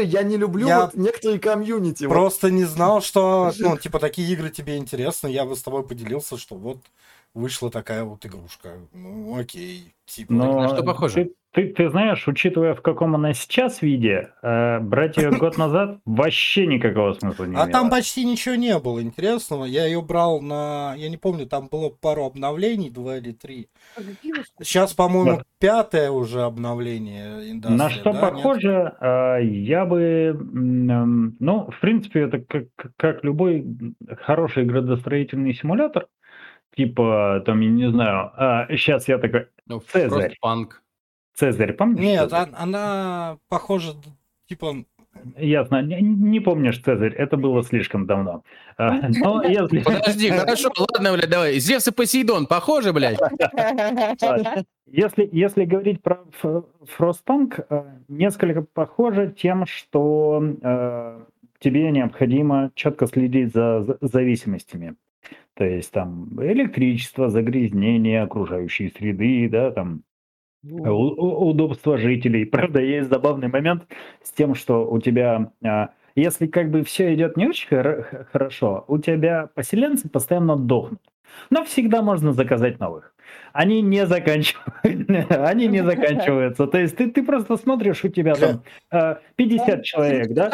[0.00, 2.04] Я не люблю Я вот некоторые комьюнити.
[2.04, 2.14] вот.
[2.14, 5.28] Просто не знал, что, ну, типа, такие игры тебе интересны.
[5.28, 6.78] Я бы с тобой поделился, что вот
[7.34, 8.70] вышла такая вот игрушка.
[8.92, 9.94] Ну, окей.
[10.04, 11.14] Типа, Но на что похоже?
[11.14, 16.00] Ты, ты, ты знаешь, учитывая, в каком она сейчас виде, э, брать ее год назад
[16.04, 17.70] вообще никакого смысла не А имело.
[17.70, 19.64] там почти ничего не было интересного.
[19.64, 20.94] Я ее брал на...
[20.96, 23.68] Я не помню, там было пару обновлений, два или три.
[24.58, 25.42] Сейчас, по-моему, Да.
[25.58, 27.54] пятое уже обновление.
[27.54, 32.64] На что да, похоже, э, я бы, эм, ну, в принципе, это как,
[32.96, 33.64] как любой
[34.22, 36.06] хороший градостроительный симулятор,
[36.74, 38.32] типа, там, я не знаю,
[38.70, 40.34] сейчас я такой, Ну, Цезарь.
[40.42, 40.66] Frostpunk.
[41.34, 42.00] Цезарь, помнишь?
[42.00, 42.48] Нет, Цезарь?
[42.52, 43.92] а- она похожа,
[44.48, 44.84] типа...
[45.36, 48.44] Ясно, не, не помнишь Цезарь, это было слишком давно.
[48.78, 49.80] А, Но если...
[49.80, 51.58] Подожди, хорошо, ладно, блядь, давай.
[51.58, 53.18] Зевс и Посейдон, похоже, блядь?
[54.86, 56.64] Если, если говорить про Ф-
[56.98, 61.20] Frostpunk, э, несколько похоже тем, что э,
[61.60, 64.96] тебе необходимо четко следить за зависимостями.
[65.54, 70.02] То есть там электричество, загрязнение окружающей среды, да, там
[70.62, 72.44] у- удобство жителей.
[72.46, 73.86] Правда, есть забавный момент
[74.22, 77.68] с тем, что у тебя, а, если как бы все идет не очень
[78.32, 81.00] хорошо, у тебя поселенцы постоянно дохнут.
[81.50, 83.11] Но всегда можно заказать новых.
[83.52, 84.64] Они не заканчиваются.
[85.46, 86.66] Они не заканчиваются.
[86.66, 90.50] То есть ты, ты просто смотришь, у тебя там э, 50 человек, да?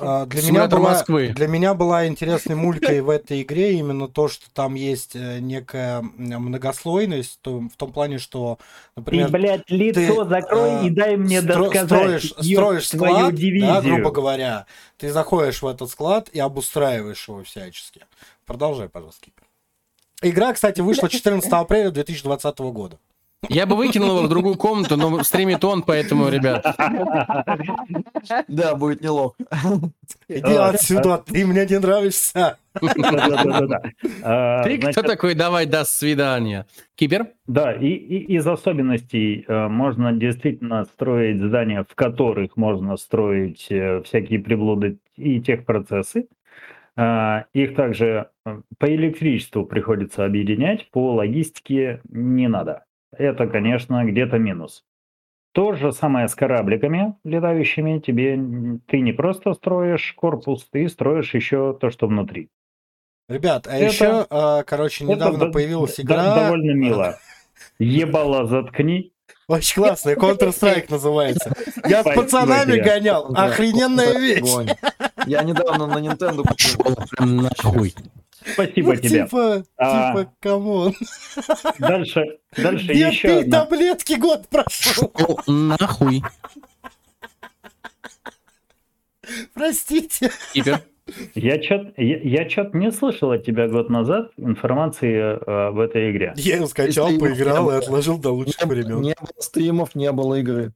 [0.00, 1.28] А, Для меня, была, Москвы.
[1.28, 6.02] для меня была интересной мулькой в этой игре именно то, что там есть э, некая
[6.02, 8.58] многослойность, то- в том плане, что,
[8.94, 11.86] Ты, например, блядь, лицо ты, закрой э, и дай мне стро- досказать.
[11.86, 14.66] строишь, строишь твою склад, да, грубо говоря,
[14.98, 18.02] ты заходишь в этот склад и обустраиваешь его всячески.
[18.46, 19.41] Продолжай, пожалуйста, Кипер.
[20.22, 22.98] Игра, кстати, вышла 14 апреля 2020 года.
[23.48, 26.64] Я бы выкинул его в другую комнату, но стримит он, поэтому, ребят.
[28.46, 29.42] Да, будет неловко.
[30.28, 32.58] Иди А, отсюда, ты мне не нравишься.
[34.22, 35.34] А, Ты кто такой?
[35.34, 36.66] Давай, до свидания.
[36.94, 37.26] Кипер?
[37.46, 44.02] Да, и, и из особенностей э, можно действительно строить здания, в которых можно строить э,
[44.04, 46.28] всякие приблуды и техпроцессы.
[46.96, 52.84] А, их также э, по электричеству приходится объединять, по логистике не надо.
[53.16, 54.84] Это, конечно, где-то минус.
[55.54, 57.98] То же самое с корабликами летающими.
[57.98, 58.36] Тебе
[58.86, 62.48] ты не просто строишь корпус, ты строишь еще то, что внутри.
[63.28, 66.34] Ребят, а Это- еще, а, короче, Это недавно до- появилась игра.
[66.34, 67.18] довольно мило.
[67.78, 69.11] Ебало заткни.
[69.52, 71.52] Очень классная, Counter-Strike называется.
[71.86, 73.32] Я с пацанами гонял.
[73.34, 74.50] Охрененная вещь.
[75.26, 76.96] Я недавно на Nintendo купил.
[77.10, 77.94] Прям нахуй.
[78.54, 79.24] Спасибо Ну, тебе.
[79.24, 80.12] Типа, А.
[80.18, 80.94] типа, come on.
[81.78, 83.60] Дальше, дальше Где еще ты одна.
[83.64, 85.12] таблетки год прошел?
[85.16, 86.22] Шел нахуй.
[89.54, 90.30] Простите.
[90.52, 90.80] Кипер?
[91.34, 96.10] Я чё я, я чё-то не слышал от тебя год назад информации э, об этой
[96.10, 96.32] игре.
[96.36, 99.00] Я его скачал, поиграл и отложил до лучших Не, времен.
[99.00, 100.72] не было стримов, не было игры.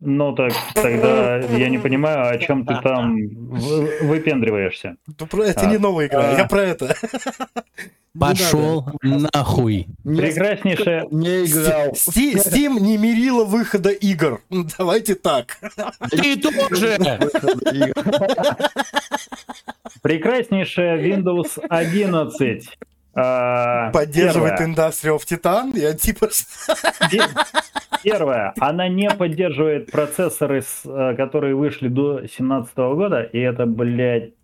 [0.00, 4.96] Ну так, тогда я не понимаю, о чем ты там вы- выпендриваешься.
[5.18, 5.66] Это А.
[5.66, 6.38] не новая игра, А.
[6.38, 6.94] я про это.
[8.18, 9.86] Пошел нахуй.
[10.04, 11.90] Не, Прекраснейшая, не играл.
[11.94, 14.40] Steam не мерила выхода игр.
[14.78, 15.58] Давайте так.
[16.10, 16.96] Ты тоже!
[17.20, 17.94] Выхода игр.
[20.02, 22.68] прекраснейшая Windows 11.
[23.14, 24.74] А, Поддерживает первое.
[24.74, 25.78] Industrial of Titan.
[25.78, 26.28] Я типа...
[28.02, 34.34] Первое, она не поддерживает процессоры, э, которые вышли до 2017 года, и это, блядь,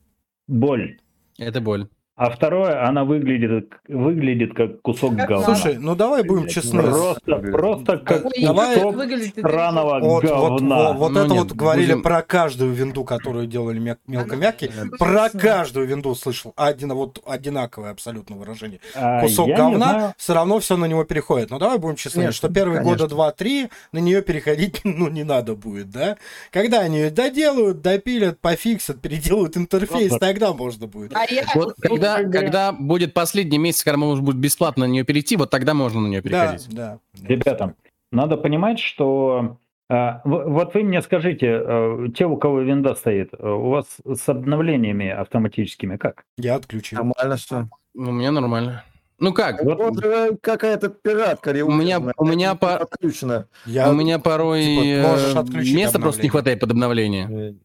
[0.48, 0.98] боль.
[1.38, 1.88] Это боль.
[2.22, 5.44] А второе, она выглядит, выглядит как кусок Как говна.
[5.46, 6.82] Слушай, ну давай будем честны.
[6.82, 8.96] просто, просто как Ой, Давай- кусок
[9.40, 10.92] сраного Вот, вот, говна.
[10.92, 14.70] вот, вот Ну это нет, вот говорили будем- про каждую винду, которую делали мя- мелкомягкие.
[14.98, 16.52] Про каждую винду слышал.
[16.56, 18.80] Один, вот одинаковое абсолютно выражение.
[18.94, 20.14] А, Кусок говна, знаю.
[20.18, 21.48] все равно все на него переходит.
[21.48, 22.98] Но давай будем честны, Конечно, что первые конечно.
[22.98, 26.18] года два-три на нее переходить ну, не надо будет, да?
[26.50, 30.20] Когда они ее доделают, допилят, пофиксят, переделают интерфейс, Вот.
[30.20, 31.14] тогда можно будет.
[31.16, 31.44] А я...
[31.54, 35.50] Вот когда, бы- когда будет последний месяц, когда можно будет бесплатно на нее перейти, вот
[35.50, 36.68] тогда можно на нее переходить.
[36.70, 36.98] да.
[37.14, 37.26] да.
[37.28, 37.74] Ребята,
[38.12, 39.56] надо понимать, что
[39.88, 44.28] в- вот вы мне скажите, э, те, у кого винда стоит, э, у вас с
[44.28, 46.24] обновлениями автоматическими как?
[46.38, 46.98] Я отключил.
[47.02, 47.68] Нормально все.
[47.94, 48.84] У меня нормально.
[49.18, 49.62] Ну как?
[49.64, 53.48] Вот Вот э, какая-то пиратка У меня- у меня по- отключена.
[53.66, 53.90] Я...
[53.90, 55.18] У меня порой типа,
[55.54, 57.56] э, места просто не хватает под обновление.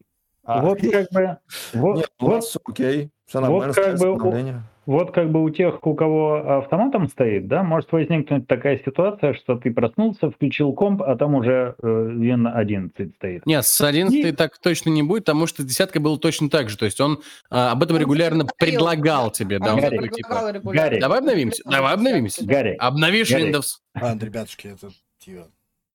[0.44, 1.38] А, вот как бы
[1.74, 3.10] вот, Нет, у вот, окей.
[3.26, 4.52] Все вот как бы у-
[4.86, 9.56] вот как бы у тех, у кого автоматом стоит, да, может возникнуть такая ситуация, что
[9.56, 13.44] ты проснулся, включил комп, а там уже э, Win 11 стоит.
[13.46, 16.78] Нет, с 11 И- так точно не будет, потому что десятка было точно так же.
[16.78, 17.18] То есть он
[17.50, 19.56] а, об этом Он регулярно говорил, предлагал тебе.
[19.56, 19.96] Он Да, он Гарри.
[19.96, 20.52] такой, типа.
[20.72, 21.00] Гарри.
[21.00, 22.46] давай обновимся, давай обновимся.
[22.46, 23.50] Гарри, Обновишь Гарри.
[23.52, 23.66] Windows.
[23.94, 24.88] А, ребятушки, это...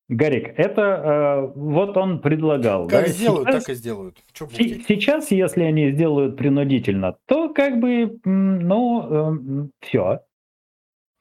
[0.08, 2.86] типа, Гарик, это э, вот он предлагал.
[2.88, 4.16] Как да, сделают, сейчас- так и сделают.
[4.88, 10.20] Сейчас, если они сделают принудительно, то как бы, ну, все.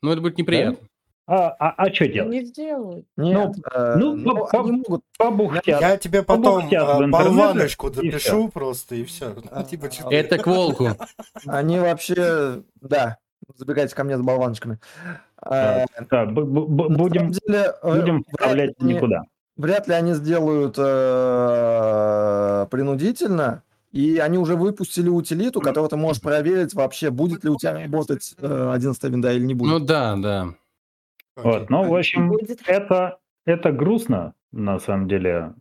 [0.02, 0.78] Ну, это будет неприятно.
[1.28, 2.32] А, а, что делать?
[2.32, 3.06] Не сделают.
[3.16, 5.04] Нет, э, ну, ну, по- они могут.
[5.18, 5.80] Побухтят.
[5.80, 9.36] Я тебе потом а, интернете, болваночку и запишу просто, и все.
[9.50, 10.90] А, Типа, чё- Это к волку.
[11.46, 13.18] Они вообще, да,
[13.56, 14.80] забегайте ко мне с болваночками.
[15.46, 18.24] Э, Да, б- на будем, самом деле, э, будем ли
[18.80, 19.24] они- никуда.
[19.58, 20.78] Вряд ли они сделают
[21.52, 27.58] э, принудительно, и они уже выпустили утилиту, которую ты можешь проверить вообще, будет ли у
[27.58, 29.70] тебя работать э, 11 винда или не будет.
[29.72, 30.48] Ну да, да.
[31.36, 32.32] Вот, ну, в общем,
[32.66, 35.54] это, это грустно, на самом деле.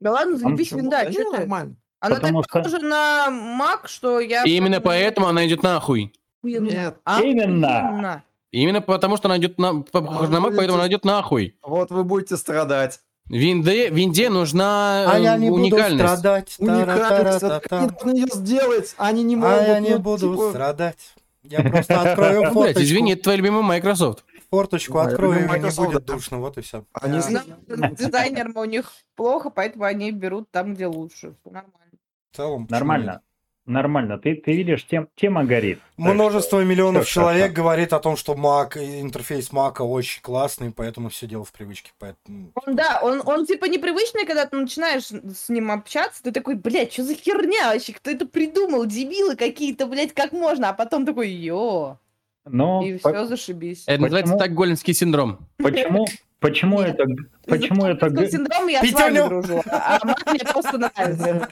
[0.00, 0.80] Да ладно, Почему?
[0.80, 1.38] винда, Да что ты?
[1.38, 1.74] нормально.
[2.00, 4.44] Она Потому так что- похожа на Мак, что я...
[4.44, 6.12] И именно поэтому она идет нахуй.
[6.42, 6.68] Охуенно.
[6.68, 6.96] Нет.
[7.22, 7.78] Именно.
[7.78, 8.24] Охуенно.
[8.50, 9.82] Именно потому, что она идет на...
[9.82, 11.56] похожа на Mac, поэтому она идет нахуй.
[11.62, 13.00] Вот вы будете страдать.
[13.28, 16.18] Винде, винде нужна А э, я не буду уникальность.
[16.18, 16.54] страдать.
[16.58, 19.58] Уникальность, они должны ее сделать, они не могут.
[19.58, 21.14] А я не ну, буду типа, страдать.
[21.42, 22.82] Я просто открою форточку.
[22.82, 24.24] извини, это твой любимый Microsoft.
[24.50, 26.38] Форточку открою, и Microsoft, будет душно.
[26.38, 26.86] Вот и все.
[26.94, 27.44] Они Знаю,
[27.98, 31.34] Дизайнерам у них плохо, поэтому они берут там, где лучше.
[31.44, 31.98] Нормально.
[32.32, 32.66] В целом.
[32.70, 33.20] Нормально.
[33.68, 34.16] Нормально.
[34.16, 35.78] Ты, ты видишь, тем, тема горит.
[35.98, 37.62] Множество миллионов всё человек хорошо.
[37.62, 41.90] говорит о том, что Mac, и интерфейс Mac очень классный, поэтому все дело в привычке.
[41.98, 42.50] Поэтому...
[42.54, 46.94] Он, да, он, он типа непривычный, когда ты начинаешь с ним общаться, ты такой, блядь,
[46.94, 51.28] что за херня вообще, кто это придумал, дебилы какие-то, блядь, как можно, а потом такой,
[51.28, 51.98] йо.
[52.46, 53.84] Но И по- все, зашибись.
[53.86, 54.46] Это называется Почему?
[54.46, 55.40] стокгольмский синдром.
[55.58, 56.06] почему,
[56.40, 56.98] почему Нет.
[56.98, 57.04] это,
[57.46, 59.28] почему это, синдрома я с Петя, вами ну.
[59.28, 60.00] дружу, а
[60.30, 61.48] мне просто нравится.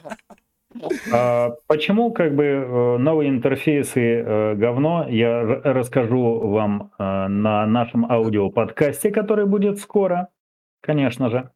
[1.13, 5.07] А, почему как бы э, новые интерфейсы э, говно?
[5.09, 10.29] Я расскажу вам э, на нашем аудиоподкасте, который будет скоро,
[10.81, 11.51] конечно же,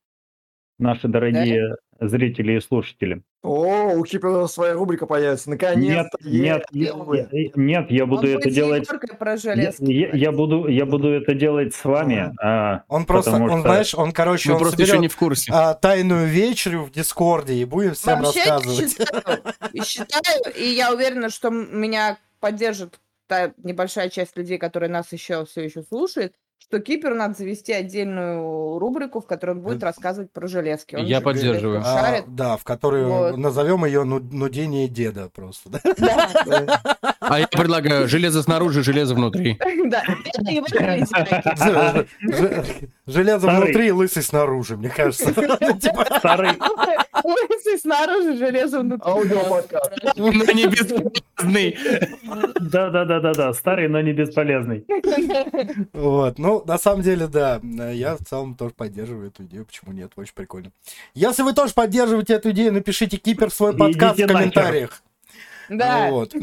[0.79, 3.21] наши дорогие зрители и слушатели.
[3.43, 5.49] О, у Кипера своя рубрика появится.
[5.49, 6.17] Нет, Наконец-то.
[6.23, 8.87] нет, Е- я- нет, я буду Он это делать.
[9.19, 10.35] Про Я, железки я- я говорить.
[10.37, 12.33] буду, я буду это делать с вами.
[12.41, 15.51] а, Он просто, он, что- знаешь, он, короче, Мы он просто еще не в курсе.
[15.53, 18.89] а, тайную вечерю в Дискорде и будем всем Вообще рассказывать.
[18.91, 19.41] считаю,
[19.73, 25.45] и считаю, и я уверена, что меня поддержит та небольшая часть людей, которые нас еще
[25.45, 26.33] все еще слушает,
[26.71, 30.95] что Кипер надо завести отдельную рубрику, в которой он будет Это- рассказывать про железки.
[30.95, 31.81] Он Я поддерживаю.
[31.85, 33.37] А, да, в которой Вот.
[33.37, 35.69] назовем ее ну, нудение деда просто.
[37.19, 39.57] А я предлагаю железо снаружи, железо внутри.
[39.85, 40.03] да.
[43.05, 45.31] Железо внутри, лысый снаружи, мне кажется.
[45.79, 46.51] Типа, Старый,
[47.23, 49.09] Улицы снаружи, железо внутри.
[49.09, 49.91] Аудиоподкаст.
[50.17, 51.77] Но не бесполезный.
[52.59, 54.85] да, да, да, да, да, старый, но не бесполезный.
[55.93, 57.59] Вот, ну, на самом деле, да,
[57.91, 60.71] я в целом тоже поддерживаю эту идею, почему нет, очень прикольно.
[61.13, 65.03] Если вы тоже поддерживаете эту идею, напишите Кипер свой подкаст Идите в комментариях.
[65.69, 66.07] Да.
[66.07, 66.33] Ну Вот.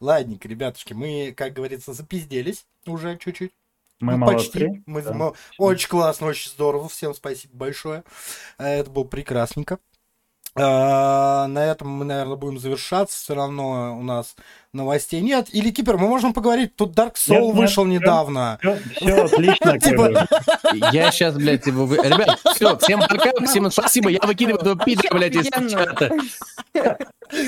[0.00, 3.52] Ладненько, ребятушки, мы, как говорится, запизделись уже чуть-чуть.
[4.00, 4.82] Мы Ну, почти.
[4.86, 5.12] Мы, да.
[5.12, 6.88] мы- очень классно, очень здорово.
[6.88, 8.02] Всем спасибо большое.
[8.58, 9.78] Э, Это было прекрасненько.
[10.56, 13.18] А, На этом мы, наверное, будем завершаться.
[13.18, 14.36] Все равно у нас
[14.72, 15.48] новостей нет.
[15.52, 16.76] Или Кипер, мы можем поговорить.
[16.76, 18.02] Тут Dark Soul Нет, вышел нет.
[18.02, 18.58] недавно.
[18.96, 20.28] Все, отлично, как Типа-.
[20.92, 21.86] Я сейчас, блядь, его...
[21.86, 24.10] вы- Ребят, все, всем пока, всем спасибо.
[24.10, 26.10] Я выкидываю этого пидора, блядь, из чата.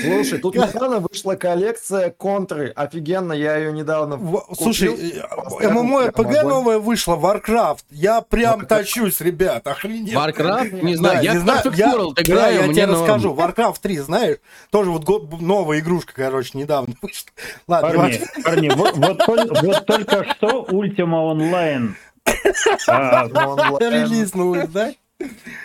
[0.01, 2.71] Слушай, тут недавно вышла коллекция контры.
[2.75, 4.17] Офигенно, я ее недавно...
[4.17, 4.55] В- купил.
[4.63, 6.47] Слушай, Поставил ММО прям РПГ огонь.
[6.47, 7.79] новая вышла, Warcraft.
[7.89, 10.13] Я прям тащусь, ребят, охренеть.
[10.13, 10.81] Warcraft?
[10.83, 13.33] Не Да, знаю, я не Perfect я- World играю, я мне тебе расскажу.
[13.33, 14.37] Warcraft 3, знаешь,
[14.71, 17.29] тоже вот го- новая игрушка, короче, недавно вышла.
[17.67, 21.37] Ладно, Парни, парни, вот, вот тол- вот только что Ultima Online.
[21.37, 21.95] Онлайн.
[23.79, 24.91] релизнулась, да?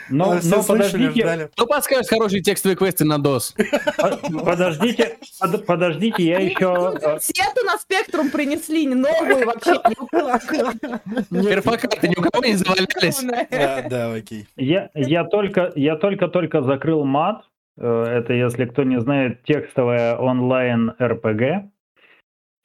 [0.08, 1.48] Но, Все но слышали, подождите, ждали.
[1.52, 3.54] Кто подскажет хорошие текстовые квесты на DOS?
[3.98, 6.96] по- подождите, под- подождите, я еще...
[7.00, 9.74] э, Сету на спектрум принесли, не новую вообще.
[11.30, 13.22] Перфокарты ни у кого не завалялись?
[13.50, 14.46] Да, да, окей.
[14.56, 17.44] Я, я только я только-только закрыл мат.
[17.78, 21.42] Э, Это, если кто не знает, текстовая онлайн РПГ.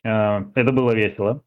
[0.03, 1.41] Э, Это было весело,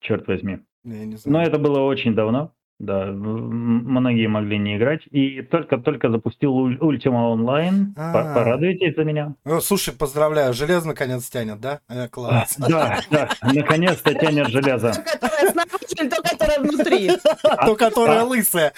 [0.00, 0.58] черт возьми.
[0.84, 2.52] Но это было очень давно.
[2.78, 5.00] Да, многие могли не играть.
[5.10, 7.94] И только-только запустил Ultima Online.
[7.94, 8.34] По- А.
[8.34, 9.34] Порадуйтесь за меня.
[9.46, 11.80] Ну, слушай, поздравляю, железо наконец тянет, да?
[11.88, 12.54] Э, класс.
[12.58, 14.92] Да, да, наконец-то тянет железо.
[14.92, 17.10] То, которое снаружи, то, которое внутри.
[17.66, 18.72] То, которая лысая.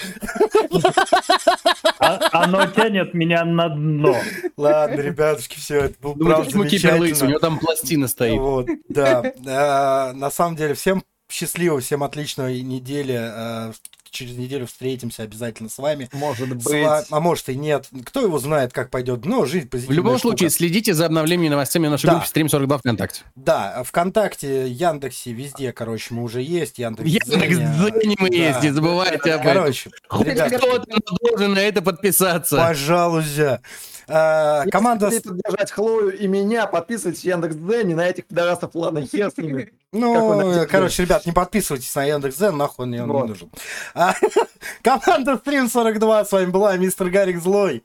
[1.98, 4.16] А- Оно тянет меня на дно.
[4.56, 6.60] Ладно, ребятушки, все, это был Думаю, правда лысый?
[6.60, 7.28] У замечательно.
[7.30, 8.38] него там пластина стоит.
[8.38, 9.22] Вот, да.
[9.24, 13.16] Э, На самом деле, всем счастливо, всем отличной недели.
[13.18, 13.72] Э,
[14.10, 16.08] Через неделю встретимся обязательно с вами.
[16.14, 16.64] Может быть.
[16.64, 17.88] Ва- А может и нет.
[18.06, 19.26] Кто его знает, как пойдет.
[19.26, 20.30] Но жизнь В позитивная любом штука.
[20.30, 22.12] случае, следите за обновлениями новостями в нашей Да.
[22.12, 23.20] группе Стрим 42 ВКонтакте.
[23.36, 26.78] Да, ВКонтакте, Яндексе, везде, короче, мы уже есть.
[26.78, 27.06] Яндекс.
[27.06, 29.42] Яндекс.Дзене мы есть, не забывайте об этом.
[29.42, 29.90] Короче,
[30.20, 32.56] ребят, Кто там должен на это подписаться?
[32.56, 33.60] пожалуйста.
[34.08, 35.06] Э, Если Команда...
[35.10, 39.72] хотите поддержать Хлою и меня, подписывайтесь в Яндекс.Дзене, на этих пидорасов, ладно, хер с ними.
[39.90, 43.50] Ну, короче, ребят, не подписывайтесь на Яндекс.Зен, нахуй он мне он не нужен.
[43.94, 44.14] А,
[44.82, 47.82] Команда Стрим 42, с вами была мистер Гарик Злой,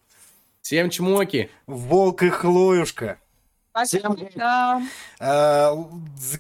[0.62, 1.50] Всем чмоки.
[1.66, 3.20] Волк и Хлоюшка,
[3.86, 4.18] Всем
[5.20, 5.76] э,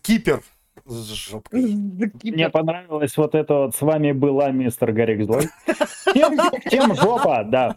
[0.01, 0.43] Кипер
[0.85, 1.75] с жопкой.
[2.23, 3.75] Мне понравилось вот это вот.
[3.75, 5.49] С вами была мистер Гарик Злой.
[6.05, 7.75] Всем, всем жопа, да.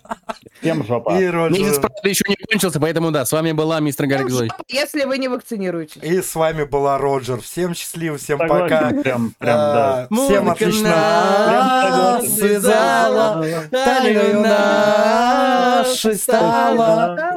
[0.61, 1.11] Всем жопа.
[1.11, 1.81] И Месяц, Роджер.
[1.81, 4.51] правда, еще не кончился, поэтому да, с вами была мистер Гарик Злой.
[4.69, 6.03] Если вы не вакцинируетесь.
[6.03, 7.41] И с вами была Роджер.
[7.41, 8.89] Всем счастливо, всем Согласен, пока.
[9.03, 10.09] Прям, прям, да.
[10.11, 12.21] А, Всем отлично.
[12.27, 17.37] связала, талию нашей стала.